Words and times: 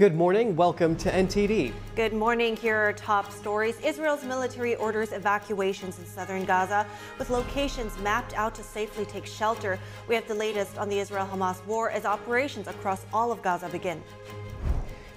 Good 0.00 0.16
morning. 0.16 0.56
Welcome 0.56 0.96
to 0.96 1.10
NTD. 1.10 1.74
Good 1.94 2.14
morning. 2.14 2.56
Here 2.56 2.74
are 2.74 2.94
top 2.94 3.30
stories. 3.30 3.78
Israel's 3.80 4.24
military 4.24 4.74
orders 4.76 5.12
evacuations 5.12 5.98
in 5.98 6.06
southern 6.06 6.46
Gaza 6.46 6.86
with 7.18 7.28
locations 7.28 7.98
mapped 7.98 8.32
out 8.32 8.54
to 8.54 8.62
safely 8.62 9.04
take 9.04 9.26
shelter. 9.26 9.78
We 10.08 10.14
have 10.14 10.26
the 10.26 10.34
latest 10.34 10.78
on 10.78 10.88
the 10.88 10.98
Israel 10.98 11.28
Hamas 11.30 11.62
war 11.66 11.90
as 11.90 12.06
operations 12.06 12.66
across 12.66 13.04
all 13.12 13.30
of 13.30 13.42
Gaza 13.42 13.68
begin. 13.68 14.02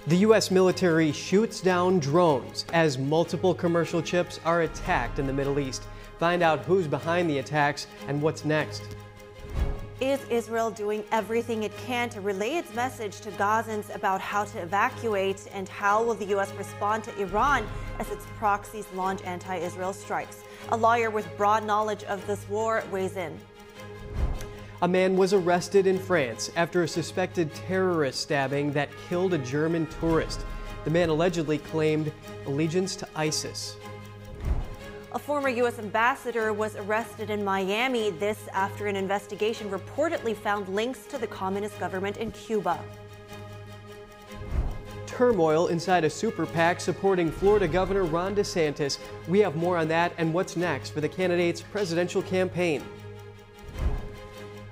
The 0.06 0.16
U.S. 0.16 0.50
military 0.50 1.12
shoots 1.12 1.62
down 1.62 1.98
drones 1.98 2.66
as 2.74 2.98
multiple 2.98 3.54
commercial 3.54 4.02
ships 4.04 4.38
are 4.44 4.60
attacked 4.60 5.18
in 5.18 5.26
the 5.26 5.32
Middle 5.32 5.58
East. 5.58 5.84
Find 6.18 6.42
out 6.42 6.62
who's 6.66 6.86
behind 6.86 7.30
the 7.30 7.38
attacks 7.38 7.86
and 8.06 8.20
what's 8.20 8.44
next. 8.44 8.82
Is 10.04 10.20
Israel 10.28 10.70
doing 10.70 11.02
everything 11.12 11.62
it 11.62 11.74
can 11.78 12.10
to 12.10 12.20
relay 12.20 12.56
its 12.56 12.74
message 12.74 13.20
to 13.22 13.30
Gazans 13.30 13.88
about 13.94 14.20
how 14.20 14.44
to 14.44 14.58
evacuate? 14.60 15.48
And 15.50 15.66
how 15.66 16.04
will 16.04 16.12
the 16.12 16.26
U.S. 16.26 16.52
respond 16.58 17.04
to 17.04 17.18
Iran 17.18 17.66
as 17.98 18.10
its 18.10 18.26
proxies 18.36 18.84
launch 18.94 19.22
anti 19.24 19.56
Israel 19.56 19.94
strikes? 19.94 20.44
A 20.72 20.76
lawyer 20.76 21.08
with 21.08 21.26
broad 21.38 21.64
knowledge 21.64 22.04
of 22.04 22.26
this 22.26 22.46
war 22.50 22.84
weighs 22.92 23.16
in. 23.16 23.34
A 24.82 24.88
man 24.88 25.16
was 25.16 25.32
arrested 25.32 25.86
in 25.86 25.98
France 25.98 26.52
after 26.54 26.82
a 26.82 26.88
suspected 26.88 27.54
terrorist 27.54 28.20
stabbing 28.20 28.72
that 28.72 28.90
killed 29.08 29.32
a 29.32 29.38
German 29.38 29.86
tourist. 30.00 30.44
The 30.84 30.90
man 30.90 31.08
allegedly 31.08 31.56
claimed 31.56 32.12
allegiance 32.44 32.94
to 32.96 33.08
ISIS. 33.16 33.76
A 35.14 35.18
former 35.18 35.48
U.S. 35.48 35.78
ambassador 35.78 36.52
was 36.52 36.74
arrested 36.74 37.30
in 37.30 37.44
Miami, 37.44 38.10
this 38.10 38.48
after 38.52 38.88
an 38.88 38.96
investigation 38.96 39.70
reportedly 39.70 40.34
found 40.34 40.68
links 40.68 41.06
to 41.06 41.18
the 41.18 41.26
communist 41.28 41.78
government 41.78 42.16
in 42.16 42.32
Cuba. 42.32 42.80
Turmoil 45.06 45.68
inside 45.68 46.02
a 46.02 46.10
super 46.10 46.44
PAC 46.46 46.80
supporting 46.80 47.30
Florida 47.30 47.68
Governor 47.68 48.02
Ron 48.02 48.34
DeSantis. 48.34 48.98
We 49.28 49.38
have 49.38 49.54
more 49.54 49.76
on 49.76 49.86
that 49.86 50.12
and 50.18 50.34
what's 50.34 50.56
next 50.56 50.90
for 50.90 51.00
the 51.00 51.08
candidate's 51.08 51.60
presidential 51.60 52.20
campaign. 52.20 52.82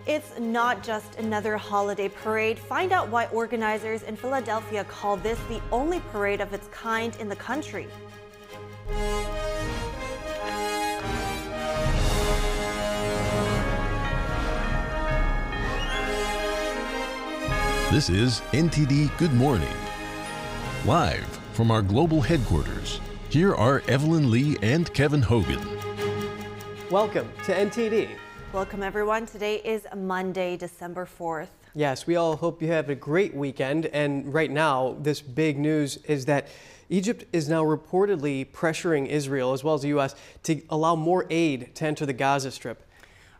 It's 0.06 0.40
not 0.40 0.82
just 0.82 1.20
another 1.20 1.56
holiday 1.56 2.08
parade. 2.08 2.58
Find 2.58 2.90
out 2.90 3.08
why 3.08 3.26
organizers 3.26 4.02
in 4.02 4.16
Philadelphia 4.16 4.82
call 4.82 5.18
this 5.18 5.38
the 5.48 5.60
only 5.70 6.00
parade 6.10 6.40
of 6.40 6.52
its 6.52 6.66
kind 6.72 7.14
in 7.20 7.28
the 7.28 7.36
country. 7.36 7.86
This 17.92 18.08
is 18.08 18.40
NTD 18.52 19.14
Good 19.18 19.34
Morning. 19.34 19.68
Live 20.86 21.26
from 21.52 21.70
our 21.70 21.82
global 21.82 22.22
headquarters, 22.22 23.02
here 23.28 23.54
are 23.54 23.82
Evelyn 23.86 24.30
Lee 24.30 24.56
and 24.62 24.90
Kevin 24.94 25.20
Hogan. 25.20 25.60
Welcome 26.90 27.30
to 27.44 27.52
NTD. 27.52 28.08
Welcome, 28.54 28.82
everyone. 28.82 29.26
Today 29.26 29.56
is 29.56 29.86
Monday, 29.94 30.56
December 30.56 31.06
4th. 31.06 31.48
Yes, 31.74 32.06
we 32.06 32.16
all 32.16 32.34
hope 32.34 32.62
you 32.62 32.68
have 32.68 32.88
a 32.88 32.94
great 32.94 33.34
weekend. 33.34 33.84
And 33.84 34.32
right 34.32 34.50
now, 34.50 34.96
this 34.98 35.20
big 35.20 35.58
news 35.58 35.98
is 36.08 36.24
that 36.24 36.48
Egypt 36.88 37.26
is 37.30 37.46
now 37.50 37.62
reportedly 37.62 38.50
pressuring 38.52 39.06
Israel 39.06 39.52
as 39.52 39.62
well 39.62 39.74
as 39.74 39.82
the 39.82 39.88
U.S. 39.88 40.14
to 40.44 40.62
allow 40.70 40.96
more 40.96 41.26
aid 41.28 41.74
to 41.74 41.84
enter 41.84 42.06
the 42.06 42.14
Gaza 42.14 42.52
Strip. 42.52 42.88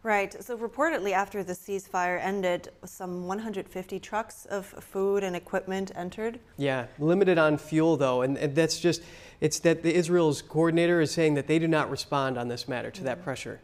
Right. 0.04 0.42
So 0.42 0.58
reportedly, 0.58 1.12
after 1.12 1.44
the 1.44 1.52
ceasefire 1.52 2.20
ended, 2.20 2.70
some 2.84 3.28
150 3.28 4.00
trucks 4.00 4.46
of 4.46 4.66
food 4.66 5.22
and 5.22 5.36
equipment 5.36 5.92
entered. 5.94 6.40
Yeah, 6.56 6.86
limited 6.98 7.38
on 7.38 7.56
fuel 7.56 7.96
though, 7.96 8.22
and, 8.22 8.36
and 8.36 8.54
that's 8.56 8.80
just 8.80 9.02
it's 9.40 9.60
that 9.60 9.84
the 9.84 9.94
Israel's 9.94 10.42
coordinator 10.42 11.00
is 11.00 11.12
saying 11.12 11.34
that 11.34 11.46
they 11.46 11.60
do 11.60 11.68
not 11.68 11.88
respond 11.88 12.36
on 12.36 12.48
this 12.48 12.66
matter 12.66 12.90
to 12.90 13.00
mm 13.00 13.02
-hmm. 13.02 13.06
that 13.06 13.16
mm-hmm. 13.18 13.24
pressure. 13.24 13.60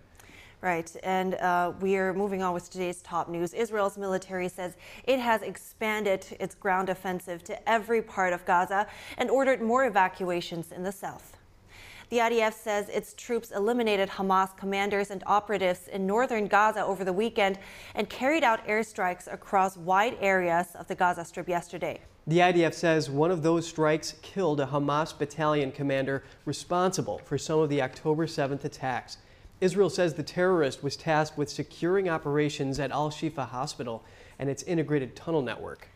Right, 0.61 0.97
and 1.05 1.35
uh, 1.35 1.73
we 1.81 1.97
are 1.97 2.13
moving 2.13 2.43
on 2.43 2.53
with 2.53 2.69
today's 2.71 3.01
top 3.03 3.29
news. 3.29 3.55
Israel's 3.55 3.97
military 3.97 4.49
says 4.49 4.73
it 5.05 5.21
has 5.21 5.43
expanded 5.43 6.27
its 6.41 6.55
ground 6.57 6.89
offensive 6.89 7.43
to 7.45 7.55
every 7.69 8.03
part 8.03 8.33
of 8.33 8.45
Gaza 8.45 8.87
and 9.17 9.31
ordered 9.31 9.61
more 9.61 9.87
evacuations 9.87 10.73
in 10.73 10.83
the 10.83 10.93
south. 10.93 11.38
The 12.11 12.19
IDF 12.21 12.55
says 12.55 12.89
its 12.89 13.13
troops 13.13 13.51
eliminated 13.51 14.09
Hamas 14.09 14.57
commanders 14.57 15.11
and 15.11 15.23
operatives 15.27 15.89
in 15.89 16.07
northern 16.07 16.47
Gaza 16.47 16.83
over 16.83 17.05
the 17.05 17.13
weekend 17.13 17.59
and 17.95 18.09
carried 18.09 18.43
out 18.43 18.67
airstrikes 18.67 19.31
across 19.31 19.77
wide 19.77 20.17
areas 20.19 20.69
of 20.75 20.89
the 20.89 20.95
Gaza 20.95 21.23
Strip 21.23 21.51
yesterday. 21.51 22.01
The 22.27 22.39
IDF 22.39 22.73
says 22.73 23.11
one 23.11 23.31
of 23.31 23.43
those 23.43 23.69
strikes 23.69 24.15
killed 24.23 24.59
a 24.59 24.67
Hamas 24.67 25.19
battalion 25.19 25.71
commander 25.71 26.25
responsible 26.47 27.19
for 27.27 27.37
some 27.37 27.59
of 27.59 27.69
the 27.69 27.83
October 27.83 28.27
7th 28.27 28.65
attacks. 28.65 29.19
Israel 29.61 29.91
says 29.91 30.15
the 30.15 30.23
terrorist 30.23 30.83
was 30.83 30.97
tasked 30.97 31.37
with 31.37 31.51
securing 31.51 32.09
operations 32.09 32.81
at 32.81 32.91
Al 32.91 33.11
Shifa 33.11 33.47
Hospital 33.49 34.03
and 34.39 34.49
its 34.49 34.63
integrated 34.63 35.15
tunnel 35.15 35.43
network. 35.43 35.89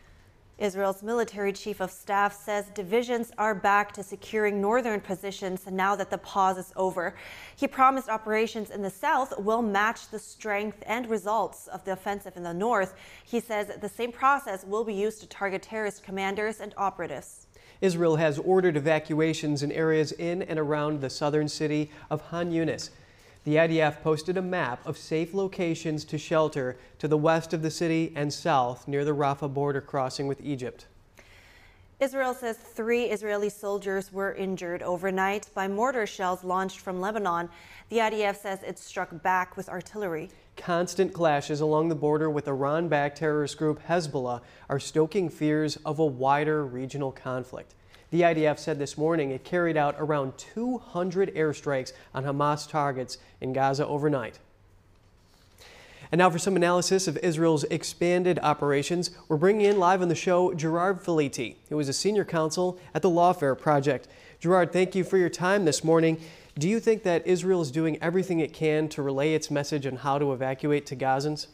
Israel's 0.63 1.03
military 1.03 1.51
chief 1.51 1.81
of 1.81 1.91
staff 1.91 2.33
says 2.33 2.67
divisions 2.73 3.33
are 3.37 3.53
back 3.53 3.91
to 3.91 4.01
securing 4.01 4.61
northern 4.61 5.01
positions 5.01 5.67
now 5.69 5.93
that 5.93 6.09
the 6.09 6.17
pause 6.17 6.57
is 6.57 6.71
over. 6.77 7.15
He 7.53 7.67
promised 7.67 8.07
operations 8.07 8.69
in 8.69 8.81
the 8.81 8.89
south 8.89 9.37
will 9.37 9.61
match 9.61 10.07
the 10.09 10.19
strength 10.19 10.81
and 10.87 11.09
results 11.09 11.67
of 11.67 11.83
the 11.83 11.91
offensive 11.91 12.37
in 12.37 12.43
the 12.43 12.53
north. 12.53 12.95
He 13.25 13.41
says 13.41 13.71
the 13.81 13.89
same 13.89 14.13
process 14.13 14.63
will 14.63 14.85
be 14.85 14.93
used 14.93 15.19
to 15.19 15.27
target 15.27 15.63
terrorist 15.63 16.01
commanders 16.01 16.61
and 16.61 16.73
operatives. 16.77 17.47
Israel 17.81 18.15
has 18.15 18.39
ordered 18.39 18.77
evacuations 18.77 19.63
in 19.63 19.71
areas 19.73 20.13
in 20.13 20.43
and 20.43 20.57
around 20.57 21.01
the 21.01 21.09
southern 21.09 21.49
city 21.49 21.91
of 22.09 22.21
Han 22.21 22.53
Yunis. 22.53 22.89
The 23.45 23.55
IDF 23.57 24.01
posted 24.01 24.37
a 24.37 24.41
map 24.41 24.85
of 24.87 24.97
safe 24.97 25.33
locations 25.33 26.05
to 26.05 26.17
shelter 26.17 26.77
to 26.99 27.09
the 27.09 27.17
west 27.17 27.53
of 27.53 27.61
the 27.61 27.71
city 27.71 28.13
and 28.15 28.31
south 28.31 28.87
near 28.87 29.03
the 29.03 29.13
Rafah 29.13 29.53
border 29.53 29.81
crossing 29.81 30.27
with 30.27 30.39
Egypt. 30.39 30.87
Israel 31.99 32.33
says 32.33 32.57
three 32.57 33.05
Israeli 33.05 33.49
soldiers 33.49 34.13
were 34.13 34.33
injured 34.33 34.81
overnight 34.81 35.49
by 35.53 35.67
mortar 35.67 36.05
shells 36.05 36.43
launched 36.45 36.79
from 36.79 37.01
Lebanon. 37.01 37.49
The 37.89 37.97
IDF 37.97 38.37
says 38.37 38.63
it 38.63 38.79
struck 38.79 39.21
back 39.21 39.57
with 39.57 39.67
artillery. 39.67 40.29
Constant 40.55 41.13
clashes 41.13 41.59
along 41.59 41.89
the 41.89 41.95
border 41.95 42.29
with 42.29 42.47
Iran-backed 42.47 43.17
terrorist 43.17 43.57
group 43.57 43.81
Hezbollah 43.87 44.41
are 44.69 44.79
stoking 44.79 45.27
fears 45.27 45.75
of 45.85 45.99
a 45.99 46.05
wider 46.05 46.65
regional 46.65 47.11
conflict. 47.11 47.75
The 48.13 48.21
IDF 48.21 48.59
said 48.59 48.77
this 48.77 48.95
morning 48.95 49.31
it 49.31 49.43
carried 49.43 49.75
out 49.75 49.95
around 49.97 50.37
200 50.37 51.33
airstrikes 51.33 51.93
on 52.13 52.25
Hamas 52.25 52.69
targets 52.69 53.17
in 53.41 53.53
Gaza 53.53 53.87
overnight. 53.87 54.37
And 56.11 56.19
now 56.19 56.29
for 56.29 56.37
some 56.37 56.55
analysis 56.55 57.07
of 57.07 57.17
Israel's 57.17 57.63
expanded 57.63 58.37
operations, 58.43 59.09
we're 59.27 59.37
bringing 59.37 59.65
in 59.65 59.79
live 59.79 60.03
on 60.03 60.09
the 60.09 60.15
show 60.15 60.53
Gerard 60.53 61.03
Filitti, 61.03 61.55
who 61.69 61.79
is 61.79 61.89
a 61.89 61.93
senior 61.93 62.23
counsel 62.23 62.77
at 62.93 63.01
the 63.01 63.09
Lawfare 63.09 63.57
Project. 63.59 64.07
Gerard, 64.39 64.71
thank 64.71 64.93
you 64.93 65.03
for 65.03 65.17
your 65.17 65.27
time 65.27 65.65
this 65.65 65.83
morning. 65.83 66.21
Do 66.55 66.69
you 66.69 66.79
think 66.79 67.01
that 67.01 67.25
Israel 67.25 67.63
is 67.63 67.71
doing 67.71 67.97
everything 67.99 68.41
it 68.41 68.53
can 68.53 68.89
to 68.89 69.01
relay 69.01 69.33
its 69.33 69.49
message 69.49 69.87
on 69.87 69.95
how 69.95 70.19
to 70.19 70.33
evacuate 70.33 70.85
to 70.85 70.95
Gazans? 70.95 71.47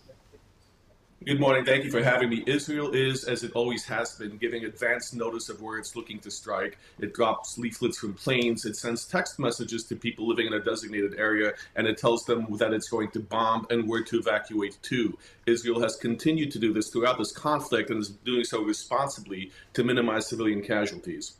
Good 1.25 1.37
morning. 1.37 1.65
Thank 1.65 1.83
you 1.83 1.91
for 1.91 2.01
having 2.01 2.29
me. 2.29 2.45
Israel 2.47 2.91
is, 2.91 3.25
as 3.25 3.43
it 3.43 3.51
always 3.51 3.83
has 3.83 4.15
been, 4.15 4.37
giving 4.37 4.63
advance 4.63 5.11
notice 5.11 5.49
of 5.49 5.61
where 5.61 5.77
it's 5.77 5.93
looking 5.93 6.17
to 6.19 6.31
strike. 6.31 6.77
It 6.97 7.13
drops 7.13 7.57
leaflets 7.57 7.97
from 7.97 8.13
planes. 8.13 8.63
It 8.63 8.77
sends 8.77 9.05
text 9.05 9.37
messages 9.37 9.83
to 9.85 9.97
people 9.97 10.29
living 10.29 10.47
in 10.47 10.53
a 10.53 10.61
designated 10.61 11.15
area, 11.19 11.51
and 11.75 11.87
it 11.87 11.97
tells 11.97 12.23
them 12.23 12.47
that 12.55 12.71
it's 12.71 12.87
going 12.87 13.11
to 13.11 13.19
bomb 13.19 13.67
and 13.69 13.85
where 13.85 14.01
to 14.01 14.17
evacuate 14.17 14.77
to. 14.83 15.17
Israel 15.45 15.81
has 15.81 15.97
continued 15.97 16.53
to 16.53 16.59
do 16.59 16.71
this 16.71 16.89
throughout 16.89 17.17
this 17.17 17.33
conflict 17.33 17.89
and 17.89 17.99
is 17.99 18.09
doing 18.09 18.45
so 18.45 18.63
responsibly 18.63 19.51
to 19.73 19.83
minimize 19.83 20.25
civilian 20.25 20.61
casualties. 20.61 21.33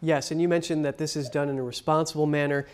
Yes, 0.00 0.30
and 0.30 0.40
you 0.40 0.48
mentioned 0.48 0.84
that 0.84 0.96
this 0.98 1.14
is 1.14 1.28
done 1.28 1.48
in 1.48 1.58
a 1.58 1.62
responsible 1.62 2.26
manner. 2.26 2.66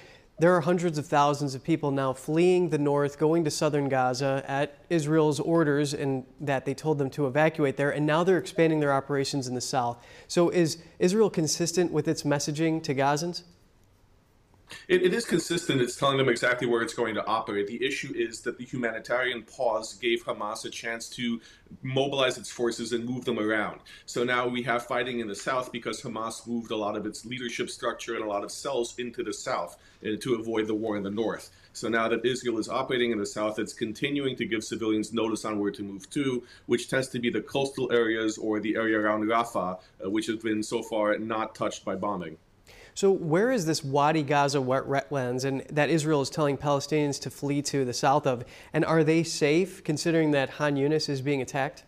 There 0.43 0.57
are 0.57 0.61
hundreds 0.61 0.99
of 0.99 1.07
thousands 1.07 1.55
of 1.55 1.63
people 1.63 1.93
now 1.93 2.13
fleeing 2.13 2.71
the 2.71 2.79
north, 2.79 3.17
going 3.17 3.45
to 3.45 3.51
southern 3.53 3.89
Gaza 3.89 4.43
at 4.49 4.77
Israel's 4.91 5.39
orders 5.39 5.95
and 5.95 6.25
that 6.41 6.65
they 6.65 6.75
told 6.75 6.99
them 6.99 7.11
to 7.11 7.29
evacuate 7.29 7.77
there, 7.77 7.93
and 7.93 8.05
now 8.05 8.25
they're 8.25 8.39
expanding 8.39 8.81
their 8.81 8.93
operations 8.93 9.47
in 9.47 9.55
the 9.55 9.61
south. 9.61 10.05
So 10.27 10.49
is 10.49 10.79
Israel 10.99 11.31
consistent 11.31 11.93
with 11.93 12.09
its 12.09 12.25
messaging 12.25 12.83
to 12.83 12.93
Gazans? 12.93 13.45
It, 14.89 15.03
it 15.03 15.15
is 15.15 15.25
consistent. 15.25 15.81
It's 15.81 15.97
telling 15.97 16.19
them 16.19 16.29
exactly 16.29 16.67
where 16.67 16.83
it's 16.83 16.95
going 16.95 17.15
to 17.15 17.27
operate. 17.27 17.67
The 17.67 17.85
issue 17.85 18.13
is 18.15 18.41
that 18.43 18.59
the 18.59 18.65
humanitarian 18.65 19.43
pause 19.43 19.95
gave 19.95 20.25
Hamas 20.25 20.65
a 20.65 20.71
chance 20.71 21.09
to 21.11 21.41
mobilize 21.83 22.39
its 22.39 22.51
forces 22.51 22.93
and 22.93 23.05
move 23.05 23.25
them 23.25 23.39
around. 23.39 23.81
So 24.07 24.25
now 24.25 24.47
we 24.49 24.63
have 24.65 24.87
fighting 24.87 25.21
in 25.21 25.29
the 25.29 25.35
south 25.35 25.73
because 25.73 26.03
Hamas 26.03 26.47
moved 26.47 26.71
a 26.71 26.77
lot 26.77 26.97
of 26.97 27.07
its 27.07 27.25
leadership 27.25 27.71
structure 27.71 28.15
and 28.15 28.25
a 28.25 28.29
lot 28.29 28.45
of 28.45 28.51
cells 28.51 28.95
into 28.99 29.23
the 29.23 29.33
south 29.33 29.79
uh, 30.05 30.11
to 30.21 30.35
avoid 30.35 30.67
the 30.67 30.75
war 30.75 30.97
in 30.97 31.03
the 31.03 31.11
north. 31.11 31.51
So 31.75 31.89
now 31.89 32.09
that 32.09 32.25
Israel 32.25 32.59
is 32.59 32.69
operating 32.69 33.13
in 33.13 33.19
the 33.19 33.27
south, 33.27 33.59
it's 33.59 33.73
continuing 33.73 34.37
to 34.37 34.45
give 34.45 34.63
civilians 34.63 35.13
notice 35.13 35.45
on 35.45 35.59
where 35.59 35.71
to 35.71 35.83
move 35.83 36.09
to, 36.11 36.43
which 36.67 36.89
tends 36.91 37.09
to 37.09 37.19
be 37.19 37.31
the 37.31 37.41
coastal 37.41 37.91
areas 37.91 38.37
or 38.37 38.61
the 38.61 38.77
area 38.77 38.99
around 38.99 39.25
Rafah, 39.25 39.79
uh, 40.05 40.11
which 40.11 40.27
has 40.27 40.37
been 40.37 40.63
so 40.63 40.83
far 40.83 41.17
not 41.19 41.55
touched 41.55 41.85
by 41.85 41.95
bombing. 41.95 42.37
So 42.95 43.11
where 43.11 43.51
is 43.51 43.65
this 43.65 43.83
Wadi 43.83 44.23
Gaza 44.23 44.59
wetlands 44.59 45.45
and 45.45 45.63
that 45.71 45.89
Israel 45.89 46.21
is 46.21 46.31
telling 46.31 46.57
Palestinians 46.57 47.21
to 47.23 47.31
flee 47.31 47.63
to 47.63 47.85
the 47.85 47.93
south 47.95 48.27
of? 48.27 48.45
And 48.73 48.85
are 48.85 49.03
they 49.03 49.23
safe 49.23 49.83
considering 49.83 50.33
that 50.33 50.51
Han 50.51 50.77
Yunis 50.77 51.09
is 51.09 51.23
being 51.23 51.41
attacked? 51.41 51.85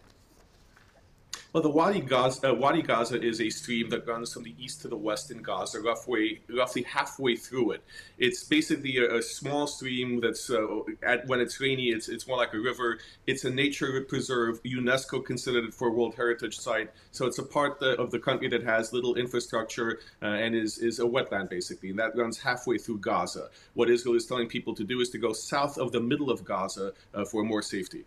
Well, 1.54 1.62
the 1.62 1.70
Wadi 1.70 2.00
Gaza, 2.00 2.50
uh, 2.50 2.52
Wadi 2.52 2.82
Gaza 2.82 3.22
is 3.22 3.40
a 3.40 3.48
stream 3.48 3.88
that 3.90 4.08
runs 4.08 4.32
from 4.32 4.42
the 4.42 4.56
east 4.58 4.82
to 4.82 4.88
the 4.88 4.96
west 4.96 5.30
in 5.30 5.40
Gaza, 5.40 5.80
roughly, 5.80 6.42
roughly 6.52 6.82
halfway 6.82 7.36
through 7.36 7.70
it. 7.70 7.84
It's 8.18 8.42
basically 8.42 8.96
a, 8.98 9.18
a 9.18 9.22
small 9.22 9.68
stream 9.68 10.20
that's, 10.20 10.50
uh, 10.50 10.80
at, 11.04 11.28
when 11.28 11.38
it's 11.38 11.60
rainy, 11.60 11.90
it's, 11.90 12.08
it's 12.08 12.26
more 12.26 12.36
like 12.36 12.54
a 12.54 12.58
river. 12.58 12.98
It's 13.28 13.44
a 13.44 13.50
nature 13.50 14.00
preserve. 14.00 14.60
UNESCO 14.64 15.24
considered 15.24 15.66
it 15.66 15.74
for 15.74 15.86
a 15.86 15.92
World 15.92 16.16
Heritage 16.16 16.58
Site. 16.58 16.90
So 17.12 17.24
it's 17.24 17.38
a 17.38 17.44
part 17.44 17.80
of 17.80 18.10
the 18.10 18.18
country 18.18 18.48
that 18.48 18.64
has 18.64 18.92
little 18.92 19.14
infrastructure 19.14 20.00
uh, 20.22 20.26
and 20.26 20.56
is, 20.56 20.78
is 20.78 20.98
a 20.98 21.04
wetland, 21.04 21.50
basically. 21.50 21.90
And 21.90 21.98
that 22.00 22.16
runs 22.16 22.36
halfway 22.36 22.78
through 22.78 22.98
Gaza. 22.98 23.48
What 23.74 23.88
Israel 23.88 24.16
is 24.16 24.26
telling 24.26 24.48
people 24.48 24.74
to 24.74 24.82
do 24.82 25.00
is 25.00 25.08
to 25.10 25.18
go 25.18 25.32
south 25.32 25.78
of 25.78 25.92
the 25.92 26.00
middle 26.00 26.32
of 26.32 26.44
Gaza 26.44 26.94
uh, 27.14 27.24
for 27.24 27.44
more 27.44 27.62
safety. 27.62 28.06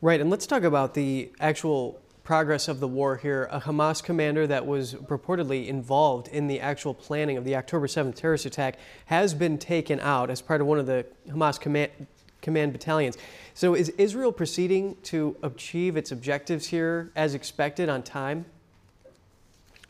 Right, 0.00 0.22
and 0.22 0.30
let's 0.30 0.46
talk 0.46 0.62
about 0.62 0.94
the 0.94 1.30
actual 1.38 2.00
progress 2.30 2.68
of 2.68 2.78
the 2.78 2.86
war 2.86 3.16
here, 3.16 3.48
a 3.50 3.60
Hamas 3.60 4.00
commander 4.00 4.46
that 4.46 4.64
was 4.64 4.94
purportedly 4.94 5.66
involved 5.66 6.28
in 6.28 6.46
the 6.46 6.60
actual 6.60 6.94
planning 6.94 7.36
of 7.36 7.44
the 7.44 7.56
October 7.56 7.88
7th 7.88 8.14
terrorist 8.14 8.46
attack 8.46 8.78
has 9.06 9.34
been 9.34 9.58
taken 9.58 9.98
out 9.98 10.30
as 10.30 10.40
part 10.40 10.60
of 10.60 10.68
one 10.68 10.78
of 10.78 10.86
the 10.86 11.04
Hamas 11.28 11.58
command, 11.58 11.90
command 12.40 12.72
battalions. 12.72 13.18
So 13.52 13.74
is 13.74 13.88
Israel 13.98 14.30
proceeding 14.30 14.96
to 15.02 15.34
achieve 15.42 15.96
its 15.96 16.12
objectives 16.12 16.68
here 16.68 17.10
as 17.16 17.34
expected 17.34 17.88
on 17.88 18.04
time? 18.04 18.44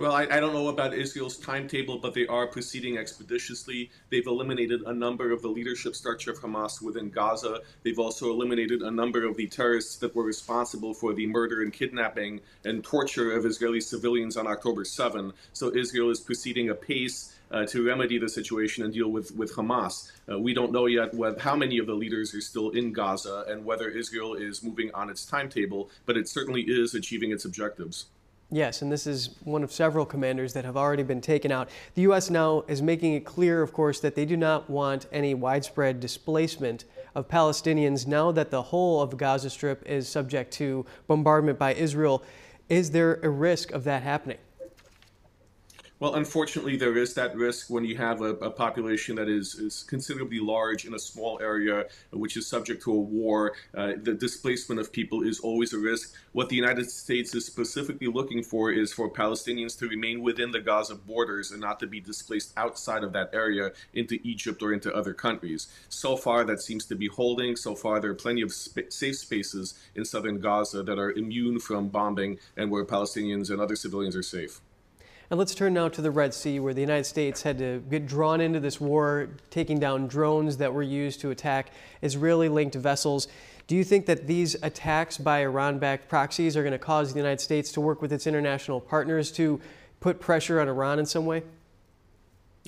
Well, 0.01 0.13
I, 0.13 0.23
I, 0.23 0.41
don't 0.41 0.55
know 0.55 0.69
about 0.69 0.95
Israel's 0.95 1.37
timetable, 1.37 1.99
but 1.99 2.15
they 2.15 2.27
are 2.27 2.47
proceeding 2.47 2.97
expeditiously. 2.97 3.91
They've 4.09 4.27
eliminated 4.27 4.81
a 4.87 4.95
number 4.95 5.31
of 5.31 5.43
the 5.43 5.49
leadership 5.49 5.95
structure 5.95 6.31
of 6.31 6.41
Hamas 6.41 6.81
within 6.81 7.11
Gaza. 7.11 7.61
They've 7.83 7.99
also 7.99 8.31
eliminated 8.31 8.81
a 8.81 8.91
number 8.91 9.27
of 9.27 9.37
the 9.37 9.47
terrorists 9.47 9.97
that 9.97 10.17
were 10.17 10.23
responsible 10.23 10.95
for 10.95 11.13
the 11.13 11.27
murder 11.27 11.61
and 11.61 11.71
kidnapping 11.71 12.41
and 12.65 12.83
torture 12.83 13.33
of 13.33 13.45
Israeli 13.45 13.83
civilians 13.83 14.39
on 14.39 14.47
October 14.47 14.87
7. 14.87 15.35
So 15.53 15.77
Israel 15.77 16.09
is 16.09 16.21
proceeding 16.21 16.71
apace. 16.71 17.37
Uh, 17.53 17.67
to 17.67 17.85
remedy 17.85 18.17
the 18.17 18.29
situation 18.29 18.85
and 18.85 18.95
deal 18.95 19.09
with, 19.09 19.35
with 19.35 19.53
Hamas. 19.57 20.13
Uh, 20.31 20.39
we 20.39 20.55
don't 20.55 20.71
know 20.71 20.87
yet 20.87 21.13
what, 21.13 21.41
how 21.41 21.57
many 21.57 21.79
of 21.79 21.87
the 21.89 21.95
leaders 21.95 22.33
are 22.33 22.41
still 22.41 22.71
in 22.71 22.93
Gaza 22.93 23.45
and 23.49 23.65
whether 23.65 23.89
Israel 23.89 24.35
is 24.35 24.63
moving 24.63 24.93
on 24.95 25.11
its 25.11 25.25
timetable, 25.27 25.91
but 26.07 26.17
it 26.17 26.29
certainly 26.29 26.63
is 26.63 26.95
achieving 26.95 27.33
its 27.33 27.45
objectives. 27.45 28.07
Yes, 28.53 28.83
and 28.83 28.91
this 28.91 29.07
is 29.07 29.37
one 29.45 29.63
of 29.63 29.71
several 29.71 30.05
commanders 30.05 30.55
that 30.55 30.65
have 30.65 30.77
already 30.77 31.05
been 31.05 31.21
taken 31.21 31.53
out. 31.53 31.69
The 31.95 32.03
U.S. 32.03 32.31
now 32.31 32.65
is 32.67 32.83
making 32.83 33.15
it 33.15 33.25
clear, 33.25 33.63
of 33.63 33.73
course, 33.73 34.01
that 34.01 34.17
they 34.17 34.25
do 34.25 34.37
not 34.37 34.69
want 34.69 35.07
any 35.13 35.35
widespread 35.35 36.01
displacement 36.01 36.85
of 37.15 37.29
Palestinians 37.29 38.09
now 38.09 38.33
that 38.33 38.51
the 38.51 38.63
whole 38.63 39.03
of 39.03 39.11
the 39.11 39.17
Gaza 39.17 39.51
Strip 39.51 39.87
is 39.87 40.09
subject 40.09 40.53
to 40.55 40.85
bombardment 41.07 41.61
by 41.61 41.75
Israel. 41.75 42.25
Is 42.69 42.91
there 42.91 43.21
a 43.23 43.29
risk 43.29 43.71
of 43.71 43.85
that 43.85 44.03
happening? 44.03 44.39
Well, 46.01 46.15
unfortunately, 46.15 46.79
there 46.79 46.97
is 46.97 47.13
that 47.13 47.37
risk 47.37 47.69
when 47.69 47.85
you 47.85 47.99
have 47.99 48.23
a, 48.23 48.31
a, 48.37 48.51
population 48.51 49.17
that 49.17 49.29
is, 49.29 49.57
is 49.57 49.83
considerably 49.83 50.41
large 50.41 50.87
in 50.87 50.95
a 50.95 50.99
small 50.99 51.39
area, 51.43 51.89
which 52.11 52.39
is 52.39 52.47
subject 52.47 52.83
to 52.85 52.93
a 52.93 52.99
war. 52.99 53.53
Uh, 53.77 53.93
the 54.03 54.15
displacement 54.15 54.81
of 54.81 54.93
people 54.93 55.21
is 55.21 55.41
always 55.41 55.75
a 55.75 55.79
risk. 55.79 56.15
What 56.33 56.49
the 56.49 56.57
United 56.57 56.91
States 56.91 57.35
is 57.35 57.45
specifically 57.45 58.07
looking 58.07 58.43
for 58.43 58.73
is 58.73 58.95
for 58.95 59.11
Palestinians 59.11 59.79
to 59.79 59.89
remain 59.89 60.23
within 60.23 60.53
the 60.53 60.61
Gaza 60.61 60.95
borders 60.95 61.51
and 61.51 61.61
not 61.61 61.79
to 61.81 61.87
be 61.87 62.01
displaced 62.01 62.55
outside 62.57 63.05
of 63.05 63.13
that 63.13 63.29
area 63.35 63.73
into 63.93 64.19
Egypt 64.25 64.63
or 64.63 64.73
into 64.73 64.91
other 64.95 65.13
countries. 65.13 65.69
So 65.91 66.17
far, 66.17 66.45
that 66.45 66.63
seems 66.63 66.87
to 66.87 66.95
be 66.95 67.09
holding. 67.09 67.57
So 67.57 67.75
far, 67.75 68.01
there 68.01 68.13
are 68.13 68.15
plenty 68.15 68.41
of 68.41 68.55
sp 68.57 68.89
safe 68.89 69.19
spaces 69.19 69.75
in 69.95 70.07
southern 70.07 70.41
Gaza 70.41 70.83
that 70.83 70.99
are 70.99 71.13
immune 71.13 71.59
from 71.61 71.89
bombing 71.89 72.39
and 72.57 72.71
where 72.71 72.87
Palestinians 72.87 73.51
and 73.51 73.61
other 73.61 73.77
civilians 73.77 74.17
are 74.17 74.23
safe. 74.23 74.63
And 75.31 75.39
let's 75.39 75.55
turn 75.55 75.75
now 75.75 75.89
to 75.89 76.03
the 76.03 76.11
Red 76.11 76.35
Sea, 76.35 76.59
where 76.59 76.75
the 76.75 76.81
United 76.81 77.05
States 77.05 77.43
had 77.43 77.57
to 77.59 77.85
get 77.89 78.05
drawn 78.05 78.41
into 78.41 78.59
this 78.59 78.81
war, 78.81 79.29
taking 79.49 79.79
down 79.79 80.09
drones 80.09 80.57
that 80.57 80.75
were 80.75 80.83
used 80.83 81.21
to 81.21 81.31
attack 81.31 81.71
Israeli 82.03 82.49
linked 82.49 82.75
vessels. 82.75 83.29
Do 83.69 83.77
you 83.77 83.85
think 83.85 84.07
that 84.07 84.27
these 84.27 84.57
attacks 84.61 85.19
by 85.19 85.43
Iran 85.43 85.79
backed 85.79 86.09
proxies 86.09 86.57
are 86.57 86.63
going 86.63 86.73
to 86.73 86.81
cause 86.81 87.13
the 87.13 87.21
United 87.21 87.41
States 87.41 87.71
to 87.73 87.81
work 87.81 88.03
with 88.03 88.13
its 88.13 88.27
international 88.27 88.81
partners 88.81 89.31
to 89.33 89.61
put 90.01 90.19
pressure 90.19 90.61
on 90.61 90.67
Iran 90.67 90.99
in 90.99 91.07
some 91.07 91.27
way? 91.27 91.45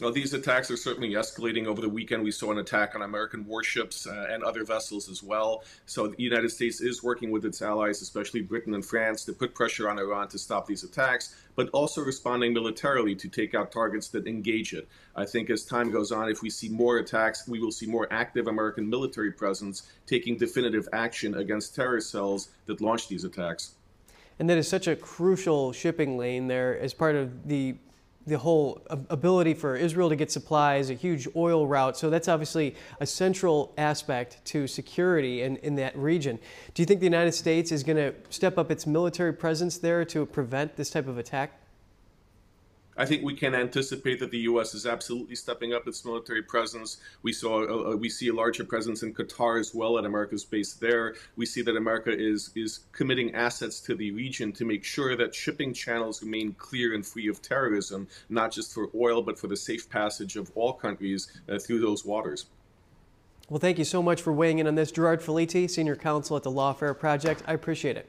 Well, 0.00 0.10
these 0.10 0.32
attacks 0.32 0.70
are 0.70 0.76
certainly 0.76 1.10
escalating. 1.10 1.66
Over 1.66 1.82
the 1.82 1.88
weekend, 1.88 2.24
we 2.24 2.30
saw 2.30 2.50
an 2.50 2.58
attack 2.58 2.94
on 2.94 3.02
American 3.02 3.44
warships 3.46 4.06
uh, 4.06 4.26
and 4.30 4.42
other 4.42 4.64
vessels 4.64 5.10
as 5.10 5.22
well. 5.22 5.64
So 5.84 6.08
the 6.08 6.22
United 6.22 6.50
States 6.50 6.80
is 6.80 7.02
working 7.02 7.30
with 7.30 7.44
its 7.44 7.60
allies, 7.60 8.00
especially 8.00 8.40
Britain 8.40 8.72
and 8.74 8.84
France, 8.84 9.22
to 9.26 9.34
put 9.34 9.54
pressure 9.54 9.90
on 9.90 9.98
Iran 9.98 10.28
to 10.28 10.38
stop 10.38 10.66
these 10.66 10.82
attacks, 10.82 11.36
but 11.56 11.68
also 11.70 12.00
responding 12.00 12.54
militarily 12.54 13.14
to 13.16 13.28
take 13.28 13.54
out 13.54 13.70
targets 13.70 14.08
that 14.08 14.26
engage 14.26 14.72
it. 14.72 14.88
I 15.14 15.26
think 15.26 15.50
as 15.50 15.62
time 15.62 15.90
goes 15.90 16.10
on, 16.10 16.30
if 16.30 16.40
we 16.40 16.48
see 16.48 16.70
more 16.70 16.96
attacks, 16.96 17.46
we 17.46 17.60
will 17.60 17.70
see 17.70 17.86
more 17.86 18.08
active 18.10 18.46
American 18.46 18.88
military 18.88 19.30
presence 19.30 19.92
taking 20.06 20.38
definitive 20.38 20.88
action 20.94 21.34
against 21.34 21.74
terror 21.74 22.00
cells 22.00 22.48
that 22.64 22.80
launch 22.80 23.08
these 23.08 23.24
attacks. 23.24 23.74
And 24.38 24.48
that 24.48 24.56
is 24.56 24.66
such 24.66 24.88
a 24.88 24.96
crucial 24.96 25.72
shipping 25.72 26.16
lane 26.16 26.48
there 26.48 26.78
as 26.78 26.94
part 26.94 27.14
of 27.14 27.46
the 27.46 27.76
the 28.26 28.38
whole 28.38 28.82
ability 29.10 29.54
for 29.54 29.76
Israel 29.76 30.08
to 30.08 30.16
get 30.16 30.30
supplies, 30.30 30.90
a 30.90 30.94
huge 30.94 31.26
oil 31.34 31.66
route. 31.66 31.96
So 31.96 32.10
that's 32.10 32.28
obviously 32.28 32.74
a 33.00 33.06
central 33.06 33.72
aspect 33.78 34.44
to 34.46 34.66
security 34.66 35.42
in, 35.42 35.56
in 35.58 35.74
that 35.76 35.96
region. 35.96 36.38
Do 36.74 36.82
you 36.82 36.86
think 36.86 37.00
the 37.00 37.06
United 37.06 37.32
States 37.32 37.72
is 37.72 37.82
going 37.82 37.96
to 37.96 38.14
step 38.30 38.58
up 38.58 38.70
its 38.70 38.86
military 38.86 39.32
presence 39.32 39.78
there 39.78 40.04
to 40.06 40.26
prevent 40.26 40.76
this 40.76 40.90
type 40.90 41.08
of 41.08 41.18
attack? 41.18 41.61
I 42.96 43.06
think 43.06 43.22
we 43.22 43.34
can 43.34 43.54
anticipate 43.54 44.20
that 44.20 44.30
the 44.30 44.40
U.S. 44.40 44.74
is 44.74 44.86
absolutely 44.86 45.34
stepping 45.34 45.72
up 45.72 45.88
its 45.88 46.04
military 46.04 46.42
presence. 46.42 46.98
We 47.22 47.32
saw 47.32 47.62
uh, 47.62 47.92
uh, 47.92 47.96
we 47.96 48.08
see 48.08 48.28
a 48.28 48.34
larger 48.34 48.64
presence 48.64 49.02
in 49.02 49.14
Qatar 49.14 49.58
as 49.58 49.74
well, 49.74 49.98
at 49.98 50.04
America's 50.04 50.44
base 50.44 50.74
there. 50.74 51.14
We 51.36 51.46
see 51.46 51.62
that 51.62 51.76
America 51.76 52.10
is 52.12 52.50
is 52.54 52.80
committing 52.92 53.34
assets 53.34 53.80
to 53.82 53.94
the 53.94 54.10
region 54.10 54.52
to 54.52 54.64
make 54.66 54.84
sure 54.84 55.16
that 55.16 55.34
shipping 55.34 55.72
channels 55.72 56.22
remain 56.22 56.52
clear 56.58 56.94
and 56.94 57.04
free 57.04 57.28
of 57.28 57.40
terrorism, 57.40 58.08
not 58.28 58.52
just 58.52 58.74
for 58.74 58.90
oil, 58.94 59.22
but 59.22 59.38
for 59.38 59.46
the 59.46 59.56
safe 59.56 59.88
passage 59.88 60.36
of 60.36 60.52
all 60.54 60.74
countries 60.74 61.40
uh, 61.48 61.58
through 61.58 61.80
those 61.80 62.04
waters. 62.04 62.46
Well, 63.48 63.60
thank 63.60 63.78
you 63.78 63.84
so 63.84 64.02
much 64.02 64.20
for 64.22 64.32
weighing 64.32 64.58
in 64.58 64.66
on 64.66 64.74
this, 64.74 64.92
Gerard 64.92 65.20
Filitti, 65.20 65.68
Senior 65.68 65.96
Counsel 65.96 66.36
at 66.36 66.42
the 66.42 66.50
Lawfare 66.50 66.98
Project. 66.98 67.42
I 67.46 67.54
appreciate 67.54 67.96
it. 67.96 68.08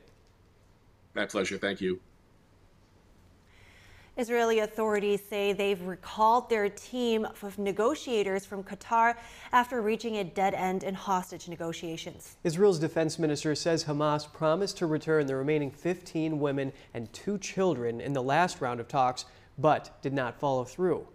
My 1.16 1.26
pleasure. 1.26 1.58
Thank 1.58 1.82
you. 1.82 2.00
Israeli 4.16 4.60
authorities 4.60 5.22
say 5.28 5.54
they've 5.54 5.82
recalled 5.82 6.48
their 6.48 6.70
team 6.70 7.26
of 7.26 7.58
negotiators 7.58 8.46
from 8.46 8.64
Qatar 8.64 9.16
after 9.52 9.82
reaching 9.82 10.18
a 10.18 10.24
dead 10.24 10.54
end 10.54 10.84
in 10.84 10.94
hostage 10.94 11.48
negotiations. 11.48 12.38
Israel's 12.44 12.78
defense 12.78 13.18
minister 13.18 13.56
says 13.56 13.86
Hamas 13.86 14.32
promised 14.32 14.78
to 14.78 14.86
return 14.86 15.26
the 15.26 15.36
remaining 15.36 15.72
15 15.72 16.40
women 16.40 16.72
and 16.94 17.12
two 17.12 17.40
children 17.40 18.00
in 18.00 18.14
the 18.14 18.22
last 18.22 18.62
round 18.62 18.80
of 18.80 18.88
talks, 18.88 19.26
but 19.58 20.00
did 20.04 20.14
not 20.14 20.40
follow 20.40 20.64
through. 20.64 21.08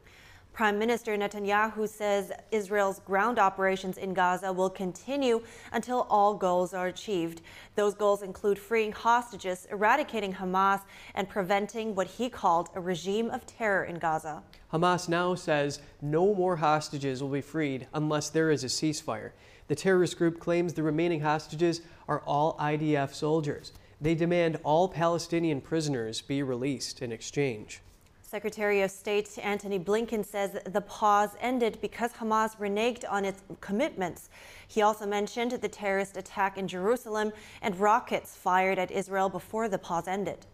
Prime 0.58 0.76
Minister 0.76 1.16
Netanyahu 1.16 1.88
says 1.88 2.32
Israel's 2.50 2.98
ground 2.98 3.38
operations 3.38 3.96
in 3.96 4.12
Gaza 4.12 4.52
will 4.52 4.68
continue 4.68 5.40
until 5.70 6.04
all 6.10 6.34
goals 6.34 6.74
are 6.74 6.88
achieved. 6.88 7.42
Those 7.76 7.94
goals 7.94 8.24
include 8.24 8.58
freeing 8.58 8.90
hostages, 8.90 9.68
eradicating 9.70 10.34
Hamas, 10.34 10.80
and 11.14 11.28
preventing 11.28 11.94
what 11.94 12.08
he 12.08 12.28
called 12.28 12.70
a 12.74 12.80
regime 12.80 13.30
of 13.30 13.46
terror 13.46 13.84
in 13.84 14.00
Gaza. 14.00 14.42
Hamas 14.72 15.08
now 15.08 15.36
says 15.36 15.78
no 16.02 16.34
more 16.34 16.56
hostages 16.56 17.22
will 17.22 17.30
be 17.30 17.40
freed 17.40 17.86
unless 17.94 18.28
there 18.28 18.50
is 18.50 18.64
a 18.64 18.66
ceasefire. 18.66 19.30
The 19.68 19.76
terrorist 19.76 20.18
group 20.18 20.40
claims 20.40 20.72
the 20.72 20.82
remaining 20.82 21.20
hostages 21.20 21.82
are 22.08 22.18
all 22.26 22.58
IDF 22.58 23.14
soldiers. 23.14 23.70
They 24.00 24.16
demand 24.16 24.58
all 24.64 24.88
Palestinian 24.88 25.60
prisoners 25.60 26.20
be 26.20 26.42
released 26.42 27.00
in 27.00 27.12
exchange. 27.12 27.80
Secretary 28.28 28.82
of 28.82 28.90
State 28.90 29.38
Antony 29.42 29.78
Blinken 29.78 30.22
says 30.22 30.58
the 30.66 30.82
pause 30.82 31.30
ended 31.40 31.78
because 31.80 32.12
Hamas 32.12 32.58
reneged 32.58 33.10
on 33.10 33.24
its 33.24 33.42
commitments. 33.62 34.28
He 34.66 34.82
also 34.82 35.06
mentioned 35.06 35.52
the 35.52 35.68
terrorist 35.68 36.18
attack 36.18 36.58
in 36.58 36.68
Jerusalem 36.68 37.32
and 37.62 37.80
rockets 37.80 38.36
fired 38.36 38.78
at 38.78 38.90
Israel 38.90 39.30
before 39.30 39.66
the 39.66 39.78
pause 39.78 40.06
ended. 40.06 40.44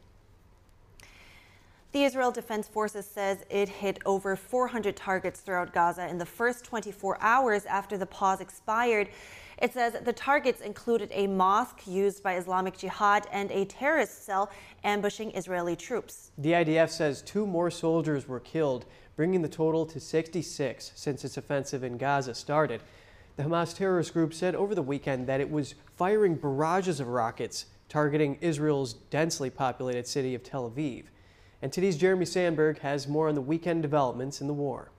The 1.90 2.04
Israel 2.04 2.30
Defense 2.30 2.68
Forces 2.68 3.06
says 3.06 3.44
it 3.50 3.68
hit 3.68 3.98
over 4.06 4.36
400 4.36 4.94
targets 4.94 5.40
throughout 5.40 5.72
Gaza 5.72 6.06
in 6.06 6.18
the 6.18 6.26
first 6.26 6.64
24 6.64 7.18
hours 7.20 7.66
after 7.66 7.98
the 7.98 8.06
pause 8.06 8.40
expired. 8.40 9.08
It 9.58 9.72
says 9.72 9.96
the 10.04 10.12
targets 10.12 10.60
included 10.60 11.10
a 11.12 11.26
mosque 11.26 11.86
used 11.86 12.22
by 12.22 12.36
Islamic 12.36 12.76
Jihad 12.76 13.26
and 13.32 13.50
a 13.50 13.64
terrorist 13.64 14.24
cell 14.24 14.50
ambushing 14.82 15.34
Israeli 15.36 15.76
troops. 15.76 16.32
The 16.38 16.52
IDF 16.52 16.90
says 16.90 17.22
two 17.22 17.46
more 17.46 17.70
soldiers 17.70 18.26
were 18.26 18.40
killed, 18.40 18.86
bringing 19.16 19.42
the 19.42 19.48
total 19.48 19.86
to 19.86 20.00
66 20.00 20.92
since 20.94 21.24
its 21.24 21.36
offensive 21.36 21.84
in 21.84 21.96
Gaza 21.96 22.34
started. 22.34 22.80
The 23.36 23.44
Hamas 23.44 23.76
terrorist 23.76 24.12
group 24.12 24.32
said 24.34 24.54
over 24.54 24.74
the 24.74 24.82
weekend 24.82 25.26
that 25.26 25.40
it 25.40 25.50
was 25.50 25.74
firing 25.96 26.34
barrages 26.34 27.00
of 27.00 27.08
rockets 27.08 27.66
targeting 27.88 28.38
Israel's 28.40 28.94
densely 28.94 29.50
populated 29.50 30.06
city 30.06 30.34
of 30.34 30.42
Tel 30.42 30.70
Aviv. 30.70 31.04
And 31.62 31.72
today's 31.72 31.96
Jeremy 31.96 32.26
Sandberg 32.26 32.80
has 32.80 33.08
more 33.08 33.28
on 33.28 33.34
the 33.34 33.40
weekend 33.40 33.82
developments 33.82 34.40
in 34.40 34.46
the 34.46 34.52
war. 34.52 34.90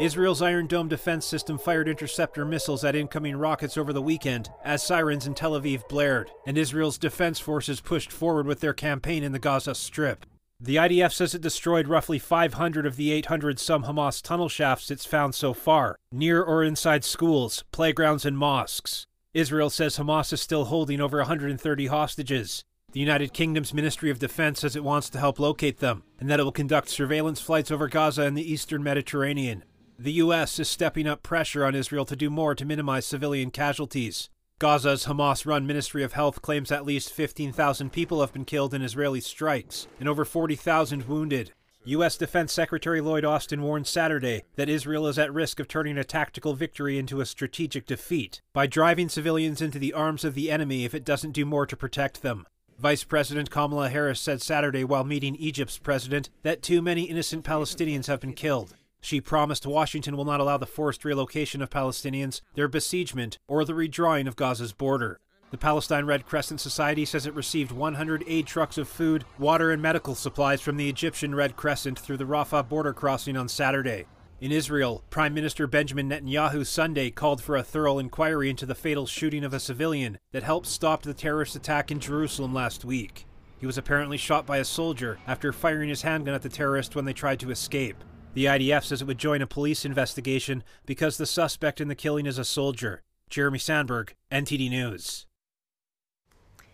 Israel's 0.00 0.42
Iron 0.42 0.68
Dome 0.68 0.86
defense 0.86 1.26
system 1.26 1.58
fired 1.58 1.88
interceptor 1.88 2.44
missiles 2.44 2.84
at 2.84 2.94
incoming 2.94 3.36
rockets 3.36 3.76
over 3.76 3.92
the 3.92 4.00
weekend 4.00 4.48
as 4.64 4.80
sirens 4.80 5.26
in 5.26 5.34
Tel 5.34 5.52
Aviv 5.52 5.88
blared, 5.88 6.30
and 6.46 6.56
Israel's 6.56 6.98
defense 6.98 7.40
forces 7.40 7.80
pushed 7.80 8.12
forward 8.12 8.46
with 8.46 8.60
their 8.60 8.72
campaign 8.72 9.24
in 9.24 9.32
the 9.32 9.40
Gaza 9.40 9.74
Strip. 9.74 10.24
The 10.60 10.76
IDF 10.76 11.12
says 11.12 11.34
it 11.34 11.42
destroyed 11.42 11.88
roughly 11.88 12.20
500 12.20 12.86
of 12.86 12.94
the 12.94 13.10
800 13.10 13.58
some 13.58 13.84
Hamas 13.84 14.22
tunnel 14.22 14.48
shafts 14.48 14.92
it's 14.92 15.04
found 15.04 15.34
so 15.34 15.52
far, 15.52 15.96
near 16.12 16.44
or 16.44 16.62
inside 16.62 17.04
schools, 17.04 17.64
playgrounds, 17.72 18.24
and 18.24 18.38
mosques. 18.38 19.04
Israel 19.34 19.68
says 19.68 19.98
Hamas 19.98 20.32
is 20.32 20.40
still 20.40 20.66
holding 20.66 21.00
over 21.00 21.18
130 21.18 21.86
hostages. 21.86 22.62
The 22.92 23.00
United 23.00 23.32
Kingdom's 23.32 23.74
Ministry 23.74 24.10
of 24.10 24.18
Defense 24.18 24.60
says 24.60 24.74
it 24.74 24.84
wants 24.84 25.10
to 25.10 25.18
help 25.18 25.38
locate 25.38 25.80
them, 25.80 26.04
and 26.20 26.30
that 26.30 26.40
it 26.40 26.44
will 26.44 26.52
conduct 26.52 26.88
surveillance 26.88 27.40
flights 27.40 27.70
over 27.70 27.88
Gaza 27.88 28.22
and 28.22 28.36
the 28.36 28.50
eastern 28.50 28.82
Mediterranean. 28.82 29.64
The 30.00 30.12
U.S. 30.12 30.60
is 30.60 30.68
stepping 30.68 31.08
up 31.08 31.24
pressure 31.24 31.64
on 31.64 31.74
Israel 31.74 32.04
to 32.04 32.14
do 32.14 32.30
more 32.30 32.54
to 32.54 32.64
minimize 32.64 33.04
civilian 33.04 33.50
casualties. 33.50 34.30
Gaza's 34.60 35.06
Hamas 35.06 35.44
run 35.44 35.66
Ministry 35.66 36.04
of 36.04 36.12
Health 36.12 36.40
claims 36.40 36.70
at 36.70 36.84
least 36.86 37.12
15,000 37.12 37.90
people 37.90 38.20
have 38.20 38.32
been 38.32 38.44
killed 38.44 38.74
in 38.74 38.82
Israeli 38.82 39.20
strikes 39.20 39.88
and 39.98 40.08
over 40.08 40.24
40,000 40.24 41.08
wounded. 41.08 41.52
U.S. 41.82 42.16
Defense 42.16 42.52
Secretary 42.52 43.00
Lloyd 43.00 43.24
Austin 43.24 43.60
warned 43.60 43.88
Saturday 43.88 44.44
that 44.54 44.68
Israel 44.68 45.08
is 45.08 45.18
at 45.18 45.34
risk 45.34 45.58
of 45.58 45.66
turning 45.66 45.98
a 45.98 46.04
tactical 46.04 46.54
victory 46.54 46.96
into 46.96 47.20
a 47.20 47.26
strategic 47.26 47.84
defeat 47.84 48.40
by 48.52 48.68
driving 48.68 49.08
civilians 49.08 49.60
into 49.60 49.80
the 49.80 49.92
arms 49.92 50.24
of 50.24 50.34
the 50.34 50.48
enemy 50.48 50.84
if 50.84 50.94
it 50.94 51.04
doesn't 51.04 51.32
do 51.32 51.44
more 51.44 51.66
to 51.66 51.76
protect 51.76 52.22
them. 52.22 52.46
Vice 52.78 53.02
President 53.02 53.50
Kamala 53.50 53.88
Harris 53.88 54.20
said 54.20 54.42
Saturday 54.42 54.84
while 54.84 55.02
meeting 55.02 55.34
Egypt's 55.34 55.78
president 55.78 56.30
that 56.44 56.62
too 56.62 56.80
many 56.80 57.02
innocent 57.02 57.44
Palestinians 57.44 58.06
have 58.06 58.20
been 58.20 58.34
killed 58.34 58.74
she 59.00 59.20
promised 59.20 59.66
Washington 59.66 60.16
will 60.16 60.24
not 60.24 60.40
allow 60.40 60.56
the 60.56 60.66
forced 60.66 61.04
relocation 61.04 61.62
of 61.62 61.70
Palestinians, 61.70 62.40
their 62.54 62.68
besiegement, 62.68 63.38
or 63.46 63.64
the 63.64 63.72
redrawing 63.72 64.26
of 64.26 64.36
Gaza's 64.36 64.72
border. 64.72 65.20
The 65.50 65.56
Palestine 65.56 66.04
Red 66.04 66.26
Crescent 66.26 66.60
Society 66.60 67.06
says 67.06 67.26
it 67.26 67.34
received 67.34 67.72
100 67.72 68.22
aid 68.26 68.46
trucks 68.46 68.76
of 68.76 68.86
food, 68.86 69.24
water, 69.38 69.70
and 69.70 69.80
medical 69.80 70.14
supplies 70.14 70.60
from 70.60 70.76
the 70.76 70.90
Egyptian 70.90 71.34
Red 71.34 71.56
Crescent 71.56 71.98
through 71.98 72.18
the 72.18 72.24
Rafah 72.24 72.68
border 72.68 72.92
crossing 72.92 73.36
on 73.36 73.48
Saturday. 73.48 74.04
In 74.40 74.52
Israel, 74.52 75.02
Prime 75.10 75.34
Minister 75.34 75.66
Benjamin 75.66 76.10
Netanyahu 76.10 76.66
Sunday 76.66 77.10
called 77.10 77.42
for 77.42 77.56
a 77.56 77.62
thorough 77.62 77.98
inquiry 77.98 78.50
into 78.50 78.66
the 78.66 78.74
fatal 78.74 79.06
shooting 79.06 79.42
of 79.42 79.54
a 79.54 79.58
civilian 79.58 80.18
that 80.32 80.42
helped 80.42 80.66
stop 80.66 81.02
the 81.02 81.14
terrorist 81.14 81.56
attack 81.56 81.90
in 81.90 81.98
Jerusalem 81.98 82.52
last 82.52 82.84
week. 82.84 83.26
He 83.58 83.66
was 83.66 83.78
apparently 83.78 84.16
shot 84.16 84.46
by 84.46 84.58
a 84.58 84.64
soldier 84.64 85.18
after 85.26 85.52
firing 85.52 85.88
his 85.88 86.02
handgun 86.02 86.34
at 86.34 86.42
the 86.42 86.48
terrorist 86.48 86.94
when 86.94 87.04
they 87.04 87.12
tried 87.12 87.40
to 87.40 87.50
escape. 87.50 88.04
The 88.34 88.44
IDF 88.44 88.84
says 88.84 89.02
it 89.02 89.06
would 89.06 89.18
join 89.18 89.42
a 89.42 89.46
police 89.46 89.84
investigation 89.84 90.62
because 90.86 91.16
the 91.16 91.26
suspect 91.26 91.80
in 91.80 91.88
the 91.88 91.94
killing 91.94 92.26
is 92.26 92.38
a 92.38 92.44
soldier. 92.44 93.02
Jeremy 93.30 93.58
Sandberg, 93.58 94.14
NTD 94.30 94.70
News. 94.70 95.26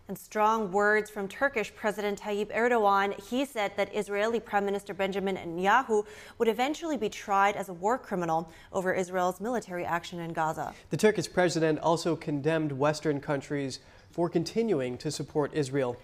And 0.07 0.19
strong 0.19 0.71
words 0.71 1.09
from 1.09 1.29
Turkish 1.29 1.75
President 1.75 2.21
Tayyip 2.21 2.55
Erdogan. 2.55 3.19
He 3.31 3.47
said 3.47 3.73
that 3.79 3.95
Israeli 3.97 4.39
Prime 4.39 4.67
Minister 4.67 4.93
Benjamin 4.93 5.37
Netanyahu 5.37 6.05
would 6.37 6.49
eventually 6.49 6.99
be 6.99 7.09
tried 7.09 7.57
as 7.57 7.71
a 7.71 7.73
war 7.73 7.97
criminal 7.97 8.53
over 8.71 8.93
Israel's 8.93 9.41
military 9.41 9.87
action 9.87 10.21
in 10.21 10.35
Gaza. 10.35 10.75
The 10.91 10.99
Turkish 10.99 11.33
president 11.33 11.79
also 11.79 12.17
condemned 12.17 12.73
Western 12.73 13.19
countries 13.19 13.79
for 14.11 14.29
continuing 14.29 14.99
to 14.99 15.11
support 15.11 15.55
Israel. 15.55 15.97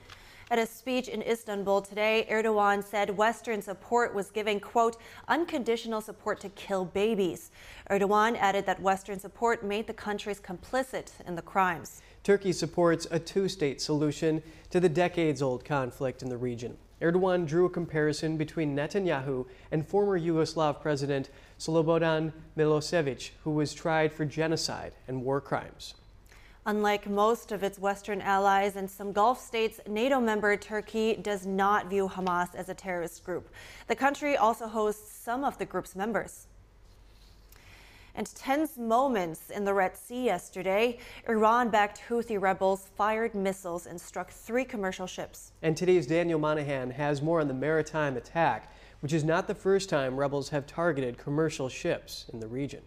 At 0.53 0.59
a 0.59 0.67
speech 0.67 1.07
in 1.07 1.23
Istanbul 1.23 1.81
today, 1.83 2.27
Erdogan 2.29 2.83
said 2.83 3.17
Western 3.17 3.63
support 3.63 4.13
was 4.13 4.33
giving, 4.33 4.59
quote, 4.59 4.97
unconditional 5.29 6.01
support 6.01 6.41
to 6.41 6.49
kill 6.49 6.85
babies. 6.85 7.53
Erdogan 7.89 8.37
added 8.37 8.67
that 8.67 8.83
Western 8.83 9.21
support 9.21 9.65
made 9.65 9.87
the 9.87 9.93
countries 9.93 10.41
complicit 10.41 11.13
in 11.25 11.37
the 11.37 11.43
crimes. 11.43 12.03
Turkey 12.25 12.53
supports 12.53 13.07
a 13.13 13.19
two 13.21 13.49
state 13.49 13.81
solution 13.81 14.43
to 14.71 14.81
the 14.81 14.89
decades 14.89 15.41
old 15.41 15.65
conflict 15.65 16.21
in 16.21 16.29
the 16.29 16.37
region. 16.37 16.77
Erdogan 17.01 17.47
drew 17.47 17.67
a 17.67 17.71
comparison 17.71 18.37
between 18.37 18.75
Netanyahu 18.75 19.47
and 19.71 19.87
former 19.87 20.19
Yugoslav 20.19 20.83
President 20.83 21.31
Slobodan 21.61 22.33
Milosevic, 22.57 23.31
who 23.45 23.53
was 23.53 23.73
tried 23.73 24.13
for 24.13 24.25
genocide 24.25 24.95
and 25.07 25.23
war 25.23 25.41
crimes. 25.41 25.95
Unlike 26.67 27.09
most 27.09 27.53
of 27.53 27.63
its 27.63 27.79
Western 27.79 28.21
allies 28.21 28.77
and 28.77 28.91
some 28.91 29.13
Gulf 29.13 29.41
states, 29.41 29.81
NATO 29.89 30.21
member 30.21 30.57
Turkey 30.57 31.17
does 31.17 31.47
not 31.47 31.89
view 31.89 32.07
Hamas 32.07 32.55
as 32.55 32.69
a 32.69 32.75
terrorist 32.75 33.25
group. 33.25 33.49
The 33.87 33.97
country 33.97 34.37
also 34.37 34.67
hosts 34.67 35.11
some 35.11 35.43
of 35.43 35.57
the 35.57 35.65
group's 35.65 35.97
members. 35.97 36.49
And 38.15 38.27
tense 38.35 38.77
moments 38.77 39.49
in 39.49 39.65
the 39.65 39.73
Red 39.73 39.97
Sea 39.97 40.25
yesterday. 40.25 40.99
Iran 41.29 41.71
backed 41.71 42.03
Houthi 42.09 42.39
rebels 42.39 42.91
fired 42.95 43.35
missiles 43.35 43.87
and 43.87 43.99
struck 43.99 44.31
three 44.31 44.65
commercial 44.65 45.07
ships. 45.07 45.53
And 45.63 45.75
today's 45.75 46.07
Daniel 46.07 46.39
Monahan 46.39 46.91
has 46.91 47.23
more 47.23 47.41
on 47.41 47.49
the 47.49 47.55
maritime 47.55 48.19
attack, 48.19 48.71
which 49.01 49.15
is 49.15 49.25
not 49.25 49.47
the 49.47 49.55
first 49.55 49.89
time 49.89 50.17
rebels 50.17 50.51
have 50.51 50.67
targeted 50.67 51.17
commercial 51.17 51.71
ships 51.71 52.27
in 52.33 52.41
the 52.41 52.49
region. 52.49 52.83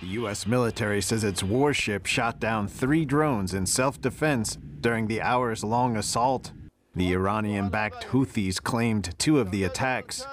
The 0.00 0.08
U.S. 0.08 0.46
military 0.46 1.02
says 1.02 1.24
its 1.24 1.42
warship 1.42 2.06
shot 2.06 2.38
down 2.38 2.68
three 2.68 3.04
drones 3.04 3.52
in 3.52 3.66
self-defense 3.66 4.56
during 4.80 5.08
the 5.08 5.20
hours-long 5.20 5.96
assault. 5.96 6.52
The 6.94 7.12
Iranian-backed 7.12 8.06
Houthis 8.06 8.62
claimed 8.62 9.18
two 9.18 9.40
of 9.40 9.50
the 9.50 9.64
attacks. 9.64 10.24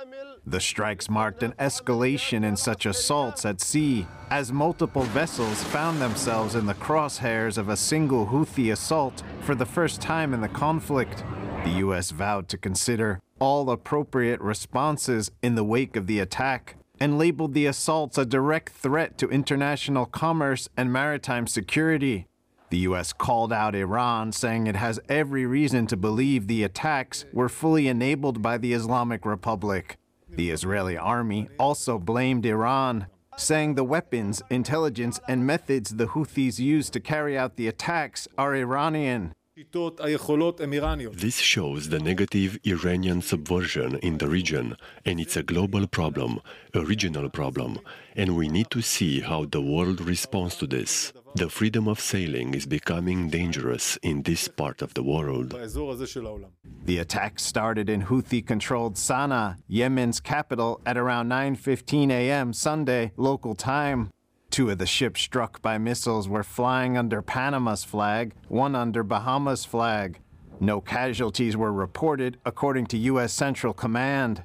The 0.46 0.60
strikes 0.60 1.10
marked 1.10 1.42
an 1.42 1.54
escalation 1.54 2.44
in 2.44 2.56
such 2.56 2.86
assaults 2.86 3.44
at 3.44 3.60
sea, 3.60 4.06
as 4.30 4.54
multiple 4.54 5.02
vessels 5.02 5.64
found 5.64 6.00
themselves 6.00 6.54
in 6.54 6.68
the 6.68 6.76
crosshairs 6.76 7.58
of 7.58 7.68
a 7.68 7.78
single 7.78 8.28
Houthi 8.28 8.72
assault 8.72 9.24
for 9.42 9.56
the 9.56 9.66
first 9.66 10.00
time 10.00 10.36
in 10.36 10.42
the 10.42 10.48
conflict. 10.48 11.24
The 11.64 11.78
U.S. 11.78 12.12
vowed 12.12 12.48
to 12.50 12.58
consider 12.60 13.20
all 13.40 13.72
appropriate 13.72 14.40
responses 14.42 15.32
in 15.42 15.56
the 15.56 15.64
wake 15.64 15.96
of 15.96 16.06
the 16.06 16.20
attack 16.20 16.78
and 17.00 17.18
labeled 17.18 17.54
the 17.54 17.66
assaults 17.66 18.18
a 18.18 18.26
direct 18.26 18.70
threat 18.74 19.18
to 19.18 19.30
international 19.30 20.06
commerce 20.06 20.70
and 20.78 20.92
maritime 20.92 21.48
security. 21.48 22.28
The 22.70 22.78
U.S. 22.80 23.14
called 23.14 23.54
out 23.54 23.76
Iran, 23.76 24.32
saying 24.32 24.68
it 24.68 24.76
has 24.76 25.00
every 25.08 25.46
reason 25.46 25.88
to 25.88 25.98
believe 25.98 26.48
the 26.48 26.64
attacks 26.64 27.26
were 27.32 27.50
fully 27.50 27.88
enabled 27.88 28.42
by 28.42 28.58
the 28.58 28.74
Islamic 28.74 29.26
Republic. 29.26 29.98
The 30.30 30.50
Israeli 30.50 30.98
army 30.98 31.48
also 31.60 32.00
blamed 32.00 32.46
Iran, 32.46 33.08
saying 33.38 33.76
the 33.76 33.84
weapons, 33.84 34.42
intelligence, 34.50 35.20
and 35.28 35.46
methods 35.46 35.96
the 35.96 36.08
Houthis 36.08 36.60
used 36.60 36.94
to 36.94 37.00
carry 37.00 37.38
out 37.38 37.56
the 37.56 37.68
attacks 37.68 38.28
are 38.38 38.56
Iranian. 38.56 39.34
This 39.58 41.38
shows 41.38 41.88
the 41.88 42.00
negative 42.00 42.60
Iranian 42.66 43.22
subversion 43.22 43.96
in 44.00 44.18
the 44.18 44.28
region, 44.28 44.76
and 45.06 45.18
it's 45.18 45.38
a 45.38 45.44
global 45.44 45.88
problem, 45.88 46.42
a 46.74 46.82
regional 46.82 47.30
problem, 47.30 47.80
and 48.18 48.36
we 48.36 48.50
need 48.50 48.70
to 48.72 48.82
see 48.82 49.22
how 49.22 49.46
the 49.46 49.62
world 49.62 50.02
responds 50.02 50.58
to 50.58 50.68
this. 50.68 51.14
The 51.36 51.50
freedom 51.50 51.88
of 51.88 52.02
sailing 52.02 52.54
is 52.54 52.66
becoming 52.66 53.30
dangerous 53.30 53.98
in 54.04 54.24
this 54.24 54.50
part 54.50 54.82
of 54.82 54.94
the 54.94 55.04
world. 55.04 55.52
The 55.52 56.98
attack 56.98 57.40
started 57.40 57.90
in 57.90 58.02
Houthi-controlled 58.04 58.96
Sana'a, 58.96 59.56
Yemen's 59.70 60.20
capital, 60.20 60.82
at 60.86 60.98
around 60.98 61.30
9:15 61.30 62.12
a.m. 62.12 62.52
Sunday 62.52 63.14
local 63.16 63.56
time. 63.56 64.10
Two 64.56 64.70
of 64.70 64.78
the 64.78 64.86
ships 64.86 65.20
struck 65.20 65.62
by 65.62 65.78
missiles 65.78 66.30
were 66.30 66.42
flying 66.42 66.98
under 66.98 67.22
Panama's 67.22 67.84
flag, 67.84 68.34
one 68.48 68.74
under 68.74 69.04
Bahamas' 69.04 69.66
flag. 69.66 70.22
No 70.62 70.80
casualties 70.80 71.58
were 71.58 71.74
reported, 71.74 72.38
according 72.46 72.86
to 72.86 72.98
U.S. 72.98 73.34
Central 73.34 73.74
Command. 73.74 74.44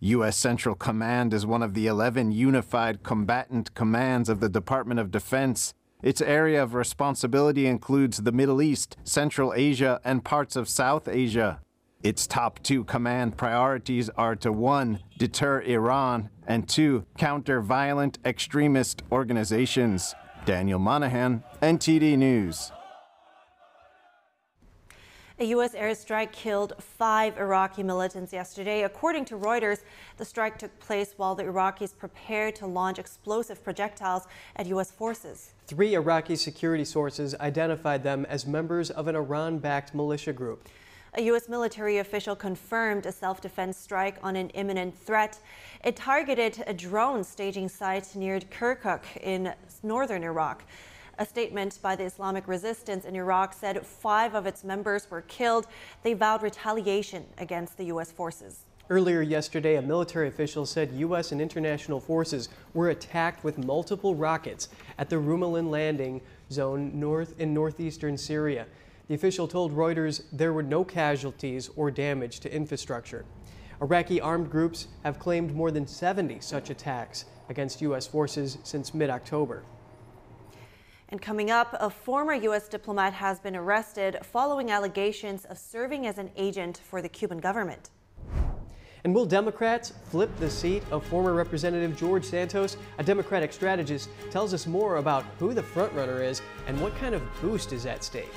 U.S. 0.00 0.36
Central 0.36 0.74
Command 0.74 1.32
is 1.32 1.46
one 1.46 1.62
of 1.62 1.74
the 1.74 1.86
11 1.86 2.32
unified 2.32 3.04
combatant 3.04 3.72
commands 3.74 4.28
of 4.28 4.40
the 4.40 4.48
Department 4.48 4.98
of 4.98 5.12
Defense. 5.12 5.74
Its 6.02 6.20
area 6.20 6.60
of 6.60 6.74
responsibility 6.74 7.68
includes 7.68 8.16
the 8.16 8.32
Middle 8.32 8.60
East, 8.60 8.96
Central 9.04 9.54
Asia, 9.54 10.00
and 10.04 10.24
parts 10.24 10.56
of 10.56 10.68
South 10.68 11.06
Asia. 11.06 11.60
Its 12.02 12.26
top 12.26 12.60
two 12.64 12.82
command 12.82 13.36
priorities 13.36 14.10
are 14.10 14.34
to 14.34 14.50
1. 14.50 14.98
deter 15.18 15.62
Iran, 15.62 16.30
and 16.48 16.68
2. 16.68 17.06
counter 17.16 17.60
violent 17.60 18.18
extremist 18.24 19.02
organizations. 19.12 20.12
Daniel 20.44 20.80
Monahan, 20.80 21.44
NTD 21.62 22.18
News. 22.18 22.72
A 25.38 25.44
U.S. 25.44 25.74
airstrike 25.74 26.32
killed 26.32 26.72
five 26.80 27.38
Iraqi 27.38 27.84
militants 27.84 28.32
yesterday. 28.32 28.82
According 28.82 29.24
to 29.26 29.36
Reuters, 29.36 29.82
the 30.16 30.24
strike 30.24 30.58
took 30.58 30.76
place 30.80 31.14
while 31.16 31.36
the 31.36 31.44
Iraqis 31.44 31.96
prepared 31.96 32.56
to 32.56 32.66
launch 32.66 32.98
explosive 32.98 33.62
projectiles 33.62 34.26
at 34.56 34.66
U.S. 34.66 34.90
forces. 34.90 35.54
Three 35.68 35.94
Iraqi 35.94 36.34
security 36.34 36.84
sources 36.84 37.34
identified 37.40 38.02
them 38.02 38.26
as 38.28 38.44
members 38.44 38.90
of 38.90 39.06
an 39.06 39.14
Iran 39.14 39.58
backed 39.58 39.94
militia 39.94 40.32
group. 40.32 40.68
A 41.14 41.20
U.S. 41.24 41.46
military 41.46 41.98
official 41.98 42.34
confirmed 42.34 43.04
a 43.04 43.12
self 43.12 43.42
defense 43.42 43.76
strike 43.76 44.16
on 44.22 44.34
an 44.34 44.48
imminent 44.50 44.96
threat. 44.96 45.38
It 45.84 45.94
targeted 45.94 46.64
a 46.66 46.72
drone 46.72 47.22
staging 47.22 47.68
site 47.68 48.16
near 48.16 48.40
Kirkuk 48.40 49.02
in 49.20 49.52
northern 49.82 50.24
Iraq. 50.24 50.64
A 51.18 51.26
statement 51.26 51.78
by 51.82 51.96
the 51.96 52.04
Islamic 52.04 52.48
resistance 52.48 53.04
in 53.04 53.14
Iraq 53.14 53.52
said 53.52 53.84
five 53.86 54.34
of 54.34 54.46
its 54.46 54.64
members 54.64 55.10
were 55.10 55.20
killed. 55.20 55.66
They 56.02 56.14
vowed 56.14 56.42
retaliation 56.42 57.26
against 57.36 57.76
the 57.76 57.84
U.S. 57.84 58.10
forces. 58.10 58.64
Earlier 58.88 59.20
yesterday, 59.20 59.76
a 59.76 59.82
military 59.82 60.28
official 60.28 60.64
said 60.64 60.92
U.S. 60.92 61.30
and 61.30 61.42
international 61.42 62.00
forces 62.00 62.48
were 62.72 62.88
attacked 62.88 63.44
with 63.44 63.58
multiple 63.58 64.14
rockets 64.14 64.70
at 64.96 65.10
the 65.10 65.16
Rumelan 65.16 65.68
landing 65.68 66.22
zone 66.50 66.98
north 66.98 67.38
in 67.38 67.52
northeastern 67.52 68.16
Syria. 68.16 68.66
The 69.08 69.14
official 69.14 69.48
told 69.48 69.72
Reuters 69.76 70.22
there 70.32 70.52
were 70.52 70.62
no 70.62 70.84
casualties 70.84 71.70
or 71.76 71.90
damage 71.90 72.40
to 72.40 72.54
infrastructure. 72.54 73.24
Iraqi 73.80 74.20
armed 74.20 74.50
groups 74.50 74.86
have 75.02 75.18
claimed 75.18 75.54
more 75.54 75.70
than 75.70 75.86
70 75.86 76.40
such 76.40 76.70
attacks 76.70 77.24
against 77.48 77.80
U.S. 77.82 78.06
forces 78.06 78.58
since 78.62 78.94
mid 78.94 79.10
October. 79.10 79.64
And 81.08 81.20
coming 81.20 81.50
up, 81.50 81.76
a 81.78 81.90
former 81.90 82.32
U.S. 82.34 82.68
diplomat 82.68 83.12
has 83.12 83.40
been 83.40 83.56
arrested 83.56 84.18
following 84.22 84.70
allegations 84.70 85.44
of 85.44 85.58
serving 85.58 86.06
as 86.06 86.16
an 86.16 86.30
agent 86.36 86.80
for 86.88 87.02
the 87.02 87.08
Cuban 87.08 87.38
government. 87.38 87.90
And 89.04 89.12
will 89.12 89.26
Democrats 89.26 89.92
flip 90.10 90.30
the 90.38 90.48
seat 90.48 90.84
of 90.92 91.04
former 91.04 91.34
Representative 91.34 91.96
George 91.98 92.24
Santos? 92.24 92.76
A 92.98 93.02
Democratic 93.02 93.52
strategist 93.52 94.08
tells 94.30 94.54
us 94.54 94.66
more 94.66 94.96
about 94.96 95.24
who 95.40 95.52
the 95.52 95.62
frontrunner 95.62 96.24
is 96.24 96.40
and 96.68 96.80
what 96.80 96.94
kind 96.96 97.14
of 97.14 97.22
boost 97.40 97.72
is 97.72 97.84
at 97.84 98.04
stake. 98.04 98.32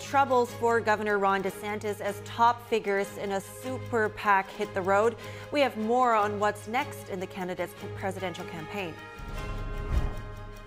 Troubles 0.00 0.50
for 0.54 0.80
Governor 0.80 1.18
Ron 1.18 1.42
DeSantis 1.42 2.00
as 2.00 2.20
top 2.24 2.68
figures 2.68 3.18
in 3.18 3.32
a 3.32 3.40
super 3.40 4.08
PAC 4.08 4.50
hit 4.50 4.72
the 4.74 4.80
road. 4.80 5.14
We 5.52 5.60
have 5.60 5.76
more 5.76 6.14
on 6.14 6.40
what's 6.40 6.66
next 6.66 7.10
in 7.10 7.20
the 7.20 7.26
candidate's 7.26 7.74
presidential 7.96 8.44
campaign. 8.46 8.94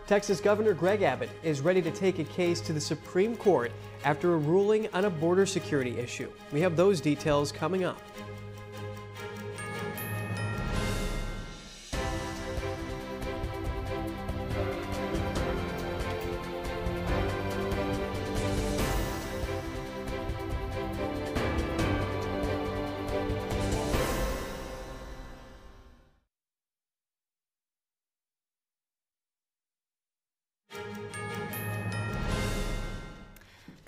Texas 0.06 0.40
Governor 0.40 0.74
Greg 0.74 1.02
Abbott 1.02 1.30
is 1.42 1.62
ready 1.62 1.82
to 1.82 1.90
take 1.90 2.20
a 2.20 2.24
case 2.25 2.62
to 2.62 2.74
the 2.74 2.80
Supreme 2.80 3.36
Court 3.36 3.72
after 4.06 4.34
a 4.34 4.38
ruling 4.38 4.88
on 4.94 5.06
a 5.06 5.10
border 5.10 5.46
security 5.46 5.98
issue. 5.98 6.30
We 6.52 6.62
have 6.62 6.75
those 6.75 7.02
details 7.02 7.52
coming 7.52 7.84
up. 7.84 8.00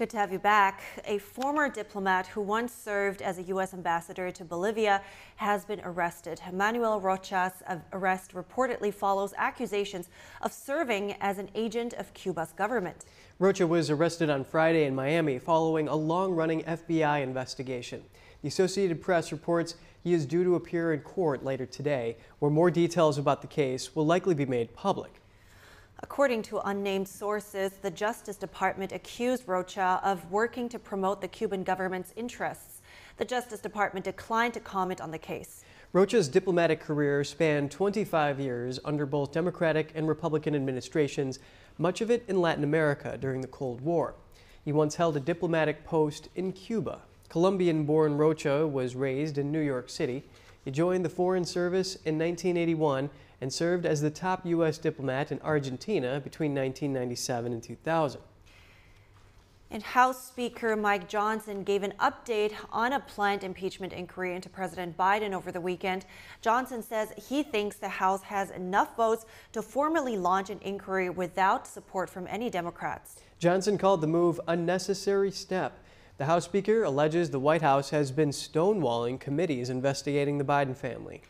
Good 0.05 0.11
to 0.11 0.17
have 0.17 0.31
you 0.31 0.37
back. 0.37 0.83
A 1.05 1.17
former 1.17 1.67
diplomat 1.67 2.27
who 2.27 2.39
once 2.39 2.71
served 2.71 3.23
as 3.23 3.39
a 3.39 3.41
U.S. 3.41 3.73
ambassador 3.73 4.29
to 4.29 4.45
Bolivia 4.45 5.01
has 5.37 5.65
been 5.65 5.81
arrested. 5.83 6.39
Manuel 6.53 7.01
Rocha's 7.01 7.63
arrest 7.91 8.35
reportedly 8.35 8.93
follows 8.93 9.33
accusations 9.35 10.09
of 10.41 10.53
serving 10.53 11.13
as 11.21 11.39
an 11.39 11.49
agent 11.55 11.93
of 11.93 12.13
Cuba's 12.13 12.51
government. 12.51 13.05
Rocha 13.39 13.65
was 13.65 13.89
arrested 13.89 14.29
on 14.29 14.43
Friday 14.43 14.83
in 14.83 14.93
Miami 14.93 15.39
following 15.39 15.87
a 15.87 15.95
long 15.95 16.33
running 16.33 16.61
FBI 16.65 17.23
investigation. 17.23 18.03
The 18.43 18.49
Associated 18.49 19.01
Press 19.01 19.31
reports 19.31 19.73
he 20.03 20.13
is 20.13 20.27
due 20.27 20.43
to 20.43 20.53
appear 20.53 20.93
in 20.93 20.99
court 20.99 21.43
later 21.43 21.65
today, 21.65 22.17
where 22.37 22.51
more 22.51 22.69
details 22.69 23.17
about 23.17 23.41
the 23.41 23.47
case 23.47 23.95
will 23.95 24.05
likely 24.05 24.35
be 24.35 24.45
made 24.45 24.71
public. 24.75 25.19
According 26.05 26.43
to 26.43 26.59
unnamed 26.59 27.07
sources, 27.07 27.71
the 27.81 27.89
Justice 27.89 28.37
Department 28.37 28.91
accused 28.91 29.47
Rocha 29.47 29.99
of 30.03 30.31
working 30.31 30.69
to 30.69 30.77
promote 30.77 31.19
the 31.19 31.27
Cuban 31.27 31.63
government's 31.63 32.13
interests. 32.15 32.81
The 33.17 33.25
Justice 33.25 33.59
Department 33.59 34.05
declined 34.05 34.53
to 34.53 34.59
comment 34.59 35.01
on 35.01 35.09
the 35.09 35.17
case. 35.17 35.63
Rocha's 35.93 36.27
diplomatic 36.27 36.79
career 36.79 37.23
spanned 37.23 37.71
25 37.71 38.39
years 38.39 38.79
under 38.85 39.07
both 39.07 39.31
Democratic 39.31 39.93
and 39.95 40.07
Republican 40.07 40.53
administrations, 40.53 41.39
much 41.79 42.01
of 42.01 42.11
it 42.11 42.23
in 42.27 42.39
Latin 42.39 42.63
America 42.63 43.17
during 43.19 43.41
the 43.41 43.47
Cold 43.47 43.81
War. 43.81 44.13
He 44.63 44.71
once 44.71 44.93
held 44.93 45.17
a 45.17 45.19
diplomatic 45.19 45.83
post 45.85 46.29
in 46.35 46.51
Cuba. 46.51 47.01
Colombian 47.29 47.83
born 47.83 48.15
Rocha 48.15 48.67
was 48.67 48.95
raised 48.95 49.39
in 49.39 49.51
New 49.51 49.59
York 49.59 49.89
City. 49.89 50.23
He 50.63 50.69
joined 50.69 51.03
the 51.03 51.09
Foreign 51.09 51.45
Service 51.45 51.95
in 51.95 52.19
1981 52.19 53.09
and 53.41 53.51
served 53.51 53.85
as 53.85 54.01
the 54.01 54.09
top 54.09 54.45
U.S. 54.45 54.77
diplomat 54.77 55.31
in 55.31 55.39
Argentina 55.41 56.19
between 56.19 56.51
1997 56.55 57.53
and 57.53 57.63
2000. 57.63 58.21
And 59.71 59.81
House 59.81 60.27
Speaker 60.27 60.75
Mike 60.75 61.09
Johnson 61.09 61.63
gave 61.63 61.83
an 61.83 61.93
update 61.99 62.53
on 62.71 62.93
a 62.93 62.99
planned 62.99 63.43
impeachment 63.43 63.93
inquiry 63.93 64.35
into 64.35 64.47
President 64.47 64.95
Biden 64.95 65.33
over 65.33 65.51
the 65.51 65.59
weekend. 65.59 66.05
Johnson 66.41 66.83
says 66.83 67.11
he 67.17 67.41
thinks 67.41 67.75
the 67.77 67.89
House 67.89 68.21
has 68.23 68.51
enough 68.51 68.95
votes 68.95 69.25
to 69.53 69.61
formally 69.61 70.17
launch 70.17 70.49
an 70.49 70.59
inquiry 70.61 71.09
without 71.09 71.67
support 71.67 72.09
from 72.09 72.27
any 72.29 72.49
Democrats. 72.49 73.19
Johnson 73.39 73.77
called 73.77 74.01
the 74.01 74.07
move 74.07 74.39
a 74.47 74.55
necessary 74.55 75.31
step. 75.31 75.79
The 76.17 76.25
House 76.25 76.45
Speaker 76.45 76.83
alleges 76.83 77.31
the 77.31 77.39
White 77.39 77.61
House 77.61 77.89
has 77.89 78.11
been 78.11 78.29
stonewalling 78.29 79.19
committees 79.19 79.69
investigating 79.69 80.37
the 80.37 80.45
Biden 80.45 80.77
family. 80.77 81.21